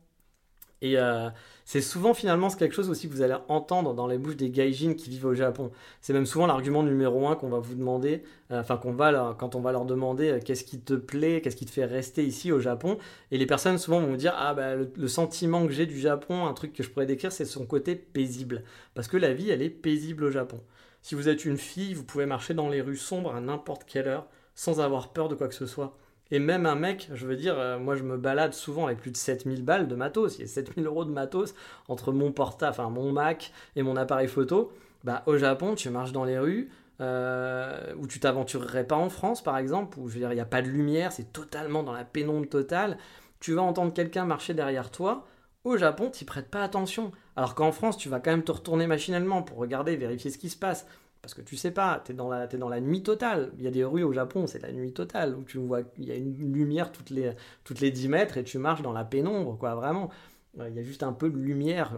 Et 0.82 0.98
euh, 0.98 1.30
c'est 1.66 1.82
souvent 1.82 2.14
finalement 2.14 2.50
quelque 2.50 2.76
chose 2.76 2.90
aussi 2.90 3.08
que 3.10 3.14
vous 3.14 3.22
allez 3.22 3.36
entendre 3.48 3.94
dans 3.94 4.08
les 4.08 4.18
bouches 4.18 4.38
des 4.38 4.50
gaijins 4.50 4.94
qui 4.94 5.10
vivent 5.10 5.26
au 5.26 5.34
Japon. 5.34 5.72
C'est 6.02 6.14
même 6.14 6.26
souvent 6.26 6.46
l'argument 6.46 6.84
numéro 6.84 7.28
un 7.28 7.36
qu'on 7.36 7.50
va 7.50 7.60
vous 7.60 7.76
demander, 7.76 8.24
euh, 8.52 8.62
enfin 8.62 8.78
qu'on 8.78 8.94
va 8.94 9.36
quand 9.40 9.56
on 9.56 9.62
va 9.62 9.72
leur 9.72 9.86
demander 9.86 10.30
euh, 10.30 10.40
qu'est-ce 10.40 10.64
qui 10.64 10.80
te 10.80 10.94
plaît, 10.94 11.42
qu'est-ce 11.42 11.56
qui 11.56 11.66
te 11.66 11.72
fait 11.72 11.86
rester 11.86 12.24
ici 12.24 12.52
au 12.52 12.60
Japon. 12.60 12.98
Et 13.32 13.38
les 13.38 13.48
personnes 13.48 13.78
souvent 13.78 14.00
vont 14.00 14.08
vous 14.08 14.18
dire 14.18 14.34
ah 14.38 14.54
bah 14.54 14.76
le, 14.76 15.08
sentiment 15.08 15.66
que 15.66 15.74
j'ai 15.74 15.88
du 15.88 16.00
Japon, 16.00 16.46
un 16.46 16.54
truc 16.54 16.74
que 16.74 16.84
je 16.84 16.90
pourrais 16.90 17.08
décrire, 17.08 17.32
c'est 17.32 17.46
son 17.46 17.66
côté 17.66 17.96
paisible, 17.96 18.64
parce 18.94 19.08
que 19.08 19.18
la 19.18 19.34
vie 19.34 19.50
elle 19.50 19.62
est 19.62 19.70
paisible 19.70 20.26
au 20.26 20.32
Japon. 20.32 20.62
Si 21.02 21.16
vous 21.16 21.30
êtes 21.30 21.46
une 21.46 21.58
fille, 21.58 21.94
vous 21.94 22.04
pouvez 22.04 22.26
marcher 22.26 22.54
dans 22.54 22.70
les 22.70 22.82
rues 22.82 22.98
sombres 22.98 23.34
à 23.34 23.42
n'importe 23.42 23.86
quelle 23.86 24.08
heure 24.08 24.28
sans 24.56 24.80
avoir 24.82 25.14
peur 25.14 25.30
de 25.30 25.36
quoi 25.36 25.48
que 25.48 25.56
ce 25.56 25.66
soit. 25.66 25.98
Et 26.32 26.40
même 26.40 26.66
un 26.66 26.76
mec, 26.76 27.10
je 27.14 27.26
veux 27.26 27.36
dire, 27.36 27.58
euh, 27.58 27.80
moi 27.80 27.96
je 27.96 28.04
me 28.04 28.18
balade 28.18 28.54
souvent 28.54 28.88
avec 28.88 29.00
plus 29.00 29.12
de 29.12 29.18
7000 29.18 29.64
balles 29.64 29.88
de 29.88 29.96
matos. 29.96 30.38
Il 30.38 30.42
y 30.42 30.44
a 30.44 30.48
7000 30.48 30.86
euros 30.86 31.06
de 31.06 31.12
matos 31.12 31.56
entre 31.88 32.12
mon 32.12 32.32
portable, 32.32 32.72
enfin 32.72 32.90
mon 32.90 33.12
Mac 33.12 33.52
et 33.76 33.84
mon 33.84 33.96
appareil 33.96 34.28
photo. 34.28 34.72
Bah, 35.04 35.24
au 35.26 35.38
Japon, 35.38 35.76
tu 35.76 35.90
marches 35.90 36.12
dans 36.12 36.26
les 36.26 36.38
rues, 36.38 36.70
euh, 37.00 37.94
où 37.98 38.08
tu 38.08 38.20
t'aventurerais 38.20 38.86
pas 38.86 38.96
en 38.96 39.10
France 39.10 39.44
par 39.44 39.58
exemple, 39.58 40.00
où 40.00 40.10
je 40.10 40.16
veux 40.16 40.20
dire, 40.20 40.32
il 40.32 40.36
n'y 40.36 40.42
a 40.42 40.46
pas 40.46 40.62
de 40.62 40.68
lumière, 40.68 41.12
c'est 41.12 41.32
totalement 41.32 41.84
dans 41.84 41.94
la 41.94 42.04
pénombre 42.04 42.50
totale. 42.50 42.98
Tu 43.40 43.54
vas 43.54 43.62
entendre 43.62 43.94
quelqu'un 43.94 44.26
marcher 44.26 44.54
derrière 44.54 44.92
toi. 44.92 45.26
Au 45.64 45.78
Japon, 45.78 46.10
tu 46.10 46.26
prêtes 46.26 46.50
pas 46.50 46.64
attention. 46.64 47.12
Alors 47.36 47.54
qu'en 47.54 47.72
France, 47.72 47.98
tu 47.98 48.10
vas 48.10 48.20
quand 48.20 48.32
même 48.32 48.44
te 48.44 48.52
retourner 48.52 48.88
machinalement 48.88 49.44
pour 49.44 49.58
regarder, 49.58 49.96
vérifier 49.96 50.32
ce 50.32 50.38
qui 50.38 50.50
se 50.50 50.58
passe. 50.58 50.88
Parce 51.22 51.34
que 51.34 51.42
tu 51.42 51.58
sais 51.58 51.72
pas, 51.72 52.02
tu 52.06 52.12
es, 52.12 52.16
dans 52.16 52.30
la, 52.30 52.48
dans 52.48 52.70
la 52.70 52.80
nuit 52.80 53.04
totale. 53.04 53.52
Il 53.58 53.64
y 53.64 53.68
a 53.68 53.72
des 53.72 53.84
rues 53.84 54.04
au 54.04 54.14
Japon, 54.14 54.48
c'est 54.48 54.62
la 54.62 54.72
nuit 54.72 54.94
totale, 54.94 55.36
où 55.36 55.44
tu 55.44 55.58
vois, 55.58 55.82
il 55.98 56.06
y 56.06 56.12
a 56.12 56.16
une 56.16 56.54
lumière 56.54 56.92
toutes 56.92 57.10
les, 57.10 57.34
toutes 57.64 57.82
les 57.82 57.92
10 57.92 58.08
mètres 58.08 58.38
et 58.38 58.44
tu 58.44 58.58
marches 58.58 58.82
dans 58.82 58.94
la 58.94 59.04
pénombre, 59.04 59.58
quoi, 59.58 59.76
vraiment. 59.76 60.10
Il 60.58 60.74
y 60.74 60.80
a 60.80 60.84
juste 60.84 61.04
un 61.04 61.14
peu 61.14 61.30
de 61.30 61.38
lumière 61.38 61.94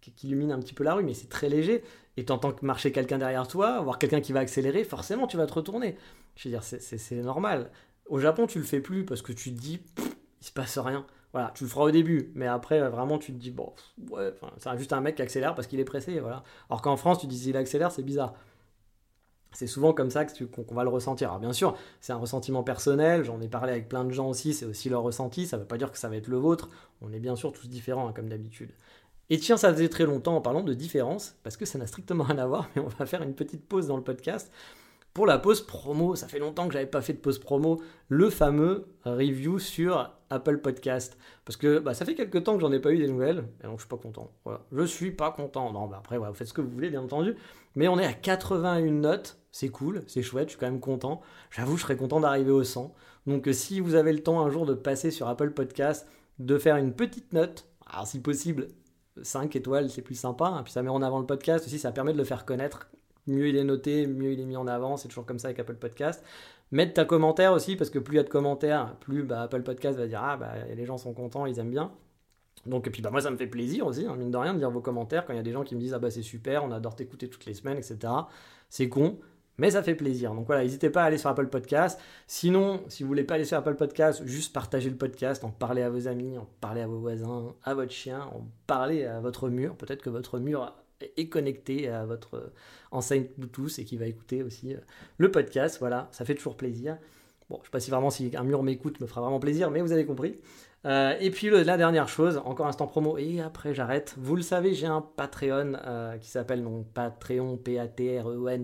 qui 0.00 0.26
illumine 0.26 0.52
un 0.52 0.58
petit 0.58 0.74
peu 0.74 0.84
la 0.84 0.94
rue, 0.94 1.04
mais 1.04 1.14
c'est 1.14 1.28
très 1.28 1.48
léger. 1.48 1.82
Et 2.16 2.24
t'entends 2.24 2.54
marcher 2.60 2.92
quelqu'un 2.92 3.18
derrière 3.18 3.48
toi, 3.48 3.80
voir 3.80 3.98
quelqu'un 3.98 4.20
qui 4.20 4.32
va 4.32 4.40
accélérer, 4.40 4.84
forcément 4.84 5.26
tu 5.26 5.36
vas 5.36 5.46
te 5.46 5.54
retourner. 5.54 5.96
Je 6.36 6.48
veux 6.48 6.52
dire, 6.52 6.62
c'est 6.62 7.14
normal. 7.16 7.70
Au 8.06 8.18
Japon, 8.18 8.46
tu 8.46 8.58
le 8.58 8.64
fais 8.64 8.80
plus 8.80 9.04
parce 9.04 9.22
que 9.22 9.32
tu 9.32 9.54
te 9.54 9.58
dis, 9.58 9.80
il 9.98 10.46
se 10.46 10.52
passe 10.52 10.76
rien. 10.78 11.06
Voilà, 11.32 11.50
tu 11.54 11.64
le 11.64 11.70
feras 11.70 11.84
au 11.84 11.90
début, 11.90 12.30
mais 12.34 12.46
après, 12.46 12.86
vraiment, 12.90 13.18
tu 13.18 13.32
te 13.32 13.38
dis, 13.38 13.50
bon, 13.50 13.72
ouais, 14.10 14.34
c'est 14.58 14.76
juste 14.76 14.92
un 14.92 15.00
mec 15.00 15.14
qui 15.14 15.22
accélère 15.22 15.54
parce 15.54 15.66
qu'il 15.66 15.80
est 15.80 15.84
pressé, 15.84 16.20
voilà. 16.20 16.44
Alors 16.68 16.82
qu'en 16.82 16.98
France, 16.98 17.20
tu 17.20 17.26
dis, 17.26 17.48
il 17.48 17.56
accélère, 17.56 17.90
c'est 17.90 18.02
bizarre. 18.02 18.34
C'est 19.52 19.66
souvent 19.66 19.92
comme 19.92 20.10
ça 20.10 20.24
qu'on 20.24 20.74
va 20.74 20.82
le 20.82 20.88
ressentir. 20.88 21.28
Alors 21.28 21.40
bien 21.40 21.52
sûr, 21.52 21.76
c'est 22.00 22.12
un 22.12 22.16
ressentiment 22.16 22.62
personnel, 22.62 23.24
j'en 23.24 23.40
ai 23.40 23.48
parlé 23.48 23.72
avec 23.72 23.88
plein 23.88 24.04
de 24.04 24.10
gens 24.10 24.28
aussi, 24.28 24.54
c'est 24.54 24.64
aussi 24.66 24.88
leur 24.88 25.02
ressenti, 25.02 25.46
ça 25.46 25.56
ne 25.56 25.62
veut 25.62 25.68
pas 25.68 25.78
dire 25.78 25.92
que 25.92 25.98
ça 25.98 26.08
va 26.08 26.16
être 26.16 26.28
le 26.28 26.38
vôtre, 26.38 26.70
on 27.00 27.12
est 27.12 27.20
bien 27.20 27.36
sûr 27.36 27.52
tous 27.52 27.68
différents 27.68 28.08
hein, 28.08 28.12
comme 28.14 28.28
d'habitude. 28.28 28.70
Et 29.30 29.38
tiens, 29.38 29.56
ça 29.56 29.72
faisait 29.72 29.88
très 29.88 30.04
longtemps 30.04 30.36
en 30.36 30.40
parlant 30.40 30.62
de 30.62 30.74
différence, 30.74 31.36
parce 31.42 31.56
que 31.56 31.64
ça 31.64 31.78
n'a 31.78 31.86
strictement 31.86 32.24
rien 32.24 32.38
à 32.38 32.46
voir, 32.46 32.68
mais 32.76 32.82
on 32.82 32.88
va 32.88 33.06
faire 33.06 33.22
une 33.22 33.34
petite 33.34 33.66
pause 33.66 33.86
dans 33.86 33.96
le 33.96 34.02
podcast. 34.02 34.52
Pour 35.14 35.26
la 35.26 35.38
pause 35.38 35.60
promo, 35.60 36.16
ça 36.16 36.26
fait 36.26 36.38
longtemps 36.38 36.66
que 36.66 36.72
j'avais 36.72 36.86
pas 36.86 37.02
fait 37.02 37.12
de 37.12 37.18
pause 37.18 37.38
promo, 37.38 37.82
le 38.08 38.30
fameux 38.30 38.86
review 39.04 39.58
sur 39.58 40.10
Apple 40.30 40.58
Podcast. 40.58 41.18
Parce 41.44 41.58
que 41.58 41.80
bah, 41.80 41.92
ça 41.92 42.06
fait 42.06 42.14
quelques 42.14 42.42
temps 42.44 42.54
que 42.54 42.60
j'en 42.60 42.72
ai 42.72 42.80
pas 42.80 42.92
eu 42.92 42.98
des 42.98 43.08
nouvelles, 43.08 43.44
et 43.62 43.66
donc 43.66 43.76
je 43.76 43.82
suis 43.82 43.88
pas 43.88 43.98
content. 43.98 44.30
Voilà. 44.44 44.62
Je 44.72 44.84
suis 44.84 45.10
pas 45.10 45.30
content. 45.30 45.70
Non, 45.70 45.86
bah, 45.86 45.98
après, 45.98 46.16
vous 46.16 46.24
faites 46.32 46.48
ce 46.48 46.54
que 46.54 46.62
vous 46.62 46.70
voulez, 46.70 46.88
bien 46.88 47.02
entendu. 47.02 47.36
Mais 47.74 47.88
on 47.88 47.98
est 47.98 48.06
à 48.06 48.14
81 48.14 48.90
notes, 48.90 49.38
c'est 49.50 49.68
cool, 49.68 50.02
c'est 50.06 50.22
chouette, 50.22 50.48
je 50.48 50.52
suis 50.52 50.58
quand 50.58 50.70
même 50.70 50.80
content. 50.80 51.20
J'avoue, 51.50 51.76
je 51.76 51.82
serais 51.82 51.96
content 51.96 52.20
d'arriver 52.20 52.50
au 52.50 52.64
100. 52.64 52.94
Donc 53.26 53.48
euh, 53.48 53.52
si 53.52 53.80
vous 53.80 53.94
avez 53.94 54.14
le 54.14 54.22
temps 54.22 54.40
un 54.40 54.48
jour 54.48 54.64
de 54.64 54.74
passer 54.74 55.10
sur 55.10 55.28
Apple 55.28 55.50
Podcast, 55.50 56.08
de 56.38 56.56
faire 56.56 56.76
une 56.76 56.94
petite 56.94 57.34
note, 57.34 57.66
alors 57.86 58.06
si 58.06 58.20
possible, 58.20 58.68
5 59.20 59.54
étoiles, 59.56 59.90
c'est 59.90 60.00
plus 60.00 60.14
sympa, 60.14 60.46
hein. 60.46 60.62
puis 60.62 60.72
ça 60.72 60.82
met 60.82 60.88
en 60.88 61.02
avant 61.02 61.18
le 61.18 61.26
podcast 61.26 61.66
aussi, 61.66 61.78
ça 61.78 61.92
permet 61.92 62.14
de 62.14 62.18
le 62.18 62.24
faire 62.24 62.46
connaître 62.46 62.90
mieux 63.26 63.48
il 63.48 63.56
est 63.56 63.64
noté, 63.64 64.06
mieux 64.06 64.32
il 64.32 64.40
est 64.40 64.44
mis 64.44 64.56
en 64.56 64.66
avant, 64.66 64.96
c'est 64.96 65.08
toujours 65.08 65.26
comme 65.26 65.38
ça 65.38 65.48
avec 65.48 65.58
Apple 65.58 65.76
Podcast. 65.76 66.24
Mettre 66.70 66.94
ta 66.94 67.04
commentaire 67.04 67.52
aussi, 67.52 67.76
parce 67.76 67.90
que 67.90 67.98
plus 67.98 68.14
il 68.14 68.16
y 68.16 68.20
a 68.20 68.24
de 68.24 68.28
commentaires, 68.28 68.96
plus 69.00 69.22
bah, 69.24 69.42
Apple 69.42 69.62
Podcast 69.62 69.98
va 69.98 70.06
dire 70.06 70.22
Ah, 70.22 70.36
bah, 70.36 70.54
les 70.74 70.86
gens 70.86 70.96
sont 70.98 71.12
contents, 71.12 71.46
ils 71.46 71.58
aiment 71.58 71.70
bien. 71.70 71.92
Donc, 72.66 72.86
et 72.86 72.90
puis 72.90 73.02
bah, 73.02 73.10
moi, 73.10 73.20
ça 73.20 73.30
me 73.30 73.36
fait 73.36 73.46
plaisir 73.46 73.86
aussi, 73.86 74.06
hein, 74.06 74.16
mine 74.16 74.30
de 74.30 74.36
rien, 74.36 74.54
de 74.54 74.58
lire 74.58 74.70
vos 74.70 74.80
commentaires 74.80 75.26
quand 75.26 75.32
il 75.32 75.36
y 75.36 75.40
a 75.40 75.42
des 75.42 75.52
gens 75.52 75.64
qui 75.64 75.74
me 75.74 75.80
disent 75.80 75.94
Ah, 75.94 75.98
bah, 75.98 76.10
c'est 76.10 76.22
super, 76.22 76.64
on 76.64 76.72
adore 76.72 76.96
t'écouter 76.96 77.28
toutes 77.28 77.44
les 77.46 77.54
semaines, 77.54 77.76
etc. 77.78 77.98
C'est 78.70 78.88
con, 78.88 79.18
mais 79.58 79.70
ça 79.70 79.82
fait 79.82 79.94
plaisir. 79.94 80.34
Donc 80.34 80.46
voilà, 80.46 80.62
n'hésitez 80.62 80.90
pas 80.90 81.02
à 81.02 81.06
aller 81.06 81.18
sur 81.18 81.28
Apple 81.28 81.48
Podcast. 81.48 82.00
Sinon, 82.26 82.80
si 82.88 83.02
vous 83.02 83.08
voulez 83.08 83.24
pas 83.24 83.34
aller 83.34 83.44
sur 83.44 83.58
Apple 83.58 83.74
Podcast, 83.74 84.22
juste 84.24 84.52
partagez 84.54 84.88
le 84.88 84.96
podcast, 84.96 85.44
en 85.44 85.50
parler 85.50 85.82
à 85.82 85.90
vos 85.90 86.08
amis, 86.08 86.38
en 86.38 86.46
parler 86.60 86.80
à 86.80 86.86
vos 86.86 86.98
voisins, 86.98 87.54
à 87.64 87.74
votre 87.74 87.92
chien, 87.92 88.22
en 88.22 88.46
parler 88.66 89.04
à 89.04 89.20
votre 89.20 89.50
mur. 89.50 89.76
Peut-être 89.76 90.02
que 90.02 90.10
votre 90.10 90.38
mur 90.38 90.72
est 91.16 91.28
connecté 91.28 91.88
à 91.88 92.04
votre 92.04 92.52
enseigne 92.90 93.26
Bluetooth 93.36 93.78
et 93.78 93.84
qui 93.84 93.96
va 93.96 94.06
écouter 94.06 94.42
aussi 94.42 94.74
euh, 94.74 94.78
le 95.18 95.30
podcast. 95.30 95.78
Voilà, 95.80 96.08
ça 96.12 96.24
fait 96.24 96.34
toujours 96.34 96.56
plaisir. 96.56 96.98
Bon, 97.50 97.58
je 97.60 97.66
sais 97.66 97.70
pas 97.70 97.80
si 97.80 97.90
vraiment 97.90 98.10
si 98.10 98.30
un 98.36 98.44
mur 98.44 98.62
m'écoute 98.62 99.00
me 99.00 99.06
fera 99.06 99.20
vraiment 99.20 99.40
plaisir, 99.40 99.70
mais 99.70 99.80
vous 99.80 99.92
avez 99.92 100.06
compris. 100.06 100.36
Euh, 100.84 101.14
et 101.20 101.30
puis 101.30 101.48
la 101.48 101.76
dernière 101.76 102.08
chose, 102.08 102.40
encore 102.44 102.66
instant 102.66 102.86
promo 102.86 103.16
et 103.16 103.40
après 103.40 103.72
j'arrête. 103.72 104.14
Vous 104.18 104.34
le 104.34 104.42
savez, 104.42 104.74
j'ai 104.74 104.86
un 104.86 105.00
Patreon 105.00 105.74
euh, 105.86 106.16
qui 106.18 106.28
s'appelle 106.28 106.64
donc 106.64 106.86
patreon 106.88 107.56
p 107.56 107.78
a 107.78 107.86
t 107.86 108.18
r 108.18 108.28
e 108.28 108.60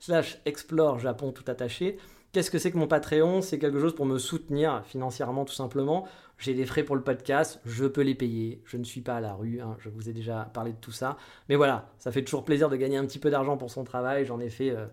slash 0.00 0.38
explore 0.46 0.98
Japon 0.98 1.32
tout 1.32 1.44
attaché. 1.48 1.98
Qu'est-ce 2.36 2.50
que 2.50 2.58
c'est 2.58 2.70
que 2.70 2.76
mon 2.76 2.86
Patreon? 2.86 3.40
C'est 3.40 3.58
quelque 3.58 3.80
chose 3.80 3.94
pour 3.94 4.04
me 4.04 4.18
soutenir 4.18 4.82
financièrement 4.84 5.46
tout 5.46 5.54
simplement. 5.54 6.06
J'ai 6.36 6.52
des 6.52 6.66
frais 6.66 6.82
pour 6.82 6.94
le 6.94 7.00
podcast, 7.00 7.62
je 7.64 7.86
peux 7.86 8.02
les 8.02 8.14
payer. 8.14 8.60
Je 8.66 8.76
ne 8.76 8.84
suis 8.84 9.00
pas 9.00 9.16
à 9.16 9.20
la 9.22 9.32
rue, 9.32 9.62
hein, 9.62 9.74
je 9.78 9.88
vous 9.88 10.10
ai 10.10 10.12
déjà 10.12 10.50
parlé 10.52 10.72
de 10.72 10.76
tout 10.76 10.92
ça. 10.92 11.16
Mais 11.48 11.56
voilà, 11.56 11.88
ça 11.96 12.12
fait 12.12 12.22
toujours 12.22 12.44
plaisir 12.44 12.68
de 12.68 12.76
gagner 12.76 12.98
un 12.98 13.06
petit 13.06 13.18
peu 13.18 13.30
d'argent 13.30 13.56
pour 13.56 13.70
son 13.70 13.84
travail. 13.84 14.26
J'en 14.26 14.38
ai 14.38 14.50
fait 14.50 14.68
euh, 14.68 14.84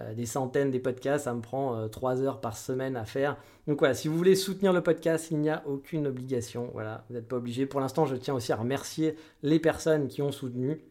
euh, 0.00 0.12
des 0.12 0.26
centaines 0.26 0.70
des 0.70 0.78
podcasts, 0.78 1.24
ça 1.24 1.32
me 1.32 1.40
prend 1.40 1.88
3 1.88 2.18
euh, 2.20 2.26
heures 2.26 2.40
par 2.42 2.54
semaine 2.54 2.98
à 2.98 3.06
faire. 3.06 3.38
Donc 3.66 3.78
voilà, 3.78 3.94
si 3.94 4.06
vous 4.06 4.18
voulez 4.18 4.36
soutenir 4.36 4.74
le 4.74 4.82
podcast, 4.82 5.28
il 5.30 5.38
n'y 5.38 5.48
a 5.48 5.62
aucune 5.66 6.06
obligation. 6.06 6.68
Voilà, 6.74 7.06
vous 7.08 7.14
n'êtes 7.14 7.28
pas 7.28 7.36
obligé. 7.36 7.64
Pour 7.64 7.80
l'instant, 7.80 8.04
je 8.04 8.14
tiens 8.14 8.34
aussi 8.34 8.52
à 8.52 8.56
remercier 8.56 9.16
les 9.42 9.58
personnes 9.58 10.06
qui 10.06 10.20
ont 10.20 10.32
soutenu. 10.32 10.82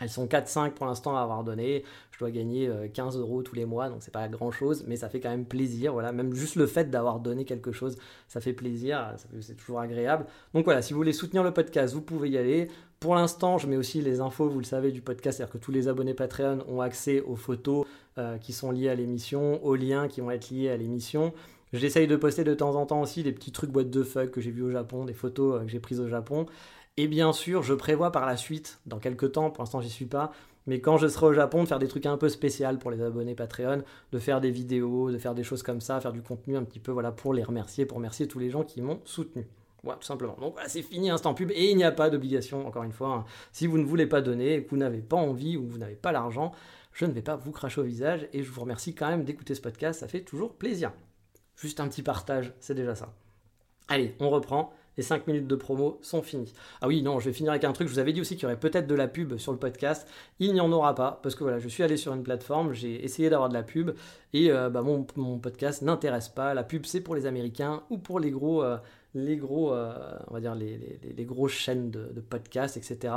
Elles 0.00 0.08
sont 0.10 0.26
4-5 0.26 0.72
pour 0.72 0.86
l'instant 0.86 1.16
à 1.16 1.20
avoir 1.20 1.44
donné. 1.44 1.84
Je 2.10 2.18
dois 2.18 2.30
gagner 2.30 2.70
15 2.92 3.16
euh, 3.16 3.20
euros 3.20 3.42
tous 3.42 3.54
les 3.54 3.64
mois, 3.64 3.88
donc 3.88 3.98
c'est 4.00 4.12
pas 4.12 4.28
grand 4.28 4.50
chose, 4.50 4.84
mais 4.86 4.96
ça 4.96 5.08
fait 5.08 5.20
quand 5.20 5.30
même 5.30 5.44
plaisir. 5.44 5.92
Voilà, 5.92 6.12
même 6.12 6.34
juste 6.34 6.56
le 6.56 6.66
fait 6.66 6.90
d'avoir 6.90 7.20
donné 7.20 7.44
quelque 7.44 7.72
chose, 7.72 7.96
ça 8.28 8.40
fait 8.40 8.52
plaisir, 8.52 9.14
c'est 9.40 9.56
toujours 9.56 9.80
agréable. 9.80 10.26
Donc 10.54 10.64
voilà, 10.64 10.82
si 10.82 10.92
vous 10.92 10.98
voulez 10.98 11.12
soutenir 11.12 11.42
le 11.42 11.52
podcast, 11.52 11.94
vous 11.94 12.02
pouvez 12.02 12.30
y 12.30 12.38
aller. 12.38 12.68
Pour 13.00 13.14
l'instant, 13.14 13.56
je 13.56 13.66
mets 13.66 13.78
aussi 13.78 14.02
les 14.02 14.20
infos, 14.20 14.48
vous 14.48 14.58
le 14.58 14.64
savez, 14.64 14.92
du 14.92 15.00
podcast, 15.00 15.38
c'est-à-dire 15.38 15.52
que 15.52 15.58
tous 15.58 15.72
les 15.72 15.88
abonnés 15.88 16.12
Patreon 16.12 16.58
ont 16.68 16.82
accès 16.82 17.22
aux 17.22 17.36
photos 17.36 17.86
euh, 18.18 18.36
qui 18.36 18.52
sont 18.52 18.70
liées 18.70 18.90
à 18.90 18.94
l'émission, 18.94 19.64
aux 19.64 19.74
liens 19.74 20.06
qui 20.06 20.20
vont 20.20 20.30
être 20.30 20.50
liés 20.50 20.68
à 20.68 20.76
l'émission. 20.76 21.32
J'essaye 21.72 22.08
de 22.08 22.16
poster 22.16 22.42
de 22.42 22.52
temps 22.52 22.74
en 22.74 22.84
temps 22.84 23.00
aussi 23.00 23.22
des 23.22 23.32
petits 23.32 23.52
trucs 23.52 23.70
boîte 23.70 23.90
de 23.90 24.02
fuck 24.02 24.32
que 24.32 24.40
j'ai 24.40 24.50
vu 24.50 24.62
au 24.62 24.70
Japon, 24.70 25.04
des 25.04 25.14
photos 25.14 25.60
euh, 25.60 25.64
que 25.64 25.70
j'ai 25.70 25.80
prises 25.80 26.00
au 26.00 26.08
Japon. 26.08 26.46
Et 27.00 27.08
bien 27.08 27.32
sûr, 27.32 27.62
je 27.62 27.72
prévois 27.72 28.12
par 28.12 28.26
la 28.26 28.36
suite, 28.36 28.78
dans 28.84 28.98
quelques 28.98 29.32
temps, 29.32 29.50
pour 29.50 29.62
l'instant 29.62 29.80
j'y 29.80 29.88
suis 29.88 30.04
pas, 30.04 30.32
mais 30.66 30.82
quand 30.82 30.98
je 30.98 31.08
serai 31.08 31.28
au 31.28 31.32
Japon, 31.32 31.62
de 31.62 31.66
faire 31.66 31.78
des 31.78 31.88
trucs 31.88 32.04
un 32.04 32.18
peu 32.18 32.28
spéciaux 32.28 32.76
pour 32.78 32.90
les 32.90 33.00
abonnés 33.00 33.34
Patreon, 33.34 33.82
de 34.12 34.18
faire 34.18 34.42
des 34.42 34.50
vidéos, 34.50 35.10
de 35.10 35.16
faire 35.16 35.34
des 35.34 35.42
choses 35.42 35.62
comme 35.62 35.80
ça, 35.80 35.98
faire 36.02 36.12
du 36.12 36.20
contenu 36.20 36.58
un 36.58 36.62
petit 36.62 36.78
peu 36.78 36.92
voilà, 36.92 37.10
pour 37.10 37.32
les 37.32 37.42
remercier, 37.42 37.86
pour 37.86 37.96
remercier 37.96 38.28
tous 38.28 38.38
les 38.38 38.50
gens 38.50 38.64
qui 38.64 38.82
m'ont 38.82 39.00
soutenu. 39.06 39.48
Voilà, 39.82 39.98
tout 39.98 40.06
simplement. 40.06 40.36
Donc 40.38 40.52
voilà, 40.52 40.68
c'est 40.68 40.82
fini, 40.82 41.08
instant 41.08 41.32
pub, 41.32 41.50
et 41.52 41.70
il 41.70 41.76
n'y 41.78 41.84
a 41.84 41.90
pas 41.90 42.10
d'obligation, 42.10 42.66
encore 42.66 42.82
une 42.82 42.92
fois. 42.92 43.14
Hein. 43.14 43.24
Si 43.50 43.66
vous 43.66 43.78
ne 43.78 43.84
voulez 43.84 44.06
pas 44.06 44.20
donner, 44.20 44.62
que 44.62 44.68
vous 44.68 44.76
n'avez 44.76 45.00
pas 45.00 45.16
envie 45.16 45.56
ou 45.56 45.64
que 45.66 45.72
vous 45.72 45.78
n'avez 45.78 45.96
pas 45.96 46.12
l'argent, 46.12 46.52
je 46.92 47.06
ne 47.06 47.12
vais 47.12 47.22
pas 47.22 47.36
vous 47.36 47.50
cracher 47.50 47.80
au 47.80 47.84
visage, 47.84 48.28
et 48.34 48.42
je 48.42 48.50
vous 48.50 48.60
remercie 48.60 48.94
quand 48.94 49.08
même 49.08 49.24
d'écouter 49.24 49.54
ce 49.54 49.62
podcast, 49.62 50.00
ça 50.00 50.06
fait 50.06 50.20
toujours 50.20 50.52
plaisir. 50.52 50.92
Juste 51.56 51.80
un 51.80 51.88
petit 51.88 52.02
partage, 52.02 52.52
c'est 52.60 52.74
déjà 52.74 52.94
ça. 52.94 53.14
Allez, 53.88 54.14
on 54.20 54.28
reprend 54.28 54.74
les 55.00 55.04
5 55.04 55.26
minutes 55.28 55.46
de 55.46 55.56
promo 55.56 55.98
sont 56.02 56.20
finies. 56.20 56.52
Ah 56.82 56.86
oui, 56.86 57.00
non, 57.00 57.20
je 57.20 57.30
vais 57.30 57.32
finir 57.32 57.52
avec 57.52 57.64
un 57.64 57.72
truc, 57.72 57.88
je 57.88 57.94
vous 57.94 58.00
avais 58.00 58.12
dit 58.12 58.20
aussi 58.20 58.34
qu'il 58.34 58.42
y 58.42 58.44
aurait 58.44 58.60
peut-être 58.60 58.86
de 58.86 58.94
la 58.94 59.08
pub 59.08 59.38
sur 59.38 59.50
le 59.50 59.56
podcast, 59.56 60.06
il 60.40 60.52
n'y 60.52 60.60
en 60.60 60.70
aura 60.72 60.94
pas, 60.94 61.20
parce 61.22 61.34
que 61.34 61.42
voilà, 61.42 61.58
je 61.58 61.68
suis 61.68 61.82
allé 61.82 61.96
sur 61.96 62.12
une 62.12 62.22
plateforme, 62.22 62.74
j'ai 62.74 63.02
essayé 63.02 63.30
d'avoir 63.30 63.48
de 63.48 63.54
la 63.54 63.62
pub, 63.62 63.92
et 64.34 64.52
euh, 64.52 64.68
bah, 64.68 64.82
mon, 64.82 65.38
podcast 65.38 65.80
n'intéresse 65.80 66.28
pas, 66.28 66.52
la 66.52 66.64
pub 66.64 66.84
c'est 66.84 67.00
pour 67.00 67.14
les 67.14 67.24
Américains 67.24 67.82
ou 67.88 67.96
pour 67.96 68.20
les 68.20 68.30
gros... 68.30 68.62
Euh, 68.62 68.76
les 69.16 69.38
gros, 69.38 69.74
euh, 69.74 69.92
on 70.28 70.34
va 70.34 70.40
dire 70.40 70.54
les, 70.54 71.24
grosses 71.24 71.50
chaînes 71.50 71.90
de, 71.90 72.12
de 72.14 72.20
podcasts, 72.20 72.76
etc. 72.76 73.12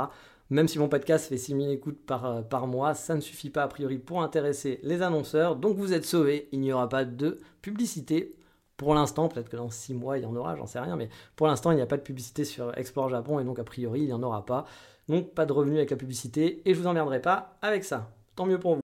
Même 0.50 0.66
si 0.66 0.80
mon 0.80 0.88
podcast 0.88 1.28
fait 1.28 1.36
6000 1.36 1.70
écoutes 1.70 2.00
par 2.04 2.66
mois, 2.66 2.94
ça 2.94 3.14
ne 3.14 3.20
suffit 3.20 3.48
pas 3.48 3.62
a 3.62 3.68
priori 3.68 3.98
pour 3.98 4.20
intéresser 4.20 4.80
les 4.82 5.02
annonceurs. 5.02 5.54
Donc 5.54 5.76
vous 5.76 5.92
êtes 5.92 6.04
sauvés, 6.04 6.48
il 6.50 6.58
n'y 6.58 6.72
aura 6.72 6.88
pas 6.88 7.04
de 7.04 7.38
publicité. 7.62 8.34
Pour 8.76 8.94
l'instant, 8.94 9.28
peut-être 9.28 9.48
que 9.48 9.56
dans 9.56 9.70
6 9.70 9.94
mois 9.94 10.18
il 10.18 10.24
y 10.24 10.26
en 10.26 10.34
aura, 10.34 10.56
j'en 10.56 10.66
sais 10.66 10.80
rien, 10.80 10.96
mais 10.96 11.08
pour 11.36 11.46
l'instant 11.46 11.70
il 11.70 11.76
n'y 11.76 11.82
a 11.82 11.86
pas 11.86 11.96
de 11.96 12.02
publicité 12.02 12.44
sur 12.44 12.76
Explore 12.76 13.08
Japon 13.08 13.38
et 13.38 13.44
donc 13.44 13.58
a 13.58 13.64
priori 13.64 14.00
il 14.00 14.06
n'y 14.06 14.12
en 14.12 14.22
aura 14.22 14.44
pas. 14.44 14.66
Donc 15.08 15.32
pas 15.32 15.46
de 15.46 15.52
revenus 15.52 15.76
avec 15.76 15.90
la 15.90 15.96
publicité 15.96 16.62
et 16.64 16.74
je 16.74 16.80
vous 16.80 16.86
emmerderai 16.86 17.20
pas 17.20 17.56
avec 17.62 17.84
ça. 17.84 18.10
Tant 18.34 18.46
mieux 18.46 18.58
pour 18.58 18.74
vous. 18.74 18.80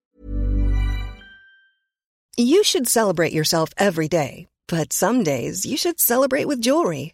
You 2.37 2.63
should 2.63 2.87
celebrate 2.87 3.33
yourself 3.33 3.69
every 3.77 4.07
day, 4.07 4.47
but 4.67 4.93
some 4.93 5.23
days 5.23 5.65
you 5.65 5.77
should 5.77 5.99
celebrate 5.99 6.47
with 6.47 6.61
jewelry. 6.61 7.13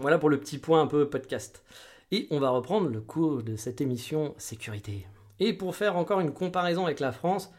Voilà 0.00 0.16
pour 0.18 0.30
le 0.30 0.40
petit 0.40 0.56
point 0.56 0.80
un 0.80 0.86
peu 0.86 1.10
podcast. 1.10 1.62
Et 2.10 2.26
on 2.30 2.40
va 2.40 2.48
reprendre 2.48 2.88
le 2.88 3.02
cours 3.02 3.42
de 3.42 3.56
cette 3.56 3.82
émission 3.82 4.34
sécurité. 4.38 5.06
Et 5.40 5.52
pour 5.52 5.76
faire 5.76 5.96
encore 5.96 6.20
une 6.20 6.32
comparaison 6.32 6.86
avec 6.86 7.00
la 7.00 7.12
France, 7.12 7.52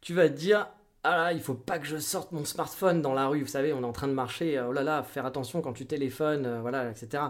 tu 0.00 0.14
vas 0.14 0.28
te 0.28 0.34
dire 0.34 0.68
ah 1.02 1.16
là, 1.16 1.32
il 1.32 1.40
faut 1.40 1.54
pas 1.54 1.80
que 1.80 1.86
je 1.86 1.96
sorte 1.96 2.30
mon 2.30 2.44
smartphone 2.44 3.02
dans 3.02 3.14
la 3.14 3.26
rue. 3.26 3.40
Vous 3.40 3.48
savez, 3.48 3.72
on 3.72 3.82
est 3.82 3.84
en 3.84 3.92
train 3.92 4.06
de 4.06 4.12
marcher. 4.12 4.56
Euh, 4.58 4.68
oh 4.68 4.72
là 4.72 4.84
là, 4.84 5.02
faire 5.02 5.26
attention 5.26 5.60
quand 5.60 5.72
tu 5.72 5.84
téléphones, 5.84 6.46
euh, 6.46 6.60
voilà, 6.60 6.88
etc. 6.88 7.24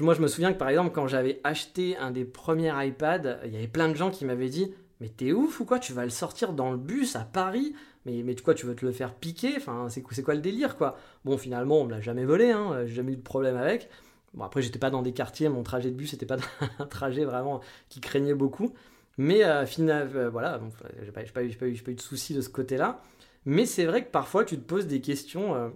Moi, 0.00 0.14
je 0.14 0.22
me 0.22 0.26
souviens 0.26 0.54
que 0.54 0.58
par 0.58 0.70
exemple, 0.70 0.92
quand 0.94 1.06
j'avais 1.06 1.42
acheté 1.44 1.98
un 1.98 2.12
des 2.12 2.24
premiers 2.24 2.72
iPads, 2.86 3.40
il 3.44 3.52
y 3.52 3.56
avait 3.58 3.68
plein 3.68 3.90
de 3.90 3.94
gens 3.94 4.10
qui 4.10 4.24
m'avaient 4.24 4.48
dit 4.48 4.72
Mais 5.00 5.10
t'es 5.10 5.32
ouf 5.32 5.60
ou 5.60 5.66
quoi? 5.66 5.78
Tu 5.78 5.92
vas 5.92 6.04
le 6.04 6.10
sortir 6.10 6.54
dans 6.54 6.70
le 6.70 6.78
bus 6.78 7.14
à 7.14 7.26
Paris 7.26 7.74
mais, 8.06 8.22
mais 8.22 8.34
quoi, 8.36 8.54
tu 8.54 8.66
veux 8.66 8.74
te 8.74 8.84
le 8.84 8.92
faire 8.92 9.14
piquer? 9.14 9.58
C'est 9.88 10.22
quoi 10.22 10.34
le 10.34 10.40
délire, 10.40 10.76
quoi? 10.76 10.96
Bon, 11.24 11.38
finalement, 11.38 11.80
on 11.80 11.84
me 11.84 11.90
l'a 11.90 12.00
jamais 12.00 12.24
volé, 12.24 12.50
hein, 12.50 12.84
j'ai 12.86 12.94
jamais 12.94 13.12
eu 13.12 13.16
de 13.16 13.22
problème 13.22 13.56
avec. 13.56 13.88
Bon, 14.34 14.44
après, 14.44 14.62
j'étais 14.62 14.78
pas 14.78 14.90
dans 14.90 15.02
des 15.02 15.12
quartiers, 15.12 15.48
mon 15.48 15.62
trajet 15.62 15.90
de 15.90 15.96
bus 15.96 16.12
n'était 16.12 16.26
pas 16.26 16.36
un 16.78 16.86
trajet 16.86 17.24
vraiment 17.24 17.60
qui 17.88 18.00
craignait 18.00 18.34
beaucoup. 18.34 18.72
Mais 19.18 19.44
euh, 19.44 19.66
finalement, 19.66 20.14
euh, 20.16 20.30
voilà, 20.30 20.60
j'ai 21.02 21.12
pas, 21.12 21.22
pas, 21.22 21.42
pas, 21.42 21.66
eu 21.66 21.94
de 21.94 22.00
soucis 22.00 22.34
de 22.34 22.40
ce 22.40 22.48
côté-là. 22.48 23.02
Mais 23.44 23.66
c'est 23.66 23.84
vrai 23.84 24.04
que 24.04 24.10
parfois, 24.10 24.44
tu 24.44 24.56
te 24.56 24.62
poses 24.62 24.86
des 24.86 25.00
questions. 25.00 25.54
Euh, 25.54 25.68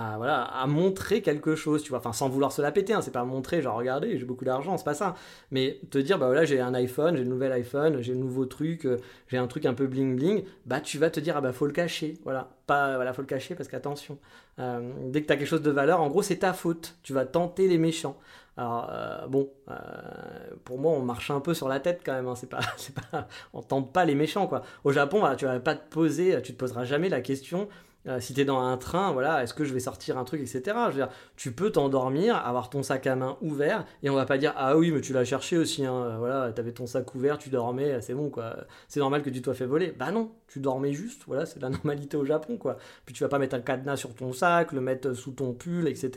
à, 0.00 0.16
voilà, 0.16 0.42
à 0.42 0.66
montrer 0.66 1.22
quelque 1.22 1.54
chose, 1.54 1.82
tu 1.82 1.90
vois, 1.90 1.98
enfin 1.98 2.12
sans 2.12 2.28
vouloir 2.28 2.52
se 2.52 2.62
la 2.62 2.72
péter, 2.72 2.92
hein, 2.92 3.02
c'est 3.02 3.10
pas 3.10 3.24
montrer, 3.24 3.62
genre 3.62 3.76
regardez, 3.76 4.18
j'ai 4.18 4.24
beaucoup 4.24 4.44
d'argent, 4.44 4.76
c'est 4.76 4.84
pas 4.84 4.94
ça, 4.94 5.14
mais 5.50 5.80
te 5.90 5.98
dire, 5.98 6.18
bah 6.18 6.26
voilà, 6.26 6.44
j'ai 6.44 6.60
un 6.60 6.74
iPhone, 6.74 7.16
j'ai 7.16 7.24
le 7.24 7.28
nouvel 7.28 7.52
iPhone, 7.52 8.00
j'ai 8.00 8.12
le 8.12 8.18
nouveau 8.18 8.46
truc, 8.46 8.86
euh, 8.86 8.98
j'ai 9.28 9.36
un 9.36 9.46
truc 9.46 9.66
un 9.66 9.74
peu 9.74 9.86
bling 9.86 10.16
bling, 10.16 10.44
bah 10.66 10.80
tu 10.80 10.98
vas 10.98 11.10
te 11.10 11.20
dire, 11.20 11.36
ah 11.36 11.40
bah 11.40 11.52
faut 11.52 11.66
le 11.66 11.72
cacher, 11.72 12.18
voilà, 12.24 12.48
pas, 12.66 12.96
voilà, 12.96 13.12
faut 13.12 13.22
le 13.22 13.26
cacher 13.26 13.54
parce 13.54 13.68
qu'attention, 13.68 14.18
euh, 14.58 14.90
dès 15.08 15.22
que 15.22 15.26
tu 15.26 15.32
as 15.32 15.36
quelque 15.36 15.48
chose 15.48 15.62
de 15.62 15.70
valeur, 15.70 16.00
en 16.00 16.08
gros 16.08 16.22
c'est 16.22 16.38
ta 16.38 16.52
faute, 16.52 16.96
tu 17.02 17.12
vas 17.12 17.26
tenter 17.26 17.68
les 17.68 17.78
méchants. 17.78 18.16
Alors 18.56 18.88
euh, 18.90 19.26
bon, 19.26 19.48
pour 20.64 20.78
moi 20.78 20.92
on 20.92 21.00
marche 21.00 21.30
un 21.30 21.40
peu 21.40 21.54
sur 21.54 21.68
la 21.68 21.80
tête 21.80 22.02
quand 22.04 22.12
même, 22.12 22.26
hein, 22.26 22.34
c'est 22.34 22.48
pas, 22.48 22.60
pas, 23.12 23.28
on 23.52 23.62
tente 23.62 23.92
pas 23.92 24.04
les 24.04 24.14
méchants 24.14 24.46
quoi. 24.46 24.62
Au 24.84 24.92
Japon, 24.92 25.22
tu 25.36 25.46
vas 25.46 25.60
pas 25.60 25.74
te 25.74 25.88
poser, 25.88 26.40
tu 26.42 26.52
te 26.52 26.58
poseras 26.58 26.84
jamais 26.84 27.08
la 27.08 27.20
question 27.20 27.68
euh, 28.06 28.18
si 28.18 28.32
tu 28.32 28.40
es 28.40 28.44
dans 28.44 28.60
un 28.60 28.76
train, 28.78 29.12
voilà, 29.12 29.42
est-ce 29.42 29.52
que 29.52 29.64
je 29.64 29.74
vais 29.74 29.80
sortir 29.80 30.16
un 30.16 30.24
truc, 30.24 30.40
etc. 30.40 30.76
Tu 31.36 31.52
peux 31.52 31.70
t'endormir, 31.70 32.36
avoir 32.36 32.70
ton 32.70 32.82
sac 32.82 33.06
à 33.06 33.14
main 33.14 33.36
ouvert, 33.42 33.84
et 34.02 34.08
on 34.08 34.14
va 34.14 34.24
pas 34.24 34.38
dire 34.38 34.54
ah 34.56 34.76
oui, 34.76 34.90
mais 34.90 35.02
tu 35.02 35.12
l'as 35.12 35.24
cherché 35.24 35.58
aussi, 35.58 35.84
hein, 35.84 35.94
euh, 35.94 36.16
voilà, 36.18 36.50
t'avais 36.52 36.72
ton 36.72 36.86
sac 36.86 37.14
ouvert, 37.14 37.36
tu 37.36 37.50
dormais, 37.50 38.00
c'est 38.00 38.14
bon 38.14 38.30
quoi. 38.30 38.56
C'est 38.88 39.00
normal 39.00 39.22
que 39.22 39.28
tu 39.30 39.42
t'as 39.42 39.52
fait 39.52 39.66
voler. 39.66 39.94
Bah 39.98 40.12
non, 40.12 40.32
tu 40.48 40.60
dormais 40.60 40.92
juste, 40.92 41.24
voilà, 41.26 41.44
c'est 41.44 41.60
la 41.60 41.68
normalité 41.70 42.16
au 42.16 42.24
Japon 42.24 42.56
quoi. 42.56 42.78
Puis 43.04 43.14
tu 43.14 43.22
vas 43.22 43.28
pas 43.28 43.38
mettre 43.38 43.54
un 43.56 43.60
cadenas 43.60 43.96
sur 43.96 44.14
ton 44.14 44.32
sac, 44.32 44.72
le 44.72 44.80
mettre 44.80 45.12
sous 45.12 45.32
ton 45.32 45.52
pull, 45.52 45.86
etc. 45.86 46.10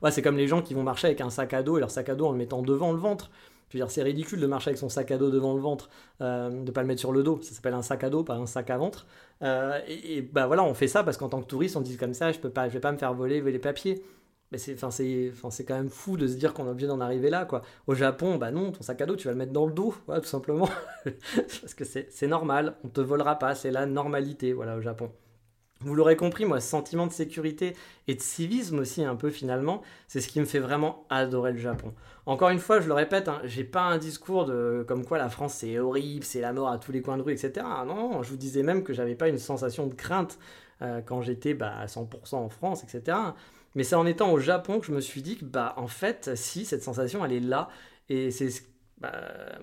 Bah, 0.00 0.10
c'est 0.10 0.22
comme 0.22 0.36
les 0.36 0.48
gens 0.48 0.62
qui 0.62 0.74
vont 0.74 0.82
marcher 0.82 1.08
avec 1.08 1.20
un 1.20 1.30
sac 1.30 1.52
à 1.52 1.62
dos 1.62 1.76
et 1.76 1.80
leur 1.80 1.90
sac 1.90 2.08
à 2.08 2.14
dos 2.14 2.26
en 2.26 2.32
le 2.32 2.38
mettant 2.38 2.62
devant 2.62 2.92
le 2.92 2.98
ventre. 2.98 3.30
C'est 3.88 4.02
ridicule 4.02 4.40
de 4.40 4.46
marcher 4.46 4.70
avec 4.70 4.78
son 4.78 4.88
sac 4.88 5.10
à 5.10 5.18
dos 5.18 5.30
devant 5.30 5.54
le 5.54 5.60
ventre, 5.60 5.88
euh, 6.20 6.62
de 6.62 6.70
pas 6.70 6.82
le 6.82 6.88
mettre 6.88 7.00
sur 7.00 7.12
le 7.12 7.22
dos. 7.22 7.40
Ça 7.42 7.54
s'appelle 7.54 7.74
un 7.74 7.82
sac 7.82 8.04
à 8.04 8.10
dos, 8.10 8.24
pas 8.24 8.34
un 8.34 8.46
sac 8.46 8.70
à 8.70 8.78
ventre. 8.78 9.06
Euh, 9.42 9.78
et, 9.88 10.22
bah 10.22 10.46
voilà, 10.46 10.64
on 10.64 10.74
fait 10.74 10.88
ça 10.88 11.02
parce 11.02 11.16
qu'en 11.16 11.28
tant 11.28 11.40
que 11.40 11.46
touriste, 11.46 11.76
on 11.76 11.80
dit 11.80 11.96
comme 11.96 12.14
ça, 12.14 12.32
je 12.32 12.38
peux 12.38 12.50
pas, 12.50 12.68
je 12.68 12.74
vais 12.74 12.80
pas 12.80 12.92
me 12.92 12.98
faire 12.98 13.14
voler 13.14 13.40
les 13.40 13.58
papiers. 13.58 14.02
Mais 14.52 14.58
c'est, 14.58 14.74
enfin 14.74 14.90
c'est, 14.90 15.32
c'est 15.50 15.64
quand 15.64 15.74
même 15.74 15.88
fou 15.88 16.16
de 16.16 16.28
se 16.28 16.34
dire 16.34 16.54
qu'on 16.54 16.66
est 16.66 16.70
obligé 16.70 16.86
d'en 16.86 17.00
arriver 17.00 17.30
là, 17.30 17.44
quoi. 17.44 17.62
Au 17.86 17.94
Japon, 17.94 18.36
bah 18.36 18.50
non, 18.52 18.70
ton 18.70 18.82
sac 18.82 19.00
à 19.00 19.06
dos, 19.06 19.16
tu 19.16 19.26
vas 19.26 19.32
le 19.32 19.38
mettre 19.38 19.52
dans 19.52 19.66
le 19.66 19.72
dos, 19.72 19.94
tout 20.06 20.24
simplement, 20.24 20.68
parce 21.04 21.74
que 21.74 21.84
c'est, 21.84 22.06
c'est 22.12 22.28
normal, 22.28 22.76
on 22.84 22.88
te 22.88 23.00
volera 23.00 23.38
pas, 23.38 23.54
c'est 23.54 23.72
la 23.72 23.86
normalité, 23.86 24.52
voilà, 24.52 24.76
au 24.76 24.80
Japon. 24.80 25.10
Vous 25.84 25.94
l'aurez 25.94 26.16
compris, 26.16 26.44
moi, 26.44 26.60
ce 26.60 26.68
sentiment 26.68 27.06
de 27.06 27.12
sécurité 27.12 27.76
et 28.08 28.14
de 28.14 28.20
civisme 28.20 28.78
aussi, 28.78 29.04
un 29.04 29.16
peu 29.16 29.30
finalement, 29.30 29.82
c'est 30.08 30.20
ce 30.20 30.28
qui 30.28 30.40
me 30.40 30.44
fait 30.44 30.58
vraiment 30.58 31.04
adorer 31.10 31.52
le 31.52 31.58
Japon. 31.58 31.92
Encore 32.26 32.48
une 32.48 32.58
fois, 32.58 32.80
je 32.80 32.88
le 32.88 32.94
répète, 32.94 33.28
hein, 33.28 33.40
j'ai 33.44 33.64
pas 33.64 33.82
un 33.82 33.98
discours 33.98 34.46
de 34.46 34.84
comme 34.88 35.04
quoi 35.04 35.18
la 35.18 35.28
France 35.28 35.54
c'est 35.54 35.78
horrible, 35.78 36.24
c'est 36.24 36.40
la 36.40 36.52
mort 36.54 36.70
à 36.70 36.78
tous 36.78 36.90
les 36.90 37.02
coins 37.02 37.18
de 37.18 37.22
rue, 37.22 37.32
etc. 37.32 37.66
Non, 37.86 38.22
je 38.22 38.30
vous 38.30 38.36
disais 38.36 38.62
même 38.62 38.82
que 38.82 38.94
j'avais 38.94 39.14
pas 39.14 39.28
une 39.28 39.38
sensation 39.38 39.86
de 39.86 39.94
crainte 39.94 40.38
euh, 40.80 41.02
quand 41.04 41.20
j'étais 41.20 41.52
bah, 41.52 41.74
à 41.78 41.86
100% 41.86 42.36
en 42.36 42.48
France, 42.48 42.82
etc. 42.82 43.16
Mais 43.74 43.84
c'est 43.84 43.96
en 43.96 44.06
étant 44.06 44.32
au 44.32 44.38
Japon 44.38 44.80
que 44.80 44.86
je 44.86 44.92
me 44.92 45.00
suis 45.00 45.20
dit 45.20 45.36
que, 45.36 45.44
bah, 45.44 45.74
en 45.76 45.88
fait, 45.88 46.30
si, 46.34 46.64
cette 46.64 46.82
sensation, 46.82 47.24
elle 47.24 47.32
est 47.32 47.40
là. 47.40 47.68
Et 48.08 48.30
c'est 48.30 48.48
bah, 49.04 49.58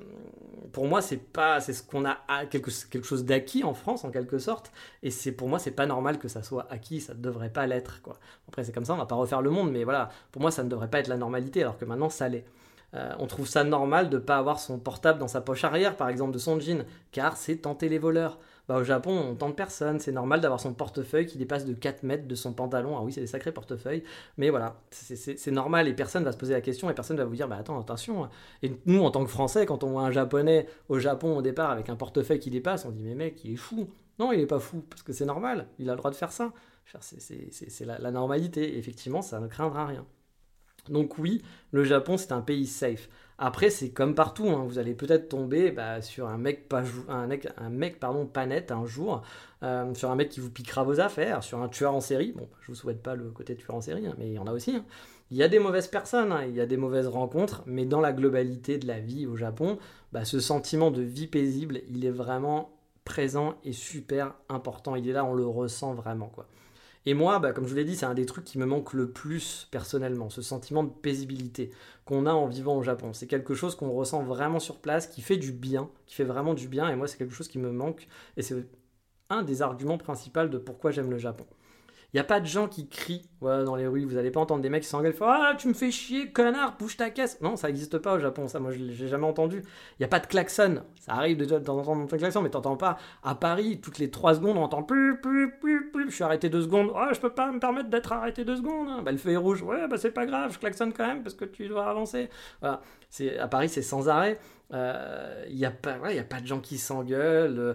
pour 0.71 0.88
moi, 0.88 1.01
c'est 1.01 1.17
pas, 1.17 1.60
c'est 1.60 1.73
ce 1.73 1.84
qu'on 1.84 2.06
a 2.06 2.17
quelque, 2.49 2.71
quelque 2.89 3.06
chose 3.06 3.25
d'acquis 3.25 3.63
en 3.63 3.73
France 3.73 4.06
en 4.06 4.12
quelque 4.12 4.38
sorte, 4.38 4.71
et 5.04 5.12
c'est 5.12 5.32
pour 5.32 5.49
moi, 5.49 5.60
c'est 5.60 5.71
pas 5.71 5.86
normal 5.86 6.17
que 6.17 6.27
ça 6.27 6.43
soit 6.43 6.67
acquis, 6.69 7.01
ça 7.01 7.13
devrait 7.13 7.49
pas 7.49 7.67
l'être 7.67 8.01
quoi. 8.01 8.17
Après, 8.47 8.63
c'est 8.63 8.71
comme 8.71 8.86
ça, 8.86 8.93
on 8.93 8.97
va 8.97 9.06
pas 9.06 9.15
refaire 9.15 9.41
le 9.41 9.49
monde, 9.49 9.71
mais 9.71 9.84
voilà, 9.84 10.10
pour 10.32 10.41
moi, 10.41 10.51
ça 10.51 10.63
ne 10.63 10.69
devrait 10.69 10.89
pas 10.89 10.99
être 10.99 11.08
la 11.08 11.17
normalité, 11.17 11.62
alors 11.62 11.77
que 11.77 11.86
maintenant, 11.86 12.10
ça 12.10 12.30
l'est. 12.30 12.45
Euh, 12.93 13.13
on 13.19 13.27
trouve 13.27 13.47
ça 13.47 13.63
normal 13.63 14.10
de 14.10 14.17
pas 14.17 14.38
avoir 14.38 14.60
son 14.60 14.77
portable 14.77 15.17
dans 15.19 15.30
sa 15.30 15.41
poche 15.41 15.63
arrière, 15.63 15.95
par 15.95 16.10
exemple, 16.10 16.34
de 16.34 16.39
son 16.39 16.60
jean, 16.60 16.86
car 17.12 17.38
c'est 17.38 17.58
tenter 17.58 17.89
les 17.89 17.99
voleurs. 17.99 18.38
Bah, 18.67 18.78
au 18.78 18.84
Japon, 18.84 19.12
on 19.32 19.36
tente 19.36 19.56
personne. 19.56 20.00
C'est 20.00 20.12
normal 20.12 20.41
d'avoir 20.41 20.60
son 20.60 20.74
portefeuille 20.74 21.26
qui 21.26 21.38
dépasse 21.38 21.65
de 21.65 21.74
4 21.74 22.04
mètres 22.04 22.28
de 22.28 22.36
son 22.36 22.54
pantalon. 22.54 22.97
Ah 22.97 23.02
oui, 23.04 23.12
c'est 23.12 23.21
des 23.21 23.28
sacrés 23.28 23.52
portefeuilles. 23.52 24.04
Mais 24.38 24.50
voilà, 24.50 24.76
c'est 24.91 25.52
normal 25.52 25.88
et 25.88 25.93
personne 25.93 26.24
va 26.24 26.32
se 26.32 26.38
poser 26.38 26.54
la 26.54 26.62
question 26.62 26.89
et 26.89 26.93
personne 26.93 27.17
va 27.17 27.26
vous 27.26 27.36
dire 27.36 27.47
bah 27.47 27.58
attends, 27.60 27.80
attention. 27.80 28.30
Et 28.63 28.71
nous, 28.86 29.04
en 29.04 29.12
tant 29.12 29.24
que 29.24 29.30
Français, 29.32 29.65
quand 29.65 29.84
on 29.84 29.91
voit 29.91 30.04
un 30.04 30.12
Japonais 30.12 30.67
au 30.89 31.00
Japon 31.00 31.38
au 31.38 31.41
départ 31.41 31.71
avec 31.71 31.89
un 31.89 31.95
portefeuille 31.95 32.39
qui 32.39 32.50
dépasse, 32.50 32.86
on 32.86 32.91
dit 32.91 33.04
mais 33.04 33.15
mec, 33.15 33.43
il 33.43 33.54
est 33.54 33.58
fou. 33.58 33.89
Non, 34.19 34.32
il 34.32 34.39
est 34.39 34.47
pas 34.47 34.60
fou 34.60 34.84
parce 34.89 35.04
que 35.04 35.13
c'est 35.13 35.26
normal. 35.26 35.67
Il 35.80 35.89
a 35.89 35.93
le 35.93 35.97
droit 35.97 36.12
de 36.12 36.15
faire 36.15 36.32
ça. 36.32 36.54
C'est 37.00 37.86
la, 37.86 37.97
la 38.00 38.12
normalité. 38.12 38.78
effectivement, 38.78 39.21
ça 39.21 39.39
ne 39.39 39.47
craindra 39.47 39.86
rien. 39.86 40.06
Donc 40.89 41.17
oui, 41.17 41.41
le 41.71 41.83
Japon 41.83 42.17
c'est 42.17 42.31
un 42.31 42.41
pays 42.41 42.67
safe. 42.67 43.09
Après, 43.43 43.71
c'est 43.71 43.89
comme 43.89 44.13
partout, 44.13 44.49
hein. 44.49 44.65
vous 44.67 44.77
allez 44.77 44.93
peut-être 44.93 45.27
tomber 45.27 45.71
bah, 45.71 46.03
sur 46.03 46.27
un 46.27 46.37
mec, 46.37 46.69
pas, 46.69 46.83
net 48.45 48.71
un 48.71 48.85
jour, 48.85 49.23
euh, 49.63 49.91
sur 49.95 50.11
un 50.11 50.15
mec 50.15 50.29
qui 50.29 50.39
vous 50.39 50.51
piquera 50.51 50.83
vos 50.83 50.99
affaires, 50.99 51.41
sur 51.41 51.59
un 51.59 51.67
tueur 51.67 51.95
en 51.95 52.01
série. 52.01 52.33
Bon, 52.33 52.47
je 52.61 52.67
vous 52.67 52.75
souhaite 52.75 53.01
pas 53.01 53.15
le 53.15 53.31
côté 53.31 53.55
tueur 53.55 53.75
en 53.75 53.81
série, 53.81 54.05
hein, 54.05 54.13
mais 54.19 54.27
il 54.27 54.33
y 54.33 54.37
en 54.37 54.45
a 54.45 54.51
aussi. 54.51 54.75
Hein. 54.75 54.85
Il 55.31 55.37
y 55.37 55.43
a 55.43 55.47
des 55.47 55.57
mauvaises 55.57 55.87
personnes, 55.87 56.35
il 56.47 56.53
y 56.53 56.61
a 56.61 56.67
des 56.67 56.77
mauvaises 56.77 57.07
rencontres, 57.07 57.63
mais 57.65 57.85
dans 57.85 57.99
la 57.99 58.13
globalité 58.13 58.77
de 58.77 58.85
la 58.85 58.99
vie 58.99 59.25
au 59.25 59.35
Japon, 59.35 59.79
bah, 60.11 60.23
ce 60.23 60.39
sentiment 60.39 60.91
de 60.91 61.01
vie 61.01 61.25
paisible, 61.25 61.81
il 61.89 62.05
est 62.05 62.11
vraiment 62.11 62.77
présent 63.05 63.55
et 63.63 63.73
super 63.73 64.35
important. 64.49 64.95
Il 64.95 65.09
est 65.09 65.13
là, 65.13 65.25
on 65.25 65.33
le 65.33 65.47
ressent 65.47 65.95
vraiment. 65.95 66.27
quoi. 66.27 66.45
Et 67.05 67.13
moi, 67.15 67.39
bah, 67.39 67.51
comme 67.51 67.65
je 67.65 67.69
vous 67.69 67.75
l'ai 67.75 67.85
dit, 67.85 67.95
c'est 67.95 68.05
un 68.05 68.13
des 68.13 68.25
trucs 68.25 68.45
qui 68.45 68.59
me 68.59 68.65
manque 68.65 68.93
le 68.93 69.09
plus 69.09 69.67
personnellement, 69.71 70.29
ce 70.29 70.41
sentiment 70.41 70.83
de 70.83 70.89
paisibilité 70.89 71.71
qu'on 72.05 72.25
a 72.27 72.33
en 72.33 72.47
vivant 72.47 72.77
au 72.77 72.83
Japon. 72.83 73.13
C'est 73.13 73.27
quelque 73.27 73.55
chose 73.55 73.75
qu'on 73.75 73.91
ressent 73.91 74.23
vraiment 74.23 74.59
sur 74.59 74.79
place, 74.79 75.07
qui 75.07 75.21
fait 75.21 75.37
du 75.37 75.51
bien, 75.51 75.89
qui 76.05 76.15
fait 76.15 76.23
vraiment 76.23 76.53
du 76.53 76.67
bien, 76.67 76.89
et 76.89 76.95
moi 76.95 77.07
c'est 77.07 77.17
quelque 77.17 77.33
chose 77.33 77.47
qui 77.47 77.57
me 77.57 77.71
manque, 77.71 78.07
et 78.37 78.43
c'est 78.43 78.67
un 79.29 79.43
des 79.43 79.61
arguments 79.61 79.97
principaux 79.97 80.47
de 80.47 80.57
pourquoi 80.57 80.91
j'aime 80.91 81.09
le 81.09 81.17
Japon. 81.17 81.45
Il 82.13 82.17
n'y 82.17 82.21
a 82.21 82.26
pas 82.26 82.41
de 82.41 82.45
gens 82.45 82.67
qui 82.67 82.89
crient 82.89 83.26
dans 83.41 83.76
les 83.76 83.88
rues. 83.88 84.04
Vous 84.04 84.15
n'allez 84.15 84.32
pas 84.32 84.41
entendre 84.41 84.62
des 84.62 84.69
mecs 84.69 84.84
qui 84.84 84.89
s'engueulent. 84.89 85.15
Ah, 85.21 85.56
tu 85.58 85.69
me 85.69 85.74
fais 85.74 85.91
chier, 85.91 86.30
connard, 86.30 86.76
bouge 86.78 86.97
ta 86.97 87.10
caisse. 87.10 87.39
Non, 87.39 87.56
ça 87.56 87.67
n'existe 87.67 87.97
pas 88.00 88.15
au 88.15 88.19
Japon. 88.19 88.50
Ça, 88.50 88.60
moi, 88.60 88.71
je 88.71 88.80
l'ai 88.80 89.08
jamais 89.08 89.26
entendu. 89.26 89.60
Il 89.62 90.02
n'y 90.02 90.06
a 90.06 90.10
pas 90.10 90.19
de 90.19 90.28
klaxon. 90.28 90.84
Ça 91.00 91.13
arrive 91.13 91.38
de 91.38 91.45
temps 91.45 91.56
en 91.56 91.62
temps 91.62 91.76
d'entendre 91.78 92.17
klaxon, 92.17 92.41
mais 92.41 92.50
t'entends 92.50 92.76
pas. 92.76 92.97
À 93.24 93.36
Paris, 93.36 93.80
toutes 93.82 93.97
les 93.97 94.12
3 94.12 94.36
secondes, 94.36 94.58
on 94.58 94.63
entend 94.63 94.84
plus, 94.84 95.21
plus, 95.21 95.58
plus, 95.58 95.89
plus. 95.89 96.10
Je 96.10 96.15
suis 96.15 96.24
arrêté 96.26 96.50
2 96.50 96.63
secondes. 96.63 96.91
Ah, 96.95 97.12
je 97.13 97.19
peux 97.21 97.34
pas 97.34 97.50
me 97.50 97.60
permettre 97.60 97.89
d'être 97.89 98.12
arrêté 98.12 98.43
2 98.43 98.58
secondes. 98.58 99.06
Bah, 99.06 99.12
le 99.13 99.17
feu 99.17 99.32
est 99.32 99.38
rouge. 99.38 99.62
Ouais, 99.62 99.88
bah, 99.88 99.97
c'est 99.97 100.12
pas 100.12 100.26
grave. 100.26 100.52
Je 100.54 100.60
klaxonne 100.60 100.91
quand 100.91 101.08
même 101.08 101.24
parce 101.24 101.36
que 101.36 101.45
tu 101.45 101.69
dois 101.69 101.89
avancer. 101.89 102.30
Voilà. 102.60 102.82
À 103.39 103.47
Paris, 103.47 103.69
c'est 103.69 103.82
sans 103.82 104.10
arrêt. 104.10 104.38
Il 104.69 104.76
euh, 104.76 105.50
n'y 105.50 105.65
a, 105.65 105.71
pas, 105.71 105.93
a 105.93 106.24
pas 106.24 106.41
de 106.41 106.47
gens 106.47 106.60
qui 106.60 106.78
s'engueulent. 106.78 107.60
Euh, 107.60 107.74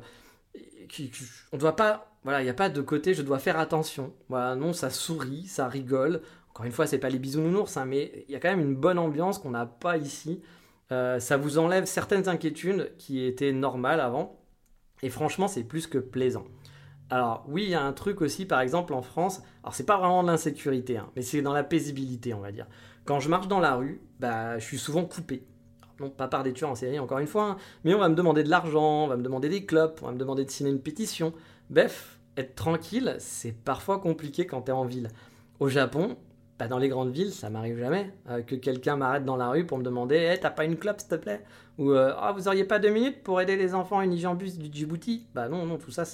on 1.52 1.56
ne 1.56 1.60
doit 1.60 1.76
pas 1.76 2.15
voilà, 2.26 2.40
il 2.40 2.44
n'y 2.44 2.50
a 2.50 2.54
pas 2.54 2.68
de 2.68 2.80
côté 2.80 3.14
je 3.14 3.22
dois 3.22 3.38
faire 3.38 3.56
attention. 3.56 4.12
Voilà, 4.28 4.56
non, 4.56 4.72
ça 4.72 4.90
sourit, 4.90 5.46
ça 5.46 5.68
rigole. 5.68 6.22
Encore 6.50 6.66
une 6.66 6.72
fois, 6.72 6.88
c'est 6.88 6.98
pas 6.98 7.08
les 7.08 7.20
bisounours, 7.20 7.76
hein, 7.76 7.84
mais 7.84 8.24
il 8.26 8.32
y 8.32 8.34
a 8.34 8.40
quand 8.40 8.48
même 8.48 8.58
une 8.58 8.74
bonne 8.74 8.98
ambiance 8.98 9.38
qu'on 9.38 9.50
n'a 9.50 9.64
pas 9.64 9.96
ici. 9.96 10.42
Euh, 10.90 11.20
ça 11.20 11.36
vous 11.36 11.58
enlève 11.58 11.84
certaines 11.84 12.28
inquiétudes 12.28 12.92
qui 12.98 13.24
étaient 13.24 13.52
normales 13.52 14.00
avant. 14.00 14.40
Et 15.04 15.08
franchement, 15.08 15.46
c'est 15.46 15.62
plus 15.62 15.86
que 15.86 15.98
plaisant. 15.98 16.42
Alors 17.10 17.44
oui, 17.46 17.62
il 17.62 17.70
y 17.70 17.76
a 17.76 17.84
un 17.84 17.92
truc 17.92 18.20
aussi, 18.20 18.44
par 18.44 18.60
exemple 18.60 18.92
en 18.92 19.02
France, 19.02 19.40
alors 19.62 19.76
c'est 19.76 19.86
pas 19.86 19.96
vraiment 19.96 20.24
de 20.24 20.28
l'insécurité, 20.28 20.96
hein, 20.96 21.08
mais 21.14 21.22
c'est 21.22 21.42
dans 21.42 21.52
la 21.52 21.62
paisibilité, 21.62 22.34
on 22.34 22.40
va 22.40 22.50
dire. 22.50 22.66
Quand 23.04 23.20
je 23.20 23.28
marche 23.28 23.46
dans 23.46 23.60
la 23.60 23.76
rue, 23.76 24.00
bah, 24.18 24.58
je 24.58 24.64
suis 24.64 24.78
souvent 24.78 25.04
coupé. 25.04 25.46
non, 26.00 26.10
pas 26.10 26.26
par 26.26 26.42
des 26.42 26.52
tueurs 26.52 26.70
en 26.70 26.74
série, 26.74 26.98
encore 26.98 27.20
une 27.20 27.28
fois, 27.28 27.50
hein, 27.50 27.56
mais 27.84 27.94
on 27.94 28.00
va 28.00 28.08
me 28.08 28.16
demander 28.16 28.42
de 28.42 28.50
l'argent, 28.50 29.04
on 29.04 29.06
va 29.06 29.16
me 29.16 29.22
demander 29.22 29.48
des 29.48 29.64
clopes, 29.64 30.00
on 30.02 30.06
va 30.06 30.12
me 30.12 30.18
demander 30.18 30.44
de 30.44 30.50
signer 30.50 30.72
une 30.72 30.82
pétition. 30.82 31.32
Bref, 31.70 32.15
être 32.36 32.54
tranquille, 32.54 33.16
c'est 33.18 33.52
parfois 33.52 33.98
compliqué 33.98 34.46
quand 34.46 34.62
tu 34.62 34.70
es 34.70 34.74
en 34.74 34.84
ville. 34.84 35.08
Au 35.60 35.68
Japon, 35.68 36.16
dans 36.68 36.78
les 36.78 36.88
grandes 36.88 37.10
villes, 37.10 37.32
ça 37.32 37.50
m'arrive 37.50 37.78
jamais 37.78 38.12
euh, 38.30 38.42
que 38.42 38.54
quelqu'un 38.54 38.96
m'arrête 38.96 39.24
dans 39.24 39.36
la 39.36 39.50
rue 39.50 39.66
pour 39.66 39.78
me 39.78 39.82
demander 39.82 40.16
hey, 40.16 40.40
t'as 40.40 40.50
pas 40.50 40.64
une 40.64 40.76
clope 40.76 41.00
s'il 41.00 41.10
te 41.10 41.14
plaît? 41.14 41.42
Ou 41.78 41.90
euh, 41.90 42.14
ah, 42.16 42.32
vous 42.32 42.48
auriez 42.48 42.64
pas 42.64 42.78
deux 42.78 42.90
minutes 42.90 43.22
pour 43.22 43.40
aider 43.40 43.56
les 43.56 43.74
enfants 43.74 44.00
unijambus 44.00 44.58
du 44.58 44.72
Djibouti? 44.72 45.26
Bah 45.34 45.48
non, 45.48 45.66
non, 45.66 45.76
tout 45.76 45.90
ça, 45.90 46.04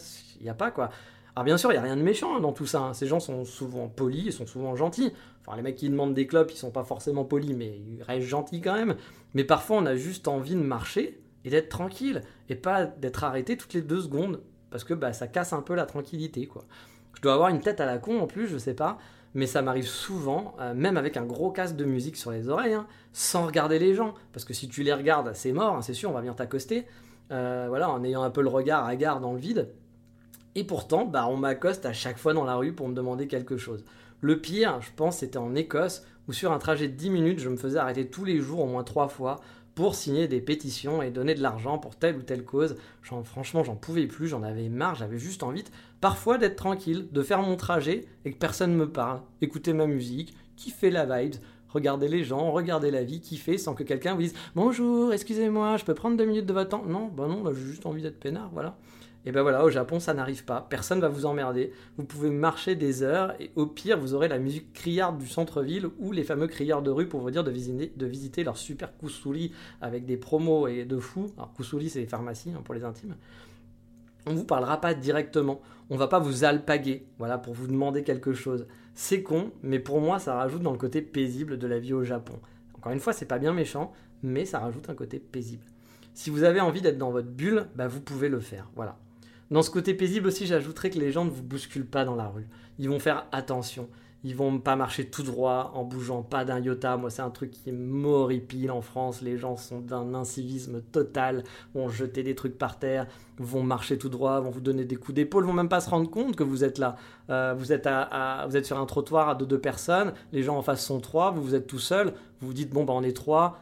il 0.41 0.43
n'y 0.43 0.51
a 0.51 0.55
pas 0.55 0.71
quoi. 0.71 0.91
Alors 1.35 1.45
bien 1.45 1.57
sûr, 1.57 1.71
il 1.71 1.75
n'y 1.75 1.79
a 1.79 1.83
rien 1.83 1.97
de 1.97 2.03
méchant 2.03 2.41
dans 2.41 2.53
tout 2.53 2.67
ça. 2.67 2.81
Hein. 2.81 2.95
Ces 2.95 3.07
gens 3.07 3.21
sont 3.21 3.45
souvent 3.45 3.89
polis, 3.89 4.25
ils 4.27 4.33
sont 4.33 4.47
souvent 4.47 4.75
gentils. 4.77 5.13
Enfin, 5.41 5.57
les 5.57 5.63
mecs 5.63 5.77
qui 5.77 5.89
demandent 5.89 6.15
des 6.15 6.27
clopes, 6.27 6.51
ils 6.53 6.57
sont 6.57 6.71
pas 6.71 6.85
forcément 6.85 7.25
polis, 7.25 7.55
mais 7.57 7.81
ils 7.89 8.03
restent 8.03 8.27
gentils 8.27 8.61
quand 8.61 8.75
même. 8.75 8.97
Mais 9.35 9.45
parfois, 9.45 9.79
on 9.79 9.87
a 9.87 9.97
juste 9.97 10.29
envie 10.29 10.55
de 10.55 10.61
marcher 10.61 11.21
et 11.45 11.51
d'être 11.51 11.69
tranquille 11.69 12.23
et 12.49 12.55
pas 12.55 12.85
d'être 12.85 13.25
arrêté 13.25 13.57
toutes 13.57 13.75
les 13.75 13.83
deux 13.83 14.03
secondes 14.03 14.41
parce 14.73 14.83
que 14.83 14.95
bah, 14.95 15.13
ça 15.13 15.29
casse 15.29 15.53
un 15.53 15.63
peu 15.63 15.75
la 15.75 15.87
tranquillité. 15.87 16.47
quoi. 16.47 16.65
Je 17.15 17.21
dois 17.21 17.35
avoir 17.35 17.51
une 17.51 17.61
tête 17.61 17.81
à 17.81 17.87
la 17.87 17.99
con 17.99 18.19
en 18.21 18.27
plus, 18.27 18.49
je 18.49 18.59
sais 18.59 18.75
pas, 18.75 18.99
mais 19.35 19.47
ça 19.47 19.63
m'arrive 19.63 19.87
souvent, 19.87 20.55
euh, 20.61 20.75
même 20.75 20.97
avec 20.97 21.17
un 21.17 21.25
gros 21.25 21.53
casque 21.53 21.77
de 21.77 21.85
musique 21.85 22.17
sur 22.17 22.33
les 22.33 22.49
oreilles, 22.49 22.75
hein, 22.75 22.87
sans 23.13 23.47
regarder 23.47 23.79
les 23.79 23.95
gens, 23.95 24.15
parce 24.33 24.45
que 24.45 24.55
si 24.55 24.69
tu 24.69 24.83
les 24.83 24.93
regardes, 24.93 25.33
c'est 25.35 25.53
mort, 25.53 25.77
hein, 25.77 25.83
c'est 25.83 25.95
sûr, 25.95 26.11
on 26.11 26.15
va 26.15 26.21
venir 26.21 26.35
t'accoster, 26.35 26.87
euh, 27.31 27.67
voilà, 27.69 27.91
en 27.91 28.03
ayant 28.03 28.23
un 28.23 28.31
peu 28.31 28.43
le 28.43 28.49
regard 28.49 28.85
à 28.85 28.97
gare 28.97 29.21
dans 29.21 29.33
le 29.33 29.39
vide. 29.39 29.69
Et 30.55 30.65
pourtant, 30.65 31.07
bah, 31.07 31.27
on 31.29 31.37
m'accoste 31.37 31.87
à 31.87 31.93
chaque 31.93 32.19
fois 32.19 32.35
dans 32.35 32.45
la 32.45 32.57
rue 32.57 32.73
pour 32.73 32.89
me 32.89 32.95
demander 32.95 33.27
quelque 33.27 33.57
chose. 33.57 33.85
Le 34.21 34.41
pire, 34.41 34.81
je 34.81 34.91
pense, 34.95 35.19
c'était 35.19 35.39
en 35.39 35.55
Écosse, 35.55 36.05
où 36.29 36.33
sur 36.33 36.53
un 36.53 36.59
trajet 36.59 36.89
de 36.89 36.95
10 36.95 37.11
minutes, 37.11 37.39
je 37.41 37.49
me 37.49 37.57
faisais 37.57 37.79
arrêter 37.79 38.09
tous 38.09 38.25
les 38.25 38.39
jours 38.39 38.61
au 38.61 38.67
moins 38.67 38.85
3 38.85 39.09
fois 39.09 39.41
pour 39.75 39.95
signer 39.95 40.29
des 40.29 40.41
pétitions 40.41 41.03
et 41.03 41.11
donner 41.11 41.35
de 41.35 41.43
l'argent 41.43 41.79
pour 41.79 41.97
telle 41.97 42.17
ou 42.17 42.23
telle 42.23 42.45
cause. 42.45 42.77
franchement, 43.25 43.65
j'en 43.65 43.77
pouvais 43.77 44.07
plus, 44.07 44.29
j'en 44.29 44.43
avais 44.43 44.69
marre, 44.69 44.95
j'avais 44.95 45.19
juste 45.19 45.43
envie 45.43 45.65
parfois 46.01 46.37
d'être 46.37 46.57
tranquille, 46.57 47.09
de 47.11 47.23
faire 47.23 47.43
mon 47.43 47.57
trajet 47.57 48.05
et 48.25 48.33
que 48.33 48.39
personne 48.39 48.75
me 48.75 48.91
parle, 48.91 49.21
écouter 49.41 49.73
ma 49.73 49.87
musique, 49.87 50.35
kiffer 50.57 50.91
la 50.91 51.07
vibe, 51.07 51.37
regarder 51.69 52.09
les 52.09 52.25
gens, 52.25 52.51
regarder 52.51 52.91
la 52.91 53.05
vie, 53.05 53.21
kiffer 53.21 53.57
sans 53.57 53.75
que 53.75 53.83
quelqu'un 53.83 54.15
vous 54.15 54.23
dise 54.23 54.35
Bonjour, 54.55 55.13
excusez-moi, 55.13 55.77
je 55.77 55.85
peux 55.85 55.95
prendre 55.95 56.17
deux 56.17 56.27
minutes 56.27 56.47
de 56.47 56.53
votre 56.53 56.71
temps? 56.71 56.85
Non, 56.87 57.07
bah 57.07 57.27
non, 57.29 57.45
j'ai 57.53 57.63
juste 57.63 57.87
envie 57.87 58.03
d'être 58.03 58.21
peinard, 58.21 58.51
voilà. 58.53 58.77
Et 59.25 59.31
ben 59.31 59.43
voilà, 59.43 59.65
au 59.65 59.71
Japon, 59.71 60.01
ça 60.01 60.15
n'arrive 60.15 60.45
pas. 60.45 60.67
Personne 60.69 61.01
va 61.01 61.09
vous 61.09 61.27
emmerder. 61.27 61.73
Vous 61.97 62.05
pouvez 62.05 62.31
marcher 62.31 62.75
des 62.75 63.03
heures 63.03 63.41
et 63.41 63.53
au 63.55 63.67
pire, 63.67 63.99
vous 63.99 64.15
aurez 64.15 64.27
la 64.27 64.39
musique 64.39 64.73
criarde 64.73 65.19
du 65.19 65.29
centre-ville 65.29 65.89
ou 65.99 66.11
les 66.11 66.25
fameux 66.25 66.49
criards 66.49 66.83
de 66.83 66.91
rue 66.91 67.09
pour 67.09 67.21
vous 67.21 67.31
dire 67.31 67.45
de 67.45 67.51
visiter, 67.53 67.93
de 67.97 68.45
leur 68.45 68.57
super 68.57 68.97
kusuri 68.99 69.53
avec 69.81 70.07
des 70.07 70.17
promos 70.17 70.67
et 70.67 70.85
de 70.85 70.99
fous. 70.99 71.31
Alors, 71.37 71.53
kusuri, 71.55 71.89
c'est 71.89 72.01
les 72.01 72.07
pharmacies 72.07 72.51
hein, 72.51 72.63
pour 72.65 72.75
les 72.75 72.83
intimes. 72.83 73.15
On 74.27 74.35
vous 74.35 74.45
parlera 74.45 74.81
pas 74.81 74.95
directement. 74.95 75.61
On 75.89 75.97
va 75.97 76.09
pas 76.09 76.19
vous 76.19 76.45
alpaguer, 76.45 77.07
voilà, 77.19 77.39
pour 77.39 77.55
vous 77.55 77.67
demander 77.67 78.03
quelque 78.03 78.33
chose. 78.33 78.67
C'est 78.95 79.23
con, 79.23 79.53
mais 79.63 79.79
pour 79.79 80.01
moi, 80.01 80.19
ça 80.19 80.35
rajoute 80.35 80.63
dans 80.63 80.73
le 80.73 80.79
côté 80.79 81.01
paisible 81.01 81.59
de 81.59 81.67
la 81.67 81.79
vie 81.79 81.93
au 81.93 82.03
Japon. 82.03 82.35
Encore 82.75 82.93
une 82.93 83.01
fois, 83.01 83.13
c'est 83.13 83.27
pas 83.27 83.39
bien 83.39 83.53
méchant, 83.53 83.93
mais 84.23 84.45
ça 84.45 84.59
rajoute 84.59 84.91
un 84.91 84.95
côté 84.95 85.19
paisible. 85.21 85.65
Si 86.15 86.29
vous 86.31 86.43
avez 86.43 86.61
envie 86.61 86.83
d'être 86.83 86.99
dans 86.99 87.11
votre 87.11 87.29
bulle, 87.29 87.69
bah 87.75 87.89
vous 87.89 88.01
pouvez 88.01 88.29
le 88.29 88.41
faire. 88.41 88.69
Voilà. 88.75 88.99
Dans 89.53 89.61
ce 89.61 89.71
côté 89.71 89.93
paisible 89.93 90.29
aussi, 90.29 90.47
j'ajouterais 90.47 90.89
que 90.89 90.99
les 90.99 91.13
gens 91.13 91.27
ne 91.27 91.31
vous 91.31 91.43
bousculent 91.43 91.85
pas 91.85 92.07
dans 92.07 92.15
la 92.15 92.27
rue. 92.27 92.49
Ils 92.79 92.89
vont 92.89 92.99
faire 92.99 93.27
attention. 93.33 93.87
Ils 94.25 94.35
vont 94.35 94.59
pas 94.59 94.77
marcher 94.77 95.05
tout 95.11 95.23
droit 95.23 95.73
en 95.75 95.85
bougeant 95.85 96.23
pas 96.23 96.47
d'un 96.47 96.59
iota. 96.59 96.97
Moi, 96.97 97.11
c'est 97.11 97.21
un 97.21 97.29
truc 97.29 97.51
qui 97.51 97.71
m'horripile 97.71 98.71
en 98.71 98.81
France. 98.81 99.21
Les 99.21 99.37
gens 99.37 99.59
sont 99.59 99.81
d'un 99.81 100.15
incivisme 100.15 100.81
total, 100.81 101.45
vont 101.75 101.91
jeter 101.91 102.23
des 102.23 102.35
trucs 102.35 102.57
par 102.57 102.79
terre, 102.79 103.07
vont 103.37 103.63
marcher 103.63 103.99
tout 103.99 104.09
droit, 104.09 104.41
vont 104.41 104.49
vous 104.49 104.63
donner 104.63 104.87
des 104.87 104.97
coups 104.97 105.17
d'épaule, 105.17 105.45
vont 105.45 105.53
même 105.53 105.69
pas 105.69 105.83
se 105.83 105.91
rendre 105.91 106.09
compte 106.09 106.35
que 106.35 106.45
vous 106.45 106.65
êtes 106.65 106.79
là. 106.79 106.97
Euh, 107.29 107.53
vous, 107.55 107.75
êtes 107.75 107.87
vous 108.49 108.57
êtes 108.57 108.65
sur 108.65 108.79
un 108.79 108.87
trottoir 108.87 109.37
de 109.37 109.45
deux 109.45 109.61
personnes, 109.61 110.15
les 110.33 110.43
gens 110.43 110.57
en 110.57 110.63
face 110.63 110.83
sont 110.83 111.01
trois, 111.01 111.31
vous, 111.31 111.43
vous 111.43 111.55
êtes 111.55 111.67
tout 111.67 111.79
seul. 111.79 112.15
Vous 112.41 112.47
vous 112.47 112.55
dites, 112.55 112.71
bon, 112.71 112.85
bah, 112.85 112.95
on 112.97 113.03
est 113.03 113.15
trois, 113.15 113.59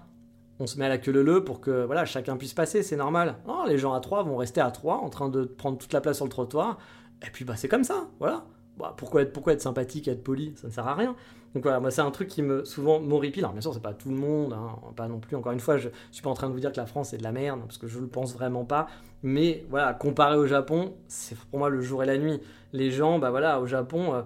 on 0.61 0.67
se 0.67 0.79
met 0.79 0.85
à 0.85 0.89
la 0.89 0.99
queue 0.99 1.11
le 1.11 1.43
pour 1.43 1.61
que 1.61 1.85
voilà, 1.85 2.05
chacun 2.05 2.37
puisse 2.37 2.55
passer, 2.55 2.83
c'est 2.83 2.97
normal. 2.97 3.37
Les 3.67 3.79
gens 3.79 3.95
à 3.95 4.01
trois 4.01 4.23
vont 4.23 4.37
rester 4.37 4.61
à 4.61 4.71
trois 4.71 4.97
en 4.97 5.09
train 5.09 5.31
de 5.31 5.45
prendre 5.45 5.79
toute 5.79 5.93
la 5.93 6.01
place 6.01 6.17
sur 6.17 6.27
le 6.27 6.31
trottoir. 6.31 6.79
Et 7.27 7.31
puis 7.31 7.45
bah 7.45 7.57
c'est 7.57 7.69
comme 7.69 7.85
ça, 7.85 8.09
voilà. 8.19 8.45
Bah, 8.79 8.95
pourquoi, 8.97 9.23
être, 9.23 9.33
pourquoi 9.33 9.53
être 9.53 9.61
sympathique 9.61 10.09
être 10.09 10.23
poli 10.23 10.55
Ça 10.57 10.69
ne 10.69 10.73
sert 10.73 10.87
à 10.87 10.95
rien. 10.95 11.15
Donc 11.55 11.65
voilà, 11.65 11.81
moi 11.81 11.91
c'est 11.91 12.01
un 12.03 12.11
truc 12.11 12.29
qui 12.29 12.43
me 12.43 12.65
souvent 12.65 13.01
m'horripile. 13.01 13.45
Alors 13.45 13.53
bien 13.53 13.61
sûr, 13.61 13.75
c'est 13.75 13.83
pas 13.83 13.95
tout 13.95 14.11
le 14.11 14.17
monde, 14.17 14.53
hein, 14.53 14.79
pas 14.97 15.09
non 15.09 15.19
plus. 15.19 15.35
Encore 15.35 15.53
une 15.53 15.61
fois, 15.61 15.79
je, 15.79 15.89
ne 15.89 15.95
suis 16.13 16.23
pas 16.23 16.31
en 16.31 16.35
train 16.35 16.49
de 16.49 16.53
vous 16.53 16.61
dire 16.61 16.73
que 16.73 16.77
la 16.77 16.87
France 16.87 17.13
est 17.13 17.19
de 17.19 17.23
la 17.23 17.33
merde, 17.33 17.61
parce 17.61 17.79
que 17.79 17.89
je 17.89 17.99
le 17.99 18.07
pense 18.07 18.35
vraiment 18.35 18.65
pas. 18.65 18.87
Mais 19.23 19.65
voilà, 19.71 19.93
comparé 19.95 20.37
au 20.37 20.47
Japon, 20.47 20.95
c'est 21.09 21.37
pour 21.37 21.59
moi 21.59 21.69
le 21.69 21.81
jour 21.81 22.03
et 22.03 22.07
la 22.07 22.19
nuit. 22.19 22.41
Les 22.73 22.91
gens, 22.91 23.19
bah 23.19 23.31
voilà, 23.31 23.61
au 23.61 23.67
Japon, 23.67 24.15
euh, 24.15 24.23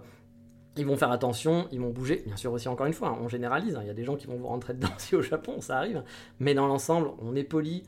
ils 0.76 0.86
vont 0.86 0.96
faire 0.96 1.10
attention, 1.10 1.68
ils 1.72 1.80
vont 1.80 1.90
bouger. 1.90 2.22
Bien 2.26 2.36
sûr 2.36 2.52
aussi, 2.52 2.68
encore 2.68 2.86
une 2.86 2.92
fois, 2.92 3.16
on 3.20 3.28
généralise. 3.28 3.76
Hein. 3.76 3.80
Il 3.82 3.86
y 3.86 3.90
a 3.90 3.94
des 3.94 4.04
gens 4.04 4.16
qui 4.16 4.26
vont 4.26 4.36
vous 4.36 4.46
rentrer 4.46 4.74
dedans 4.74 4.88
si 4.98 5.14
au 5.14 5.22
Japon, 5.22 5.60
ça 5.60 5.78
arrive. 5.78 6.02
Mais 6.40 6.54
dans 6.54 6.66
l'ensemble, 6.66 7.10
on 7.20 7.34
est 7.36 7.44
poli 7.44 7.84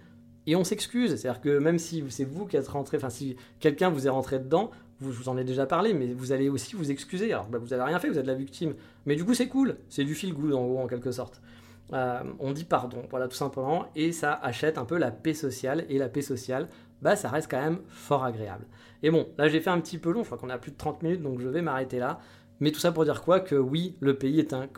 et 0.47 0.57
on 0.57 0.65
s'excuse. 0.65 1.17
C'est-à-dire 1.17 1.41
que 1.41 1.59
même 1.59 1.79
si 1.79 2.05
c'est 2.09 2.25
vous 2.25 2.47
qui 2.47 2.57
êtes 2.57 2.69
rentré, 2.69 2.97
enfin 2.97 3.11
si 3.11 3.37
quelqu'un 3.61 3.91
vous 3.91 4.07
est 4.07 4.11
rentré 4.11 4.39
dedans, 4.39 4.71
vous, 5.01 5.13
je 5.13 5.19
vous 5.19 5.29
en 5.29 5.37
ai 5.37 5.45
déjà 5.45 5.67
parlé, 5.67 5.93
mais 5.93 6.07
vous 6.13 6.33
allez 6.33 6.49
aussi 6.49 6.77
vous 6.77 6.91
excuser. 6.91 7.33
Alors 7.33 7.49
bah, 7.49 7.59
vous 7.59 7.69
n'avez 7.69 7.83
rien 7.83 7.99
fait, 7.99 8.09
vous 8.09 8.19
êtes 8.19 8.27
la 8.27 8.35
victime. 8.35 8.75
Mais 9.05 9.17
du 9.17 9.25
coup, 9.25 9.35
c'est 9.35 9.49
cool. 9.49 9.77
C'est 9.89 10.05
du 10.05 10.15
feel 10.15 10.33
good 10.33 10.55
en 10.55 10.67
gros, 10.67 10.79
en 10.79 10.87
quelque 10.87 11.13
sorte. 11.13 11.41
Euh, 11.93 12.21
on 12.41 12.53
dit 12.53 12.65
pardon, 12.65 13.05
voilà 13.11 13.29
tout 13.29 13.37
simplement, 13.37 13.87
et 13.95 14.11
ça 14.11 14.33
achète 14.33 14.77
un 14.77 14.85
peu 14.85 14.99
la 14.99 15.13
paix 15.13 15.35
sociale, 15.35 15.87
et 15.89 15.99
la 15.99 16.09
paix 16.09 16.23
sociale, 16.23 16.69
bah 17.01 17.15
ça 17.15 17.29
reste 17.29 17.49
quand 17.49 17.61
même 17.61 17.79
fort 17.89 18.25
agréable. 18.25 18.67
Et 19.05 19.11
bon, 19.11 19.29
là 19.39 19.49
j'ai 19.49 19.61
fait 19.61 19.71
un 19.71 19.81
petit 19.81 19.99
peu 19.99 20.11
long, 20.11 20.23
je 20.23 20.27
crois 20.27 20.39
qu'on 20.39 20.51
a 20.51 20.59
plus 20.59 20.73
de 20.73 20.77
30 20.77 21.03
minutes, 21.03 21.23
donc 21.23 21.41
je 21.41 21.49
vais 21.49 21.63
m'arrêter 21.63 21.99
là. 22.01 22.19
Mais 22.61 22.73
tout 22.73 22.81
ça 22.81 22.93
pour 22.93 23.05
dire 23.05 23.23
quoi 23.23 23.41
Que 23.41 23.55
oui, 23.55 23.97
le 24.01 24.17
pays 24.17 24.41
est 24.41 24.53
un, 24.53 24.69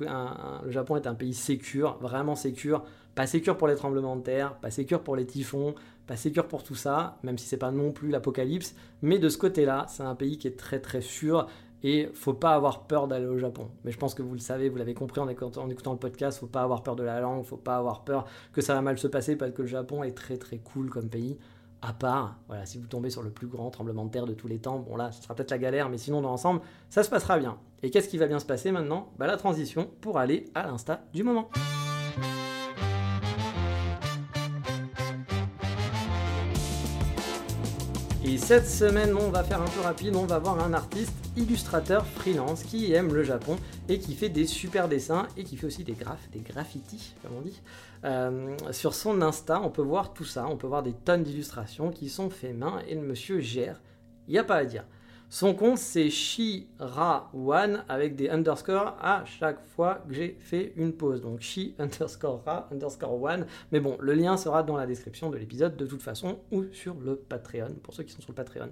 le 0.65 0.71
Japon 0.71 0.97
est 0.97 1.07
un 1.07 1.15
pays 1.15 1.35
sécure, 1.35 1.99
vraiment 2.01 2.35
sécure. 2.35 2.85
Pas 3.15 3.27
sécure 3.27 3.57
pour 3.57 3.69
les 3.69 3.75
tremblements 3.75 4.17
de 4.17 4.23
terre, 4.23 4.55
pas 4.61 4.71
sécure 4.71 5.03
pour 5.03 5.17
les 5.17 5.27
typhons, 5.27 5.75
pas 6.07 6.17
sécure 6.17 6.47
pour 6.49 6.63
tout 6.63 6.75
ça, 6.75 7.19
même 7.23 7.39
si 7.39 7.47
c'est 7.47 7.57
pas 7.57 7.71
non 7.73 7.93
plus 7.93 8.11
l'apocalypse. 8.11 8.75
Mais 9.03 9.19
de 9.19 9.29
ce 9.29 9.39
côté-là, 9.39 9.87
c'est 9.89 10.03
un 10.03 10.15
pays 10.15 10.39
qui 10.39 10.49
est 10.49 10.57
très 10.59 10.81
très 10.81 11.01
sûr 11.01 11.47
Et 11.85 12.11
faut 12.15 12.35
pas 12.35 12.55
avoir 12.55 12.87
peur 12.89 13.07
d'aller 13.07 13.27
au 13.27 13.39
Japon. 13.39 13.71
Mais 13.85 13.93
je 13.93 13.99
pense 13.99 14.15
que 14.15 14.23
vous 14.23 14.35
le 14.35 14.41
savez, 14.41 14.69
vous 14.69 14.77
l'avez 14.79 14.95
compris 14.95 15.21
en 15.21 15.29
écoutant, 15.29 15.63
en 15.63 15.71
écoutant, 15.71 15.93
le 15.93 15.99
podcast, 15.99 16.39
faut 16.41 16.47
pas 16.47 16.63
avoir 16.63 16.83
peur 16.83 16.97
de 16.97 17.05
la 17.05 17.21
langue, 17.21 17.45
faut 17.45 17.57
pas 17.57 17.77
avoir 17.77 18.03
peur 18.05 18.27
que 18.53 18.61
ça 18.61 18.75
va 18.75 18.83
mal 18.83 18.99
se 18.99 19.07
passer 19.07 19.37
parce 19.37 19.53
que 19.53 19.63
le 19.63 19.69
Japon 19.69 20.03
est 20.03 20.17
très 20.17 20.39
très 20.39 20.59
cool 20.59 20.91
comme 20.91 21.09
pays. 21.09 21.39
À 21.81 21.93
part, 21.93 22.39
voilà, 22.49 22.67
si 22.67 22.79
vous 22.79 22.87
tombez 22.87 23.09
sur 23.11 23.23
le 23.23 23.31
plus 23.31 23.47
grand 23.47 23.71
tremblement 23.71 24.05
de 24.05 24.11
terre 24.11 24.27
de 24.27 24.35
tous 24.35 24.49
les 24.49 24.59
temps, 24.59 24.81
bon 24.81 24.97
là, 24.97 25.13
ce 25.13 25.23
sera 25.23 25.35
peut-être 25.35 25.53
la 25.53 25.59
galère, 25.59 25.89
mais 25.89 25.99
sinon 25.99 26.21
dans 26.21 26.31
l'ensemble, 26.31 26.61
ça 26.91 27.05
se 27.05 27.11
passera 27.11 27.39
bien. 27.39 27.57
Et 27.85 27.91
qu'est-ce 27.91 28.09
qui 28.09 28.19
va 28.19 28.27
bien 28.27 28.41
se 28.41 28.47
passer 28.47 28.73
maintenant? 28.73 29.13
Bah, 29.19 29.29
La 29.29 29.37
transition 29.37 29.89
pour 30.01 30.19
aller 30.19 30.47
à 30.57 30.67
l'insta 30.67 31.03
du 31.15 31.23
moment. 31.23 31.51
Et 38.29 38.37
cette 38.37 38.69
semaine, 38.69 39.17
on 39.17 39.31
va 39.31 39.43
faire 39.43 39.63
un 39.63 39.69
peu 39.69 39.81
rapide, 39.81 40.15
on 40.15 40.27
va 40.27 40.39
voir 40.39 40.63
un 40.63 40.75
artiste 40.75 41.15
illustrateur 41.35 42.05
freelance 42.05 42.63
qui 42.63 42.93
aime 42.93 43.15
le 43.15 43.23
Japon 43.23 43.57
et 43.89 43.99
qui 43.99 44.15
fait 44.15 44.29
des 44.29 44.45
super 44.45 44.87
dessins 44.87 45.27
et 45.39 45.45
qui 45.45 45.57
fait 45.57 45.67
aussi 45.67 45.83
des 45.83 45.95
graphes, 45.95 46.29
des 46.31 46.41
graffitis, 46.41 47.15
comme 47.23 47.39
on 47.39 47.41
dit. 47.41 47.59
Euh, 48.05 48.55
sur 48.71 48.93
son 48.93 49.23
Insta, 49.23 49.63
on 49.63 49.71
peut 49.71 49.81
voir 49.81 50.13
tout 50.13 50.27
ça, 50.27 50.47
on 50.47 50.59
peut 50.59 50.67
voir 50.67 50.83
des 50.83 50.93
tonnes 50.93 51.23
d'illustrations 51.23 51.91
qui 51.91 52.11
sont 52.11 52.29
faites 52.29 52.55
main 52.55 52.83
et 52.87 52.97
le 52.97 53.01
monsieur 53.01 53.41
gère. 53.41 53.81
Il 54.27 54.33
n'y 54.33 54.39
a 54.39 54.45
pas 54.45 54.57
à 54.57 54.65
dire. 54.67 54.85
Son 55.31 55.53
compte, 55.53 55.77
c'est 55.77 56.07
Shira1 56.07 57.83
avec 57.87 58.17
des 58.17 58.31
underscores 58.31 58.97
à 58.99 59.27
chaque 59.27 59.63
fois 59.67 60.03
que 60.09 60.15
j'ai 60.15 60.39
fait 60.41 60.73
une 60.77 60.95
pause. 60.95 61.21
Donc 61.21 61.41
Shi 61.41 61.75
underscore 61.79 62.43
Ra 62.47 62.67
underscore 62.73 63.23
one. 63.23 63.47
Mais 63.71 63.81
bon, 63.81 63.99
le 64.01 64.15
lien 64.15 64.39
sera 64.39 64.63
dans 64.63 64.77
la 64.77 64.87
description 64.87 65.29
de 65.29 65.37
l'épisode 65.37 65.77
de 65.77 65.85
toute 65.85 66.01
façon 66.01 66.39
ou 66.51 66.65
sur 66.73 66.95
le 66.95 67.17
Patreon 67.17 67.75
pour 67.83 67.93
ceux 67.93 68.05
qui 68.05 68.13
sont 68.13 68.23
sur 68.23 68.31
le 68.31 68.37
Patreon. 68.37 68.71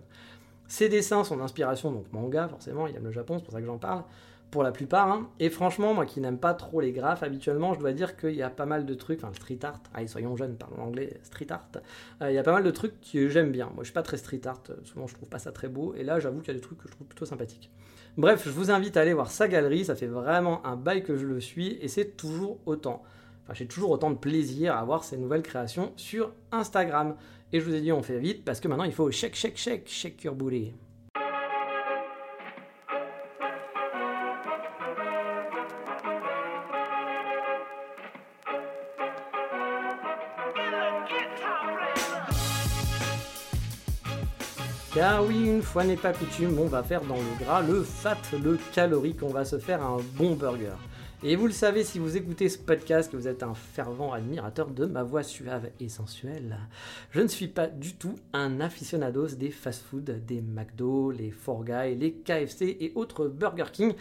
Ses 0.66 0.88
dessins 0.88 1.24
sont 1.24 1.36
d'inspiration, 1.36 1.92
donc 1.92 2.11
manga 2.12 2.48
forcément, 2.48 2.86
il 2.86 2.96
aime 2.96 3.04
le 3.04 3.12
Japon, 3.12 3.36
c'est 3.38 3.44
pour 3.44 3.52
ça 3.52 3.61
que 3.61 3.66
j'en 3.66 3.78
parle 3.78 4.02
pour 4.51 4.62
la 4.62 4.72
plupart. 4.72 5.11
Hein. 5.11 5.28
Et 5.40 5.51
franchement, 5.51 5.94
moi 5.94 6.07
qui 6.07 6.20
n'aime 6.20 6.38
pas 6.38 6.55
trop 6.55 6.80
les 6.80 6.92
graphes, 6.92 7.22
habituellement, 7.22 7.74
je 7.74 7.80
dois 7.80 7.92
dire 7.92 8.16
qu'il 8.16 8.34
y 8.34 8.42
a 8.42 8.51
pas 8.51 8.66
mal 8.66 8.86
de 8.86 8.94
trucs, 8.94 9.22
enfin 9.22 9.32
street 9.34 9.59
art, 9.62 9.80
allez 9.94 10.07
soyons 10.07 10.36
jeunes, 10.36 10.57
parlons 10.57 10.82
anglais, 10.82 11.18
street 11.22 11.49
art, 11.51 11.68
euh, 12.22 12.30
il 12.30 12.34
y 12.34 12.38
a 12.38 12.42
pas 12.42 12.53
mal 12.53 12.64
de 12.64 12.70
trucs 12.70 12.94
que 13.01 13.28
j'aime 13.28 13.51
bien. 13.51 13.66
Moi 13.74 13.82
je 13.82 13.86
suis 13.86 13.94
pas 13.94 14.03
très 14.03 14.16
street 14.16 14.42
art, 14.47 14.62
souvent 14.84 15.07
je 15.07 15.14
trouve 15.14 15.28
pas 15.28 15.38
ça 15.38 15.53
très 15.53 15.68
beau, 15.68 15.94
et 15.94 16.05
là 16.05 16.20
j'avoue 16.20 16.40
qu'il 16.40 16.49
y 16.49 16.57
a 16.57 16.59
des 16.59 16.61
trucs 16.61 16.78
que 16.78 16.88
je 16.88 16.92
trouve 16.92 17.07
plutôt 17.07 17.26
sympathiques. 17.26 17.70
Bref, 18.16 18.44
je 18.47 18.51
vous 18.51 18.70
invite 18.70 18.97
à 18.97 19.03
aller 19.03 19.12
voir 19.12 19.30
sa 19.30 19.47
galerie, 19.47 19.84
ça 19.84 19.94
fait 19.94 20.07
vraiment 20.07 20.64
un 20.66 20.76
bail 20.76 21.03
que 21.03 21.16
je 21.16 21.26
le 21.26 21.40
suis, 21.40 21.76
et 21.80 21.88
c'est 21.88 22.16
toujours 22.16 22.59
autant. 22.64 23.03
Enfin, 23.44 23.55
j'ai 23.55 23.66
toujours 23.66 23.90
autant 23.90 24.11
de 24.11 24.16
plaisir 24.16 24.76
à 24.76 24.84
voir 24.84 25.05
ces 25.05 25.16
nouvelles 25.16 25.42
créations 25.42 25.92
sur 25.97 26.32
Instagram. 26.51 27.14
Et 27.53 27.61
je 27.61 27.64
vous 27.64 27.74
ai 27.74 27.80
dit, 27.80 27.92
on 27.92 28.03
fait 28.03 28.18
vite 28.18 28.44
parce 28.44 28.59
que 28.59 28.66
maintenant 28.66 28.84
il 28.84 28.92
faut 28.92 29.11
check, 29.12 29.34
check, 29.34 29.55
check, 29.55 29.86
check 29.86 30.24
your. 30.24 30.34
Car 44.97 45.26
oui, 45.26 45.44
une 45.44 45.61
fois 45.61 45.84
n'est 45.84 45.94
pas 45.94 46.14
coutume, 46.14 46.59
on 46.59 46.68
va 46.68 46.82
faire 46.82 47.03
dans 47.03 47.18
le 47.18 47.44
gras 47.44 47.61
le 47.61 47.82
fat, 47.82 48.16
le 48.42 48.59
calorique, 48.72 49.22
on 49.22 49.28
va 49.28 49.44
se 49.44 49.59
faire 49.59 49.82
un 49.82 49.99
bon 50.14 50.36
burger. 50.36 50.72
Et 51.22 51.36
vous 51.36 51.47
le 51.47 51.53
savez 51.53 51.84
si 51.84 51.99
vous 51.99 52.16
écoutez 52.16 52.49
ce 52.49 52.57
podcast 52.57 53.12
que 53.12 53.18
vous 53.18 53.28
êtes 53.28 53.42
un 53.42 53.53
fervent 53.53 54.14
admirateur 54.14 54.70
de 54.70 54.86
ma 54.86 55.03
voix 55.03 55.22
suave 55.22 55.68
et 55.80 55.90
sensuelle. 55.90 56.57
Je 57.11 57.20
ne 57.20 57.28
suis 57.28 57.49
pas 57.49 57.66
du 57.66 57.92
tout 57.92 58.14
un 58.32 58.59
aficionados 58.59 59.34
des 59.34 59.51
fast-food, 59.51 60.24
des 60.24 60.40
McDo, 60.40 61.11
les 61.11 61.30
Four 61.30 61.66
Guys, 61.66 61.94
les 61.94 62.12
KFC 62.12 62.78
et 62.80 62.92
autres 62.94 63.28
Burger 63.28 63.70
King. 63.70 63.92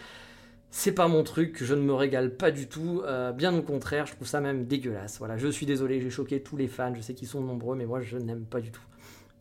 C'est 0.70 0.92
pas 0.92 1.08
mon 1.08 1.24
truc, 1.24 1.62
je 1.62 1.74
ne 1.74 1.82
me 1.82 1.92
régale 1.92 2.34
pas 2.34 2.50
du 2.50 2.68
tout, 2.68 3.02
euh, 3.04 3.32
bien 3.32 3.54
au 3.54 3.62
contraire, 3.62 4.06
je 4.06 4.14
trouve 4.14 4.26
ça 4.26 4.40
même 4.40 4.64
dégueulasse. 4.64 5.18
Voilà, 5.18 5.36
je 5.36 5.48
suis 5.48 5.66
désolé, 5.66 6.00
j'ai 6.00 6.08
choqué 6.08 6.40
tous 6.40 6.56
les 6.56 6.68
fans, 6.68 6.94
je 6.94 7.02
sais 7.02 7.12
qu'ils 7.12 7.28
sont 7.28 7.42
nombreux, 7.42 7.76
mais 7.76 7.84
moi 7.84 8.00
je 8.00 8.16
n'aime 8.16 8.46
pas 8.46 8.62
du 8.62 8.70
tout. 8.70 8.80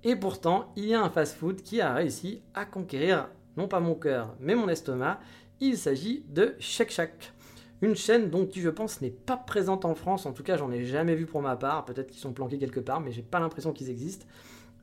Et 0.07 0.15
pourtant, 0.15 0.71
il 0.75 0.85
y 0.85 0.93
a 0.93 1.01
un 1.01 1.09
fast-food 1.09 1.63
qui 1.63 1.81
a 1.81 1.91
réussi 1.91 2.43
à 2.53 2.65
conquérir 2.65 3.27
non 3.57 3.67
pas 3.67 3.79
mon 3.79 3.95
cœur, 3.95 4.35
mais 4.39 4.53
mon 4.53 4.69
estomac. 4.69 5.19
Il 5.59 5.79
s'agit 5.79 6.23
de 6.29 6.55
Shake 6.59 6.91
Shack. 6.91 7.33
Une 7.81 7.95
chaîne 7.95 8.29
qui 8.47 8.61
je 8.61 8.69
pense 8.69 9.01
n'est 9.01 9.09
pas 9.09 9.35
présente 9.35 9.83
en 9.83 9.95
France, 9.95 10.27
en 10.27 10.31
tout 10.31 10.43
cas 10.43 10.57
j'en 10.57 10.71
ai 10.71 10.85
jamais 10.85 11.15
vu 11.15 11.25
pour 11.25 11.41
ma 11.41 11.55
part, 11.55 11.85
peut-être 11.85 12.11
qu'ils 12.11 12.21
sont 12.21 12.33
planqués 12.33 12.59
quelque 12.59 12.79
part, 12.79 13.01
mais 13.01 13.11
j'ai 13.11 13.23
pas 13.23 13.39
l'impression 13.39 13.73
qu'ils 13.73 13.89
existent. 13.89 14.27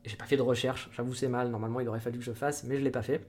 J'ai 0.05 0.17
pas 0.17 0.25
fait 0.25 0.37
de 0.37 0.43
recherche, 0.43 0.91
j'avoue 0.93 1.15
c'est 1.15 1.29
mal, 1.29 1.51
normalement 1.51 1.79
il 1.79 1.89
aurait 1.89 2.01
fallu 2.01 2.19
que 2.19 2.25
je 2.25 2.33
fasse, 2.33 2.65
mais 2.65 2.77
je 2.77 2.83
l'ai 2.83 2.91
pas 2.91 3.03
fait. 3.03 3.25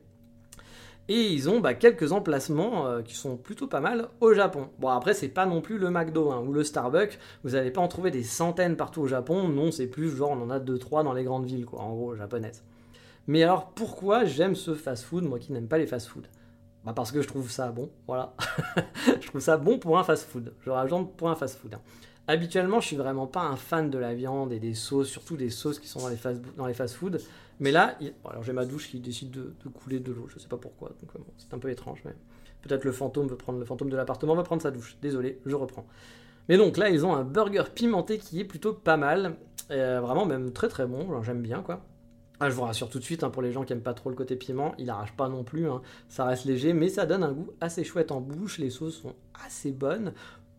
Et 1.10 1.28
ils 1.28 1.50
ont 1.50 1.60
bah, 1.60 1.74
quelques 1.74 2.14
emplacements 2.14 2.88
euh, 2.88 3.02
qui 3.02 3.14
sont 3.14 3.36
plutôt 3.36 3.68
pas 3.68 3.82
mal 3.82 4.08
au 4.22 4.34
Japon. 4.34 4.70
Bon, 4.80 4.88
après, 4.88 5.14
c'est 5.14 5.28
pas 5.28 5.46
non 5.46 5.62
plus 5.62 5.78
le 5.78 5.90
McDo 5.90 6.32
hein, 6.32 6.42
ou 6.46 6.54
le 6.54 6.64
Starbucks. 6.64 7.20
Vous 7.44 7.52
n'allez 7.52 7.72
pas 7.72 7.82
en 7.82 7.90
trouver 7.90 8.10
des 8.10 8.24
centaines 8.24 8.78
partout 8.78 9.02
au 9.02 9.08
Japon. 9.08 9.50
Non, 9.50 9.72
c'est 9.72 9.88
plus 9.88 10.10
genre 10.10 10.32
on 10.32 10.42
en 10.42 10.50
a 10.50 10.60
2-3 10.60 11.04
dans 11.04 11.14
les 11.14 11.24
grandes 11.24 11.46
villes, 11.46 11.66
quoi, 11.66 11.82
en 11.82 11.94
gros, 11.94 12.16
japonaises. 12.16 12.64
Mais 13.28 13.44
alors, 13.44 13.72
pourquoi 13.72 14.26
j'aime 14.26 14.56
ce 14.56 14.74
fast-food, 14.74 15.24
moi 15.24 15.40
qui 15.40 15.52
n'aime 15.52 15.68
pas 15.68 15.78
les 15.78 15.88
fast-food 15.88 16.28
bah 16.84 16.92
parce 16.94 17.14
que 17.14 17.22
je 17.22 17.28
trouve 17.30 17.50
ça 17.50 17.72
bon, 17.72 17.90
voilà. 18.08 18.36
je 19.22 19.28
trouve 19.28 19.40
ça 19.40 19.56
bon 19.56 19.80
pour 19.80 19.98
un 19.98 20.04
fast-food. 20.04 20.54
Je 20.66 20.70
rajoute 20.70 21.16
pour 21.16 21.30
un 21.30 21.36
fast-food. 21.36 21.76
Hein. 21.76 21.82
Habituellement, 22.28 22.80
je 22.80 22.88
suis 22.88 22.96
vraiment 22.96 23.28
pas 23.28 23.42
un 23.42 23.56
fan 23.56 23.90
de 23.90 23.98
la 23.98 24.14
viande 24.14 24.52
et 24.54 24.60
des 24.60 24.74
sauces, 24.74 25.10
surtout 25.10 25.38
des 25.38 25.50
sauces 25.50 25.80
qui 25.80 25.88
sont 25.88 26.00
dans 26.00 26.68
les 26.68 26.74
fast, 26.74 26.98
Mais 27.60 27.72
là, 27.72 27.98
alors 28.26 28.44
j'ai 28.44 28.54
ma 28.54 28.66
douche 28.66 28.90
qui 28.90 29.00
décide 29.00 29.32
de, 29.32 29.54
couler 29.70 30.00
de 30.00 30.12
l'eau, 30.12 30.28
je 30.28 30.40
sais 30.40 30.48
pas 30.48 30.58
pourquoi, 30.58 30.90
donc 31.02 31.16
euh, 31.16 31.20
c'est 31.38 31.54
un 31.54 31.60
peu 31.60 31.70
étrange, 31.70 32.02
mais 32.06 32.14
peut-être 32.62 32.84
le 32.84 32.92
fantôme 32.92 33.28
veut 33.28 33.38
prendre 33.38 33.60
le 33.60 33.66
fantôme 33.66 33.90
de 33.90 33.96
l'appartement 33.96 34.36
veut 34.36 34.44
prendre 34.44 34.62
sa 34.62 34.72
douche. 34.72 34.98
Désolé, 35.02 35.40
je 35.46 35.56
reprends. 35.56 35.86
Mais 36.50 36.58
donc 36.58 36.78
là, 36.78 36.90
ils 36.90 37.06
ont 37.06 37.14
un 37.14 37.24
burger 37.24 37.64
pimenté 37.74 38.18
qui 38.18 38.40
est 38.40 38.46
plutôt 38.46 38.74
pas 38.74 38.98
mal, 38.98 39.38
euh, 39.72 40.02
vraiment 40.02 40.26
même 40.26 40.52
très 40.52 40.68
très 40.68 40.86
bon, 40.86 41.22
j'aime 41.24 41.42
bien 41.42 41.62
quoi. 41.62 41.86
Ah, 42.40 42.50
je 42.50 42.56
vous 42.56 42.64
rassure 42.64 42.90
tout 42.90 43.00
de 43.00 43.04
suite, 43.04 43.24
hein, 43.24 43.30
pour 43.30 43.42
les 43.42 43.52
gens 43.52 43.64
qui 43.64 43.72
aiment 43.72 43.82
pas 43.82 43.94
trop 43.94 44.10
le 44.10 44.16
côté 44.16 44.36
piment, 44.36 44.74
il 44.78 44.90
arrache 44.90 45.16
pas 45.16 45.30
non 45.30 45.44
plus, 45.44 45.70
hein. 45.70 45.82
ça 46.10 46.26
reste 46.26 46.46
léger, 46.46 46.74
mais 46.74 46.90
ça 46.90 47.06
donne 47.06 47.24
un 47.24 47.32
goût 47.32 47.52
assez 47.62 47.84
chouette 47.84 48.12
en 48.12 48.20
bouche, 48.20 48.58
les 48.58 48.70
sauces 48.70 49.02
sont 49.02 49.16
assez 49.46 49.72
bonnes, 49.72 50.14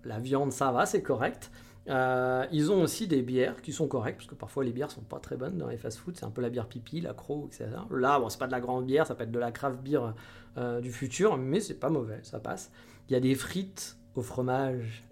la 0.05 0.18
viande 0.18 0.53
ça 0.53 0.72
va, 0.72 0.86
c'est 0.86 1.03
correct. 1.03 1.51
Euh, 1.89 2.47
ils 2.51 2.72
ont 2.72 2.82
aussi 2.82 3.07
des 3.07 3.22
bières 3.22 3.61
qui 3.61 3.72
sont 3.72 3.87
correctes, 3.87 4.18
parce 4.18 4.28
que 4.28 4.35
parfois 4.35 4.64
les 4.64 4.72
bières 4.72 4.91
sont 4.91 5.03
pas 5.03 5.18
très 5.18 5.37
bonnes 5.37 5.59
dans 5.59 5.68
les 5.68 5.76
fast-food. 5.76 6.16
C'est 6.16 6.24
un 6.24 6.30
peu 6.30 6.41
la 6.41 6.51
bière 6.51 6.66
pipi, 6.66 7.01
la 7.01 7.12
croc, 7.12 7.47
etc. 7.47 7.68
Là, 7.91 8.18
bon, 8.18 8.28
c'est 8.28 8.39
pas 8.39 8.47
de 8.47 8.53
la 8.53 8.61
grande 8.61 8.87
bière, 8.87 9.07
ça 9.07 9.14
peut 9.14 9.24
être 9.24 9.30
de 9.30 9.39
la 9.39 9.53
craft 9.53 9.80
beer 9.82 10.14
euh, 10.57 10.80
du 10.80 10.91
futur, 10.91 11.37
mais 11.37 11.61
c'est 11.61 11.74
pas 11.74 11.91
mauvais, 11.91 12.20
ça 12.22 12.41
passe. 12.41 12.70
Il 13.09 13.12
y 13.12 13.16
a 13.16 13.20
des 13.20 13.35
frites 13.35 13.97
au 14.14 14.22
fromage. 14.22 15.05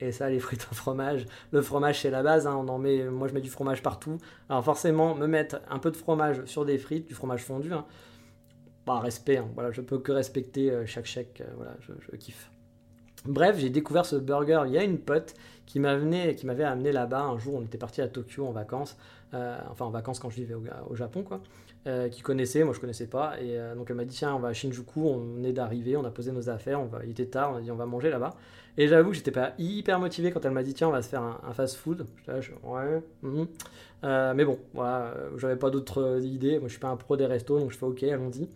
Et, 0.00 0.12
ça, 0.12 0.28
les 0.28 0.40
frites 0.40 0.68
au 0.70 0.74
fromage, 0.74 1.24
le 1.50 1.62
fromage 1.62 2.02
c'est 2.02 2.10
la 2.10 2.22
base. 2.22 2.46
Hein, 2.46 2.56
on 2.56 2.68
en 2.68 2.78
met, 2.78 3.04
moi 3.04 3.26
je 3.28 3.32
mets 3.32 3.40
du 3.40 3.48
fromage 3.48 3.82
partout. 3.82 4.18
Alors 4.50 4.62
forcément, 4.62 5.14
me 5.14 5.26
mettre 5.26 5.60
un 5.70 5.78
peu 5.78 5.90
de 5.90 5.96
fromage 5.96 6.44
sur 6.44 6.66
des 6.66 6.76
frites, 6.76 7.06
du 7.06 7.14
fromage 7.14 7.42
fondu, 7.42 7.72
hein, 7.72 7.86
respect. 8.86 9.38
Hein, 9.38 9.48
voilà, 9.54 9.70
je 9.70 9.80
peux 9.80 9.98
que 9.98 10.12
respecter 10.12 10.70
euh, 10.70 10.84
chaque 10.84 11.06
chèque. 11.06 11.42
voilà, 11.56 11.74
je 11.80 12.16
kiffe. 12.16 12.50
Bref, 13.24 13.56
j'ai 13.58 13.70
découvert 13.70 14.04
ce 14.04 14.16
burger. 14.16 14.64
Il 14.66 14.72
y 14.72 14.78
a 14.78 14.84
une 14.84 14.98
pote 14.98 15.34
qui 15.66 15.80
m'avait 15.80 16.64
amené 16.64 16.92
là-bas 16.92 17.22
un 17.22 17.38
jour. 17.38 17.54
On 17.56 17.62
était 17.62 17.78
parti 17.78 18.00
à 18.00 18.08
Tokyo 18.08 18.46
en 18.46 18.52
vacances, 18.52 18.96
euh, 19.34 19.58
enfin 19.70 19.84
en 19.84 19.90
vacances 19.90 20.18
quand 20.18 20.30
je 20.30 20.36
vivais 20.36 20.54
au, 20.54 20.94
Japon, 20.94 21.22
quoi. 21.22 21.40
Euh, 21.86 22.08
qui 22.08 22.22
connaissait, 22.22 22.64
moi 22.64 22.72
je 22.72 22.80
connaissais 22.80 23.06
pas. 23.06 23.40
Et 23.40 23.58
euh, 23.58 23.74
donc 23.74 23.88
elle 23.90 23.96
m'a 23.96 24.04
dit 24.04 24.14
tiens, 24.14 24.34
on 24.34 24.38
va 24.38 24.48
à 24.48 24.52
Shinjuku, 24.52 25.00
on 25.00 25.42
est 25.44 25.52
d'arriver, 25.52 25.96
on 25.96 26.04
a 26.04 26.10
posé 26.10 26.32
nos 26.32 26.48
affaires, 26.48 26.80
on 26.80 26.86
va, 26.86 27.00
il 27.04 27.10
était 27.10 27.26
tard, 27.26 27.52
on 27.52 27.56
a 27.56 27.60
dit 27.60 27.70
on 27.70 27.76
va 27.76 27.86
manger 27.86 28.10
là-bas. 28.10 28.34
Et 28.76 28.88
j'avoue 28.88 29.10
que 29.10 29.16
j'étais 29.16 29.30
pas 29.30 29.52
hyper 29.58 30.00
motivé 30.00 30.32
quand 30.32 30.44
elle 30.44 30.52
m'a 30.52 30.62
dit 30.62 30.74
tiens, 30.74 30.88
on 30.88 30.92
va 30.92 31.02
se 31.02 31.08
faire 31.08 31.22
un, 31.22 31.52
fast-food. 31.52 32.06
ouais. 32.28 33.02
Mhm. 33.22 33.46
mais 34.34 34.44
bon, 34.44 34.58
voilà, 34.72 35.14
j'avais 35.36 35.56
pas 35.56 35.70
d'autres 35.70 36.24
idées. 36.24 36.58
Moi 36.58 36.68
je 36.68 36.72
suis 36.72 36.80
pas 36.80 36.88
un 36.88 36.96
pro 36.96 37.16
des 37.16 37.26
restos, 37.26 37.60
donc 37.60 37.70
je 37.70 37.78
fais 37.78 37.86
ok, 37.86 38.02
allons-y. 38.02 38.48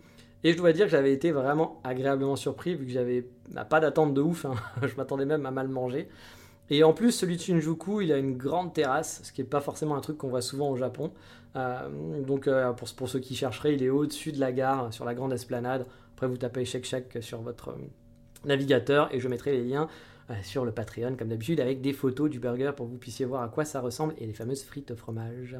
Et 0.44 0.52
je 0.52 0.56
dois 0.56 0.72
dire 0.72 0.84
que 0.84 0.90
j'avais 0.92 1.12
été 1.12 1.32
vraiment 1.32 1.80
agréablement 1.82 2.36
surpris 2.36 2.74
vu 2.74 2.86
que 2.86 2.92
j'avais 2.92 3.26
bah, 3.50 3.64
pas 3.64 3.80
d'attente 3.80 4.14
de 4.14 4.20
ouf. 4.20 4.44
Hein. 4.44 4.54
je 4.82 4.94
m'attendais 4.96 5.24
même 5.24 5.44
à 5.46 5.50
mal 5.50 5.68
manger. 5.68 6.08
Et 6.70 6.84
en 6.84 6.92
plus, 6.92 7.12
celui 7.12 7.36
de 7.36 7.40
Shinjuku, 7.40 8.02
il 8.02 8.12
a 8.12 8.18
une 8.18 8.36
grande 8.36 8.74
terrasse, 8.74 9.20
ce 9.24 9.32
qui 9.32 9.40
n'est 9.40 9.48
pas 9.48 9.60
forcément 9.60 9.96
un 9.96 10.00
truc 10.00 10.18
qu'on 10.18 10.28
voit 10.28 10.42
souvent 10.42 10.70
au 10.70 10.76
Japon. 10.76 11.12
Euh, 11.56 12.22
donc, 12.22 12.46
euh, 12.46 12.72
pour, 12.72 13.08
ceux 13.08 13.20
qui 13.20 13.34
chercheraient, 13.34 13.74
il 13.74 13.82
est 13.82 13.88
au-dessus 13.88 14.32
de 14.32 14.40
la 14.40 14.52
gare, 14.52 14.92
sur 14.92 15.04
la 15.04 15.14
grande 15.14 15.32
esplanade. 15.32 15.86
Après, 16.14 16.26
vous 16.26 16.36
tapez 16.36 16.64
Shake 16.64 16.84
Shack 16.84 17.18
sur 17.20 17.40
votre 17.40 17.70
euh, 17.70 17.78
navigateur 18.44 19.08
et 19.14 19.20
je 19.20 19.28
mettrai 19.28 19.52
les 19.52 19.64
liens 19.64 19.88
sur 20.42 20.66
le 20.66 20.72
Patreon, 20.72 21.16
comme 21.16 21.28
d'habitude, 21.28 21.58
avec 21.58 21.80
des 21.80 21.94
photos 21.94 22.28
du 22.28 22.38
burger 22.38 22.72
pour 22.76 22.84
que 22.84 22.90
vous 22.90 22.98
puissiez 22.98 23.24
voir 23.24 23.42
à 23.42 23.48
quoi 23.48 23.64
ça 23.64 23.80
ressemble 23.80 24.12
et 24.18 24.26
les 24.26 24.34
fameuses 24.34 24.62
frites 24.62 24.90
au 24.90 24.94
fromage. 24.94 25.56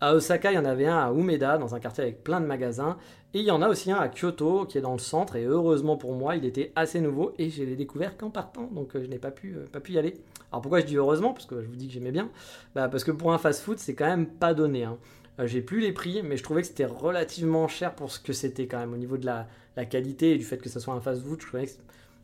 À 0.00 0.14
Osaka, 0.14 0.50
il 0.50 0.54
y 0.54 0.58
en 0.58 0.64
avait 0.64 0.86
un 0.86 0.96
à 0.96 1.12
Umeda, 1.12 1.58
dans 1.58 1.74
un 1.74 1.78
quartier 1.78 2.04
avec 2.04 2.24
plein 2.24 2.40
de 2.40 2.46
magasins. 2.46 2.96
Et 3.34 3.40
il 3.40 3.44
y 3.44 3.50
en 3.50 3.60
a 3.60 3.68
aussi 3.68 3.92
un 3.92 3.98
à 3.98 4.08
Kyoto, 4.08 4.64
qui 4.64 4.78
est 4.78 4.80
dans 4.80 4.94
le 4.94 4.98
centre. 4.98 5.36
Et 5.36 5.44
heureusement 5.44 5.98
pour 5.98 6.14
moi, 6.14 6.36
il 6.36 6.46
était 6.46 6.72
assez 6.74 7.02
nouveau 7.02 7.34
et 7.36 7.50
je 7.50 7.62
l'ai 7.64 7.76
découvert 7.76 8.16
qu'en 8.16 8.30
partant. 8.30 8.68
Donc 8.68 8.92
je 8.94 9.06
n'ai 9.06 9.18
pas 9.18 9.30
pu 9.30 9.52
y 9.90 9.98
aller. 9.98 10.14
Alors 10.50 10.62
pourquoi 10.62 10.80
je 10.80 10.86
dis 10.86 10.96
heureusement? 10.96 11.32
Parce 11.32 11.46
que 11.46 11.62
je 11.62 11.68
vous 11.68 11.76
dis 11.76 11.88
que 11.88 11.92
j'aimais 11.92 12.12
bien. 12.12 12.30
Bah, 12.74 12.88
parce 12.88 13.04
que 13.04 13.10
pour 13.10 13.32
un 13.32 13.38
fast-food, 13.38 13.78
c'est 13.78 13.94
quand 13.94 14.06
même 14.06 14.26
pas 14.26 14.54
donné. 14.54 14.84
Hein. 14.84 14.98
j'ai 15.44 15.60
plus 15.60 15.80
les 15.80 15.92
prix, 15.92 16.22
mais 16.22 16.36
je 16.36 16.42
trouvais 16.42 16.62
que 16.62 16.68
c'était 16.68 16.86
relativement 16.86 17.68
cher 17.68 17.94
pour 17.94 18.10
ce 18.10 18.20
que 18.20 18.32
c'était 18.32 18.66
quand 18.66 18.78
même 18.78 18.92
au 18.92 18.96
niveau 18.96 19.16
de 19.16 19.26
la, 19.26 19.46
qualité 19.86 20.32
et 20.32 20.38
du 20.38 20.44
fait 20.44 20.58
que 20.58 20.68
ça 20.68 20.80
soit 20.80 20.94
un 20.94 21.00
fast-food. 21.00 21.40
Je 21.40 21.46
trouvais 21.46 21.66
que 21.66 21.72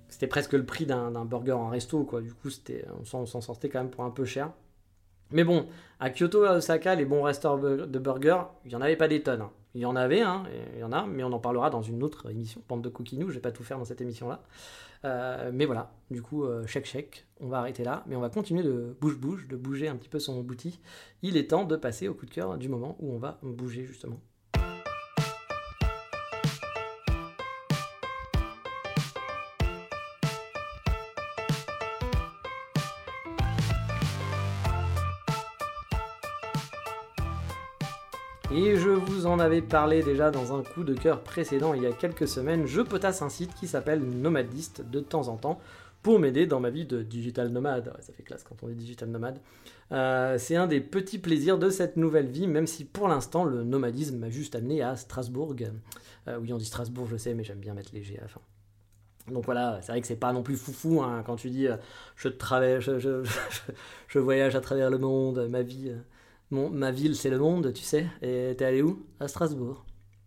c'était 0.08 0.26
presque 0.26 0.54
le 0.54 0.64
prix 0.64 0.86
d'un 0.86 1.24
burger 1.24 1.52
en 1.52 1.68
resto, 1.68 2.04
quoi. 2.04 2.20
Du 2.20 2.32
coup, 2.32 2.48
on 3.12 3.26
s'en 3.26 3.40
sortait 3.40 3.68
quand 3.68 3.80
même 3.80 3.90
pour 3.90 4.04
un 4.04 4.10
peu 4.10 4.24
cher. 4.24 4.50
Mais 5.30 5.44
bon, 5.44 5.66
à 6.00 6.10
Kyoto, 6.10 6.44
à 6.44 6.56
Osaka, 6.56 6.94
les 6.94 7.04
bons 7.04 7.22
restaurants 7.22 7.58
de 7.58 7.98
burgers, 7.98 8.44
il 8.64 8.68
n'y 8.68 8.74
en 8.74 8.80
avait 8.80 8.96
pas 8.96 9.08
des 9.08 9.22
tonnes. 9.22 9.48
Il 9.74 9.80
y 9.80 9.86
en 9.86 9.96
avait, 9.96 10.20
hein, 10.20 10.44
il 10.74 10.80
y 10.80 10.84
en 10.84 10.92
a, 10.92 11.04
mais 11.06 11.24
on 11.24 11.32
en 11.32 11.40
parlera 11.40 11.68
dans 11.68 11.82
une 11.82 12.02
autre 12.02 12.30
émission, 12.30 12.62
Bande 12.68 12.82
de 12.82 12.88
Coquinou, 12.88 13.28
je 13.28 13.34
vais 13.34 13.40
pas 13.40 13.50
tout 13.50 13.64
faire 13.64 13.78
dans 13.78 13.84
cette 13.84 14.00
émission-là. 14.00 14.42
Euh, 15.04 15.50
mais 15.52 15.66
voilà, 15.66 15.92
du 16.10 16.22
coup, 16.22 16.44
euh, 16.44 16.66
chèque 16.66 16.86
chèque, 16.86 17.26
on 17.40 17.48
va 17.48 17.58
arrêter 17.58 17.84
là, 17.84 18.04
mais 18.06 18.16
on 18.16 18.20
va 18.20 18.30
continuer 18.30 18.62
de 18.62 18.96
bouge-bouge, 19.00 19.48
de 19.48 19.56
bouger 19.56 19.88
un 19.88 19.96
petit 19.96 20.08
peu 20.08 20.18
son 20.18 20.40
bouti. 20.42 20.80
Il 21.22 21.36
est 21.36 21.50
temps 21.50 21.64
de 21.64 21.76
passer 21.76 22.08
au 22.08 22.14
coup 22.14 22.24
de 22.24 22.30
cœur 22.30 22.56
du 22.56 22.68
moment 22.68 22.96
où 23.00 23.12
on 23.12 23.18
va 23.18 23.38
bouger 23.42 23.84
justement. 23.84 24.20
Et 38.52 38.76
je 38.76 38.90
vous 38.90 39.26
en 39.26 39.38
avais 39.38 39.62
parlé 39.62 40.02
déjà 40.02 40.30
dans 40.30 40.56
un 40.56 40.62
coup 40.62 40.84
de 40.84 40.94
cœur 40.94 41.22
précédent 41.22 41.72
il 41.72 41.82
y 41.82 41.86
a 41.86 41.92
quelques 41.92 42.28
semaines, 42.28 42.66
je 42.66 42.82
potasse 42.82 43.22
un 43.22 43.30
site 43.30 43.54
qui 43.54 43.66
s'appelle 43.66 44.00
Nomadist 44.00 44.82
de 44.82 45.00
temps 45.00 45.28
en 45.28 45.36
temps 45.36 45.58
pour 46.02 46.18
m'aider 46.18 46.46
dans 46.46 46.60
ma 46.60 46.68
vie 46.68 46.84
de 46.84 47.02
digital 47.02 47.48
nomade. 47.48 47.90
ça 48.00 48.12
fait 48.12 48.22
classe 48.22 48.44
quand 48.44 48.56
on 48.62 48.68
est 48.68 48.74
digital 48.74 49.08
nomade. 49.08 49.40
Euh, 49.90 50.36
c'est 50.36 50.56
un 50.56 50.66
des 50.66 50.80
petits 50.80 51.18
plaisirs 51.18 51.58
de 51.58 51.70
cette 51.70 51.96
nouvelle 51.96 52.28
vie, 52.28 52.46
même 52.46 52.66
si 52.66 52.84
pour 52.84 53.08
l'instant 53.08 53.44
le 53.44 53.64
nomadisme 53.64 54.18
m'a 54.18 54.28
juste 54.28 54.54
amené 54.54 54.82
à 54.82 54.96
Strasbourg. 54.96 55.56
Euh, 56.28 56.38
oui, 56.38 56.52
on 56.52 56.58
dit 56.58 56.66
Strasbourg, 56.66 57.06
je 57.10 57.16
sais, 57.16 57.32
mais 57.32 57.42
j'aime 57.42 57.58
bien 57.58 57.72
mettre 57.72 57.94
léger 57.94 58.18
à 58.18 58.22
la 58.22 58.28
fin. 58.28 58.40
Donc 59.28 59.46
voilà, 59.46 59.78
c'est 59.80 59.92
vrai 59.92 60.02
que 60.02 60.06
c'est 60.06 60.16
pas 60.16 60.34
non 60.34 60.42
plus 60.42 60.56
foufou 60.56 61.02
hein, 61.02 61.22
quand 61.24 61.36
tu 61.36 61.48
dis 61.48 61.66
euh, 61.66 61.76
je, 62.16 62.28
je, 62.80 63.24
je, 64.08 64.18
voyage 64.18 64.54
à 64.54 64.60
travers 64.60 64.90
le 64.90 64.98
monde, 64.98 65.48
ma 65.48 65.62
vie 65.62 65.90
ma 66.70 66.90
ville, 66.90 67.16
c'est 67.16 67.30
le 67.30 67.38
monde, 67.38 67.72
tu 67.72 67.82
sais. 67.82 68.06
Et 68.22 68.54
t'es 68.56 68.64
allé 68.64 68.82
où? 68.82 69.04
À 69.20 69.28
Strasbourg. 69.28 69.84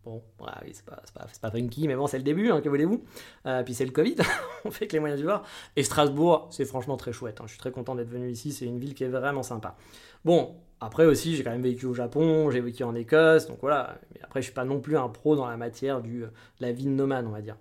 Bon, 0.08 0.24
oui, 0.40 0.70
c'est 0.72 0.86
pas, 0.86 1.02
pas, 1.14 1.28
pas, 1.42 1.52
funky, 1.52 1.86
mais 1.86 1.96
bon, 1.96 2.08
c'est 2.08 2.18
le 2.18 2.24
début, 2.24 2.50
hein, 2.50 2.62
que 2.62 2.70
voulez-vous? 2.70 3.04
Euh, 3.46 3.62
Puis 3.64 3.74
c'est 3.74 3.84
le 3.84 3.92
Covid, 3.92 4.16
on 4.66 4.72
fait 4.72 4.88
que 4.88 4.94
les 4.94 5.02
moyens 5.02 5.20
du 5.20 5.26
voir. 5.26 5.44
Et 5.76 5.84
Strasbourg, 5.84 6.48
c'est 6.50 6.64
franchement 6.64 6.96
très 6.96 7.12
chouette. 7.12 7.42
Hein. 7.42 7.44
Je 7.46 7.52
suis 7.52 7.60
très 7.60 7.72
content 7.72 7.94
d'être 7.94 8.08
venu 8.08 8.30
ici, 8.30 8.54
c'est 8.54 8.64
une 8.64 8.80
ville 8.80 8.94
qui 8.94 9.04
est 9.04 9.10
vraiment 9.10 9.44
sympa. 9.44 9.76
Bon, 10.24 10.56
après 10.80 11.06
aussi, 11.06 11.36
j'ai 11.36 11.44
quand 11.44 11.52
même 11.52 11.62
vécu 11.62 11.86
au 11.88 11.94
Japon, 11.94 12.50
j'ai 12.52 12.62
vécu 12.62 12.84
en 12.84 12.96
Écosse, 12.96 13.48
donc 13.48 13.58
voilà. 13.60 14.00
Mais 14.14 14.22
après, 14.24 14.42
je 14.42 14.46
suis 14.46 14.54
pas 14.54 14.64
non 14.64 14.80
plus 14.80 14.96
un 14.96 15.10
pro 15.10 15.36
dans 15.36 15.46
la 15.46 15.58
matière 15.58 16.02
du, 16.02 16.20
de 16.22 16.32
la 16.62 16.72
vie 16.72 16.88
nomade, 16.88 17.26
on 17.26 17.32
va 17.32 17.42
dire. 17.42 17.58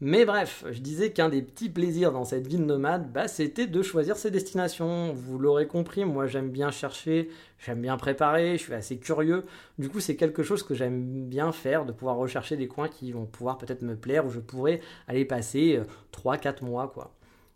Mais 0.00 0.24
bref, 0.24 0.64
je 0.70 0.80
disais 0.80 1.12
qu'un 1.12 1.28
des 1.28 1.40
petits 1.40 1.68
plaisirs 1.70 2.10
dans 2.12 2.24
cette 2.24 2.46
vie 2.48 2.58
de 2.58 2.64
nomade, 2.64 3.12
bah, 3.12 3.28
c'était 3.28 3.68
de 3.68 3.80
choisir 3.80 4.16
ses 4.16 4.30
destinations. 4.30 5.12
Vous 5.12 5.38
l'aurez 5.38 5.68
compris, 5.68 6.04
moi 6.04 6.26
j'aime 6.26 6.50
bien 6.50 6.70
chercher, 6.72 7.30
j'aime 7.58 7.80
bien 7.80 7.96
préparer, 7.96 8.58
je 8.58 8.62
suis 8.64 8.74
assez 8.74 8.98
curieux. 8.98 9.44
Du 9.78 9.88
coup, 9.88 10.00
c'est 10.00 10.16
quelque 10.16 10.42
chose 10.42 10.64
que 10.64 10.74
j'aime 10.74 11.26
bien 11.26 11.52
faire, 11.52 11.86
de 11.86 11.92
pouvoir 11.92 12.16
rechercher 12.16 12.56
des 12.56 12.66
coins 12.66 12.88
qui 12.88 13.12
vont 13.12 13.24
pouvoir 13.24 13.56
peut-être 13.56 13.82
me 13.82 13.94
plaire, 13.96 14.26
où 14.26 14.30
je 14.30 14.40
pourrais 14.40 14.80
aller 15.06 15.24
passer 15.24 15.80
3-4 16.12 16.46
euh, 16.64 16.66
mois, 16.66 16.88
quoi 16.92 17.14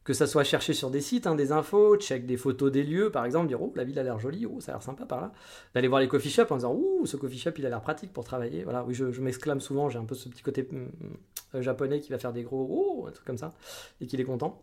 que 0.08 0.14
ça 0.14 0.26
soit 0.26 0.42
chercher 0.42 0.72
sur 0.72 0.88
des 0.88 1.02
sites, 1.02 1.26
hein, 1.26 1.34
des 1.34 1.52
infos, 1.52 1.98
check 1.98 2.24
des 2.24 2.38
photos 2.38 2.72
des 2.72 2.82
lieux, 2.82 3.10
par 3.10 3.26
exemple, 3.26 3.46
dire 3.46 3.60
oh 3.60 3.70
la 3.76 3.84
ville 3.84 3.98
a 3.98 4.02
l'air 4.02 4.18
jolie, 4.18 4.46
oh 4.46 4.58
ça 4.58 4.72
a 4.72 4.76
l'air 4.76 4.82
sympa 4.82 5.04
par 5.04 5.20
là, 5.20 5.32
d'aller 5.74 5.86
voir 5.86 6.00
les 6.00 6.08
coffee 6.08 6.30
shops 6.30 6.50
en 6.50 6.54
disant 6.54 6.72
oh 6.72 7.04
ce 7.04 7.18
coffee 7.18 7.36
shop 7.36 7.50
il 7.58 7.66
a 7.66 7.68
l'air 7.68 7.82
pratique 7.82 8.10
pour 8.14 8.24
travailler, 8.24 8.64
voilà, 8.64 8.84
oui 8.84 8.94
je, 8.94 9.04
m'exclame 9.20 9.60
souvent, 9.60 9.90
j'ai 9.90 9.98
un 9.98 10.06
peu 10.06 10.14
ce 10.14 10.30
petit 10.30 10.42
côté 10.42 10.66
mm, 10.72 11.58
mm, 11.58 11.60
japonais 11.60 12.00
qui 12.00 12.10
va 12.10 12.18
faire 12.18 12.32
des 12.32 12.42
gros 12.42 12.66
oh 12.70 13.06
un 13.06 13.10
truc 13.10 13.26
comme 13.26 13.36
ça 13.36 13.52
et 14.00 14.06
qu'il 14.06 14.18
est 14.18 14.24
content. 14.24 14.62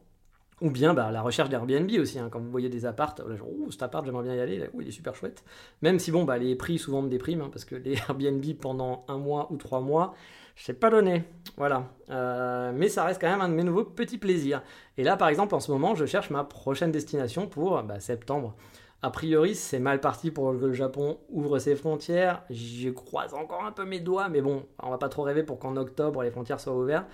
Ou 0.61 0.71
bien 0.71 0.95
bah, 0.95 1.11
la 1.11 1.21
recherche 1.21 1.49
d'Airbnb 1.49 1.91
aussi, 1.99 2.17
hein, 2.17 2.29
quand 2.31 2.39
vous 2.39 2.49
voyez 2.49 2.69
des 2.69 2.87
apparts, 2.87 3.13
là, 3.27 3.35
genre, 3.35 3.49
oh, 3.51 3.69
cet 3.69 3.83
appart 3.83 4.03
j'aimerais 4.03 4.23
bien 4.23 4.33
y 4.33 4.39
aller, 4.39 4.67
oh, 4.73 4.81
il 4.81 4.87
est 4.87 4.91
super 4.91 5.13
chouette. 5.13 5.43
Même 5.83 5.99
si 5.99 6.09
bon, 6.09 6.23
bah, 6.23 6.39
les 6.39 6.55
prix 6.55 6.79
souvent 6.79 7.03
me 7.03 7.09
dépriment, 7.09 7.41
hein, 7.41 7.49
parce 7.51 7.65
que 7.65 7.75
les 7.75 7.93
Airbnb 8.09 8.43
pendant 8.59 9.05
un 9.09 9.19
mois 9.19 9.51
ou 9.51 9.57
trois 9.57 9.81
mois, 9.81 10.15
je 10.55 10.63
sais 10.63 10.73
pas 10.73 10.89
donné. 10.89 11.23
Voilà. 11.57 11.89
Euh, 12.09 12.71
mais 12.73 12.89
ça 12.89 13.03
reste 13.03 13.21
quand 13.21 13.29
même 13.29 13.41
un 13.41 13.49
de 13.49 13.53
mes 13.53 13.63
nouveaux 13.63 13.83
petits 13.83 14.17
plaisirs. 14.17 14.63
Et 14.97 15.03
là, 15.03 15.17
par 15.17 15.27
exemple, 15.27 15.53
en 15.55 15.59
ce 15.59 15.71
moment, 15.71 15.95
je 15.95 16.05
cherche 16.05 16.29
ma 16.29 16.43
prochaine 16.43 16.91
destination 16.91 17.47
pour 17.47 17.81
bah, 17.83 17.99
septembre. 17.99 18.55
A 19.01 19.11
priori, 19.11 19.53
c'est 19.53 19.79
mal 19.79 19.99
parti 19.99 20.31
pour 20.31 20.51
que 20.53 20.65
le 20.65 20.73
Japon 20.73 21.19
ouvre 21.29 21.59
ses 21.59 21.75
frontières. 21.75 22.43
J'y 22.49 22.91
croise 22.93 23.33
encore 23.33 23.63
un 23.63 23.71
peu 23.71 23.85
mes 23.85 23.99
doigts, 23.99 24.29
mais 24.29 24.41
bon, 24.41 24.65
on 24.81 24.89
va 24.89 24.97
pas 24.97 25.09
trop 25.09 25.21
rêver 25.21 25.43
pour 25.43 25.59
qu'en 25.59 25.77
octobre 25.77 26.23
les 26.23 26.31
frontières 26.31 26.59
soient 26.59 26.75
ouvertes. 26.75 27.05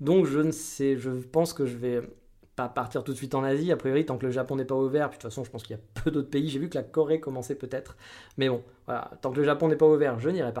Donc 0.00 0.26
je 0.26 0.40
ne 0.40 0.50
sais, 0.50 0.96
je 0.96 1.10
pense 1.10 1.54
que 1.54 1.64
je 1.64 1.76
vais 1.76 2.02
pas 2.54 2.68
partir 2.68 3.02
tout 3.02 3.12
de 3.12 3.16
suite 3.16 3.34
en 3.34 3.44
Asie, 3.44 3.72
a 3.72 3.76
priori, 3.76 4.04
tant 4.04 4.18
que 4.18 4.26
le 4.26 4.32
Japon 4.32 4.56
n'est 4.56 4.64
pas 4.64 4.74
ouvert. 4.74 5.08
Puis 5.08 5.18
de 5.18 5.22
toute 5.22 5.30
façon, 5.30 5.44
je 5.44 5.50
pense 5.50 5.62
qu'il 5.62 5.76
y 5.76 5.78
a 5.78 5.82
peu 6.02 6.10
d'autres 6.10 6.28
pays. 6.28 6.48
J'ai 6.48 6.58
vu 6.58 6.68
que 6.68 6.76
la 6.76 6.82
Corée 6.82 7.20
commençait 7.20 7.54
peut-être. 7.54 7.96
Mais 8.36 8.48
bon, 8.48 8.62
tant 9.22 9.30
que 9.30 9.38
le 9.38 9.44
Japon 9.44 9.68
n'est 9.68 9.76
pas 9.76 9.86
ouvert, 9.86 10.18
je 10.18 10.28
n'irai 10.28 10.52
pas. 10.52 10.60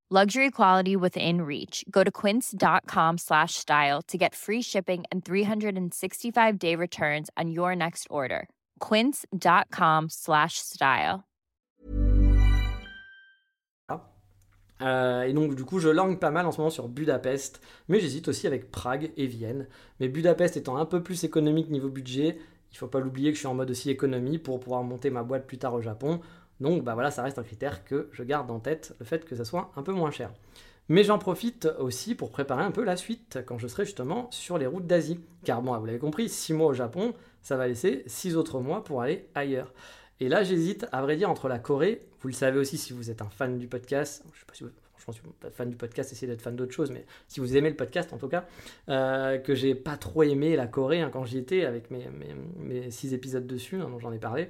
Luxury 0.13 0.51
quality 0.51 0.97
within 0.97 1.43
reach. 1.43 1.85
Go 1.89 2.03
to 2.03 2.11
quince.com 2.11 3.17
slash 3.17 3.53
style 3.53 4.01
to 4.09 4.17
get 4.17 4.35
free 4.35 4.61
shipping 4.61 5.05
and 5.09 5.23
365 5.23 6.59
day 6.59 6.75
returns 6.75 7.29
on 7.37 7.49
your 7.49 7.77
next 7.77 8.07
order. 8.09 8.49
quince.com 8.81 10.09
slash 10.09 10.55
style. 10.57 11.23
Euh, 14.81 15.23
et 15.23 15.33
donc 15.33 15.55
du 15.55 15.63
coup 15.63 15.79
je 15.79 15.89
langue 15.89 16.19
pas 16.19 16.31
mal 16.31 16.45
en 16.45 16.51
ce 16.51 16.57
moment 16.57 16.71
sur 16.71 16.89
Budapest, 16.89 17.61
mais 17.87 17.99
j'hésite 17.99 18.27
aussi 18.27 18.47
avec 18.47 18.69
Prague 18.69 19.11
et 19.15 19.27
Vienne. 19.27 19.67
Mais 19.99 20.09
Budapest 20.09 20.57
étant 20.57 20.75
un 20.75 20.85
peu 20.85 21.03
plus 21.03 21.23
économique 21.23 21.69
niveau 21.69 21.89
budget, 21.89 22.37
il 22.71 22.77
faut 22.77 22.87
pas 22.87 22.99
l'oublier 22.99 23.29
que 23.29 23.35
je 23.35 23.39
suis 23.41 23.47
en 23.47 23.53
mode 23.53 23.69
aussi 23.69 23.89
économie 23.89 24.39
pour 24.39 24.59
pouvoir 24.59 24.83
monter 24.83 25.09
ma 25.09 25.23
boîte 25.23 25.45
plus 25.45 25.57
tard 25.57 25.73
au 25.73 25.81
Japon. 25.81 26.19
Donc 26.61 26.83
bah 26.83 26.93
voilà, 26.93 27.11
ça 27.11 27.23
reste 27.23 27.39
un 27.39 27.43
critère 27.43 27.83
que 27.83 28.07
je 28.13 28.23
garde 28.23 28.49
en 28.49 28.59
tête, 28.59 28.95
le 28.99 29.05
fait 29.05 29.25
que 29.25 29.35
ça 29.35 29.43
soit 29.43 29.71
un 29.75 29.83
peu 29.83 29.91
moins 29.91 30.11
cher. 30.11 30.31
Mais 30.87 31.03
j'en 31.03 31.17
profite 31.17 31.67
aussi 31.79 32.15
pour 32.15 32.31
préparer 32.31 32.63
un 32.63 32.71
peu 32.71 32.83
la 32.83 32.97
suite 32.97 33.39
quand 33.45 33.57
je 33.57 33.67
serai 33.67 33.85
justement 33.85 34.27
sur 34.31 34.57
les 34.57 34.67
routes 34.67 34.87
d'Asie. 34.87 35.19
Car 35.43 35.61
bon, 35.61 35.77
vous 35.77 35.85
l'avez 35.85 35.99
compris, 35.99 36.29
6 36.29 36.53
mois 36.53 36.67
au 36.67 36.73
Japon, 36.73 37.13
ça 37.41 37.57
va 37.57 37.67
laisser 37.67 38.03
6 38.07 38.35
autres 38.35 38.59
mois 38.59 38.83
pour 38.83 39.01
aller 39.01 39.27
ailleurs. 39.35 39.73
Et 40.19 40.29
là, 40.29 40.43
j'hésite, 40.43 40.85
à 40.91 41.01
vrai 41.01 41.15
dire, 41.15 41.29
entre 41.29 41.47
la 41.47 41.57
Corée, 41.57 42.05
vous 42.19 42.27
le 42.27 42.33
savez 42.33 42.59
aussi 42.59 42.77
si 42.77 42.93
vous 42.93 43.09
êtes 43.09 43.21
un 43.21 43.29
fan 43.29 43.57
du 43.57 43.67
podcast, 43.67 44.23
je 44.33 44.39
sais 44.39 44.45
pas 44.45 44.53
si 44.53 44.63
vous, 44.63 44.69
franchement, 44.97 45.31
êtes 45.43 45.55
fan 45.55 45.69
du 45.69 45.75
podcast, 45.75 46.11
essayez 46.11 46.31
d'être 46.31 46.43
fan 46.43 46.55
d'autre 46.55 46.73
chose, 46.73 46.91
mais 46.91 47.05
si 47.27 47.39
vous 47.39 47.57
aimez 47.57 47.69
le 47.69 47.75
podcast 47.75 48.13
en 48.13 48.17
tout 48.17 48.27
cas, 48.27 48.45
euh, 48.89 49.39
que 49.39 49.55
j'ai 49.55 49.73
pas 49.73 49.97
trop 49.97 50.21
aimé 50.21 50.55
la 50.55 50.67
Corée 50.67 51.01
hein, 51.01 51.09
quand 51.11 51.25
j'y 51.25 51.39
étais 51.39 51.65
avec 51.65 51.89
mes, 51.89 52.91
6 52.91 53.15
épisodes 53.15 53.47
dessus, 53.47 53.81
hein, 53.81 53.89
dont 53.89 53.97
j'en 53.97 54.11
ai 54.11 54.19
parlé. 54.19 54.49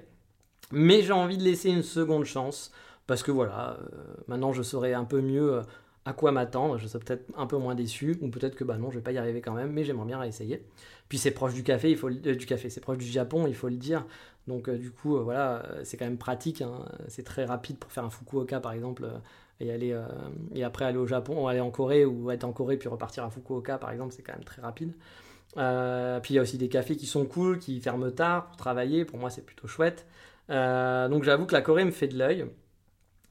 Mais 0.72 1.02
j'ai 1.02 1.14
envie 1.14 1.38
de 1.38 1.44
laisser 1.44 1.70
une 1.70 1.84
seconde 1.84 2.26
chance 2.26 2.72
parce 3.08 3.24
que 3.24 3.32
voilà, 3.32 3.78
euh, 3.82 3.98
maintenant 4.28 4.54
je 4.54 4.62
saurai 4.62 4.94
un 4.94 5.04
peu 5.04 5.22
mieux 5.22 5.56
euh, 5.56 5.62
à 6.06 6.14
quoi 6.14 6.32
m'attendre. 6.32 6.78
Je 6.78 6.88
serai 6.88 7.04
peut-être 7.04 7.26
un 7.36 7.46
peu 7.46 7.58
moins 7.58 7.76
déçu 7.76 8.18
ou 8.22 8.30
peut-être 8.30 8.56
que 8.56 8.64
bah 8.64 8.78
non, 8.78 8.90
je 8.90 9.00
vais 9.00 9.04
pas 9.04 9.12
y 9.12 9.18
arriver 9.18 9.42
quand 9.42 9.54
même, 9.54 9.72
mais 9.72 9.84
j'aimerais 9.84 10.06
bien 10.06 10.24
essayer. 10.24 10.66
Puis 11.10 11.18
c'est 11.18 11.32
proche 11.32 11.54
du 11.54 11.64
café, 11.64 11.92
il 11.92 11.98
faut 11.98 12.10
euh, 12.10 12.36
du 12.36 12.46
café, 12.46 12.70
c'est 12.70 12.80
proche 12.80 13.00
du 13.00 13.06
Japon, 13.06 13.48
il 13.48 13.56
faut 13.56 13.70
le 13.70 13.76
dire. 13.76 14.06
Donc 14.48 14.70
du 14.70 14.92
coup, 14.92 15.20
voilà, 15.20 15.64
c'est 15.84 15.98
quand 15.98 16.06
même 16.06 16.18
pratique. 16.18 16.62
Hein. 16.62 16.86
C'est 17.10 17.24
très 17.24 17.46
rapide 17.46 17.78
pour 17.78 17.92
faire 17.92 18.06
un 18.06 18.10
Fukuoka 18.10 18.60
par 18.60 18.72
exemple 18.72 19.06
et 19.60 19.72
aller 19.72 19.96
et 20.56 20.64
après 20.64 20.86
aller 20.86 20.98
au 20.98 21.06
Japon, 21.06 21.44
ou 21.44 21.48
aller 21.48 21.60
en 21.60 21.70
Corée 21.70 22.06
ou 22.06 22.32
être 22.32 22.46
en 22.46 22.52
Corée 22.52 22.78
puis 22.78 22.90
repartir 22.90 23.24
à 23.24 23.30
Fukuoka 23.30 23.78
par 23.78 23.92
exemple, 23.92 24.14
c'est 24.14 24.24
quand 24.24 24.34
même 24.34 24.46
très 24.46 24.62
rapide. 24.62 24.94
puis 25.54 26.34
il 26.34 26.36
y 26.36 26.40
a 26.40 26.42
aussi 26.42 26.58
des 26.58 26.70
cafés 26.70 26.96
qui 26.96 27.06
sont 27.06 27.26
cool, 27.26 27.60
qui 27.60 27.80
ferment 27.82 28.10
tard 28.10 28.48
pour 28.48 28.56
travailler. 28.56 29.06
Pour 29.06 29.20
moi, 29.20 29.30
c'est 29.30 29.46
plutôt 29.46 29.68
chouette. 29.68 30.08
Euh, 30.50 31.08
donc 31.08 31.24
j'avoue 31.24 31.46
que 31.46 31.54
la 31.54 31.62
Corée 31.62 31.86
me 31.86 31.92
fait 31.92 32.08
de 32.08 32.18
l'œil. 32.18 32.46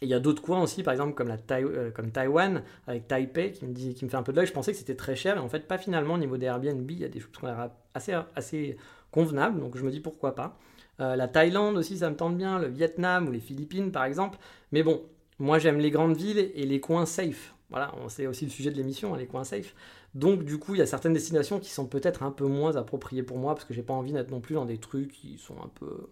Et 0.03 0.07
il 0.07 0.09
y 0.09 0.15
a 0.15 0.21
d'autres 0.21 0.43
coins 0.43 0.63
aussi, 0.63 0.83
par 0.83 0.93
exemple 0.93 1.15
comme, 1.15 1.29
la 1.29 1.37
euh, 1.51 1.91
Taïwan, 2.13 2.63
avec 2.87 3.07
Taipei, 3.07 3.53
qui 3.53 3.67
me, 3.67 3.75
fait 4.09 4.15
un 4.15 4.23
peu 4.23 4.33
de 4.33 4.39
l'œil. 4.39 4.47
Je 4.47 4.53
pensais 4.53 4.73
que 4.73 4.79
c'était 4.79 4.95
très 4.95 5.15
cher, 5.15 5.37
et 5.37 5.41
en 5.41 5.49
fait, 5.49 5.69
pas 5.69 5.77
finalement. 5.77 6.15
Au 6.15 6.19
niveau 6.19 6.39
des 6.39 6.47
Airbnb, 6.47 6.91
il 6.91 7.01
y 7.01 7.05
a 7.05 7.09
des 7.09 7.21
choses 7.21 7.33
qui 7.39 7.47
assez, 7.95 8.15
assez 8.35 8.77
convenables, 9.11 9.61
donc 9.61 9.77
je 9.77 9.85
me 9.85 9.91
dis 9.91 10.01
pourquoi 10.01 10.35
pas. 10.35 10.59
Euh, 11.01 11.17
la 11.17 11.29
Thaïlande 11.29 11.77
aussi, 11.77 11.99
ça 11.99 12.11
me 12.11 12.17
tente 12.17 12.37
bien, 12.37 12.59
le 12.59 12.69
Vietnam 12.69 13.29
ou 13.29 13.33
les 13.33 13.41
Philippines, 13.41 13.91
par 13.91 14.05
exemple. 14.05 14.39
Mais 14.73 14.83
bon, 14.83 15.03
moi 15.39 15.59
j'aime 15.59 15.79
les 15.79 15.91
grandes 15.91 16.17
villes 16.17 16.51
et 16.55 16.67
les 16.67 16.81
coins 16.81 17.07
safe. 17.07 17.55
Voilà, 17.71 17.93
c'est 18.09 18.27
aussi 18.27 18.45
le 18.45 18.51
sujet 18.51 18.71
de 18.71 18.77
l'émission, 18.77 19.15
hein, 19.15 19.19
les 19.19 19.27
coins 19.27 19.45
safe. 19.45 19.75
Donc 20.15 20.45
du 20.45 20.59
coup, 20.59 20.75
il 20.75 20.79
y 20.79 20.83
a 20.83 20.87
certaines 20.87 21.13
destinations 21.13 21.61
qui 21.61 21.71
sont 21.71 21.87
peut-être 21.87 22.23
un 22.23 22.33
peu 22.33 22.47
moins 22.47 22.77
appropriées 22.77 23.23
pour 23.23 23.39
moi 23.39 23.55
parce 23.55 23.65
que 23.65 23.75
j'ai 23.75 23.83
pas 23.83 23.95
envie 23.95 24.13
d'être 24.13 24.31
non 24.31 24.41
plus 24.41 24.55
dans 24.55 24.65
des 24.65 24.79
trucs 24.79 25.13
qui 25.13 25.39
sont 25.39 25.57
un 25.63 25.71
peu, 25.75 26.09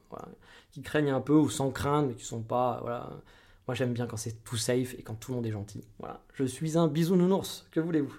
qui 0.70 0.82
craignent 0.82 1.11
un 1.11 1.20
peu 1.20 1.34
ou 1.34 1.49
sans 1.51 1.70
craindre, 1.70 2.09
mais 2.09 2.14
qui 2.14 2.24
sont 2.24 2.42
pas, 2.42 2.78
voilà. 2.82 3.11
Moi, 3.66 3.74
j'aime 3.74 3.92
bien 3.92 4.07
quand 4.07 4.16
c'est 4.16 4.42
tout 4.44 4.57
safe 4.57 4.94
et 4.94 5.03
quand 5.03 5.14
tout 5.14 5.32
le 5.32 5.36
monde 5.36 5.46
est 5.46 5.51
gentil. 5.51 5.84
Voilà, 5.99 6.22
je 6.32 6.44
suis 6.44 6.78
un 6.78 6.88
bisounours. 6.88 7.66
Que 7.70 7.80
voulez-vous? 7.80 8.14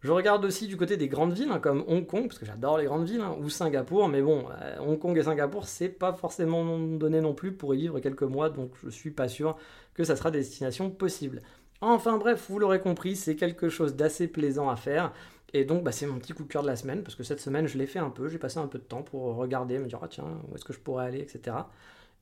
Je 0.00 0.12
regarde 0.12 0.44
aussi 0.44 0.68
du 0.68 0.76
côté 0.76 0.96
des 0.96 1.08
grandes 1.08 1.32
villes, 1.32 1.50
hein, 1.50 1.58
comme 1.58 1.84
Hong 1.88 2.06
Kong, 2.06 2.28
parce 2.28 2.38
que 2.38 2.46
j'adore 2.46 2.78
les 2.78 2.84
grandes 2.84 3.04
villes, 3.04 3.20
hein, 3.20 3.36
ou 3.40 3.50
Singapour, 3.50 4.08
mais 4.08 4.22
bon, 4.22 4.46
euh, 4.62 4.78
Hong 4.78 4.96
Kong 4.96 5.18
et 5.18 5.24
Singapour, 5.24 5.66
c'est 5.66 5.88
pas 5.88 6.12
forcément 6.12 6.78
donné 6.78 7.20
non 7.20 7.34
plus 7.34 7.52
pour 7.52 7.74
y 7.74 7.78
vivre 7.78 7.98
quelques 7.98 8.22
mois, 8.22 8.48
donc 8.48 8.70
je 8.84 8.90
suis 8.90 9.10
pas 9.10 9.26
sûr 9.26 9.56
que 9.94 10.04
ça 10.04 10.14
sera 10.14 10.30
des 10.30 10.38
destinations 10.38 10.88
possibles. 10.88 11.42
Enfin 11.80 12.18
bref, 12.18 12.46
vous 12.48 12.58
l'aurez 12.58 12.80
compris, 12.80 13.14
c'est 13.14 13.36
quelque 13.36 13.68
chose 13.68 13.94
d'assez 13.94 14.26
plaisant 14.28 14.68
à 14.68 14.76
faire. 14.76 15.12
Et 15.54 15.64
donc, 15.64 15.82
bah, 15.82 15.92
c'est 15.92 16.06
mon 16.06 16.18
petit 16.18 16.32
coup 16.32 16.42
de 16.42 16.48
cœur 16.48 16.62
de 16.62 16.66
la 16.66 16.76
semaine, 16.76 17.02
parce 17.02 17.14
que 17.14 17.22
cette 17.22 17.40
semaine, 17.40 17.66
je 17.66 17.78
l'ai 17.78 17.86
fait 17.86 17.98
un 17.98 18.10
peu, 18.10 18.28
j'ai 18.28 18.38
passé 18.38 18.58
un 18.58 18.66
peu 18.66 18.78
de 18.78 18.84
temps 18.84 19.02
pour 19.02 19.36
regarder, 19.36 19.78
me 19.78 19.86
dire, 19.86 20.00
ah 20.02 20.08
tiens, 20.08 20.26
où 20.50 20.54
est-ce 20.54 20.64
que 20.64 20.72
je 20.72 20.80
pourrais 20.80 21.06
aller, 21.06 21.20
etc. 21.20 21.56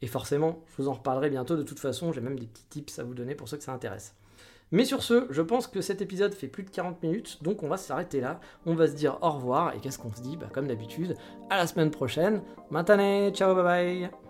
Et 0.03 0.07
forcément, 0.07 0.63
je 0.69 0.83
vous 0.83 0.89
en 0.89 0.93
reparlerai 0.93 1.31
bientôt, 1.31 1.57
de 1.57 1.63
toute 1.63 1.81
façon, 1.81 2.13
j'ai 2.13 2.21
même 2.21 2.39
des 2.39 2.47
petits 2.47 2.67
tips 2.69 2.99
à 2.99 3.03
vous 3.03 3.15
donner 3.15 3.35
pour 3.35 3.49
ceux 3.49 3.57
que 3.57 3.65
ça 3.65 3.73
intéresse. 3.73 4.15
Mais 4.73 4.85
sur 4.85 5.03
ce, 5.03 5.27
je 5.31 5.43
pense 5.43 5.69
que 5.69 5.81
cet 5.81 6.03
épisode 6.03 6.35
fait 6.35 6.49
plus 6.49 6.65
de 6.65 6.71
40 6.71 7.03
minutes, 7.03 7.43
donc 7.43 7.63
on 7.63 7.69
va 7.69 7.77
s'arrêter 7.77 8.21
là. 8.21 8.41
On 8.65 8.75
va 8.75 8.89
se 8.89 8.95
dire 8.95 9.19
au 9.23 9.31
revoir, 9.31 9.75
et 9.75 9.79
qu'est-ce 9.79 9.99
qu'on 9.99 10.13
se 10.13 10.21
dit? 10.21 10.37
Bah, 10.37 10.49
Comme 10.53 10.67
d'habitude, 10.67 11.17
à 11.51 11.57
la 11.57 11.67
semaine 11.67 11.91
prochaine. 11.91 12.43
Matane, 12.71 13.33
ciao, 13.33 13.55
bye 13.55 13.65
bye 13.65 14.26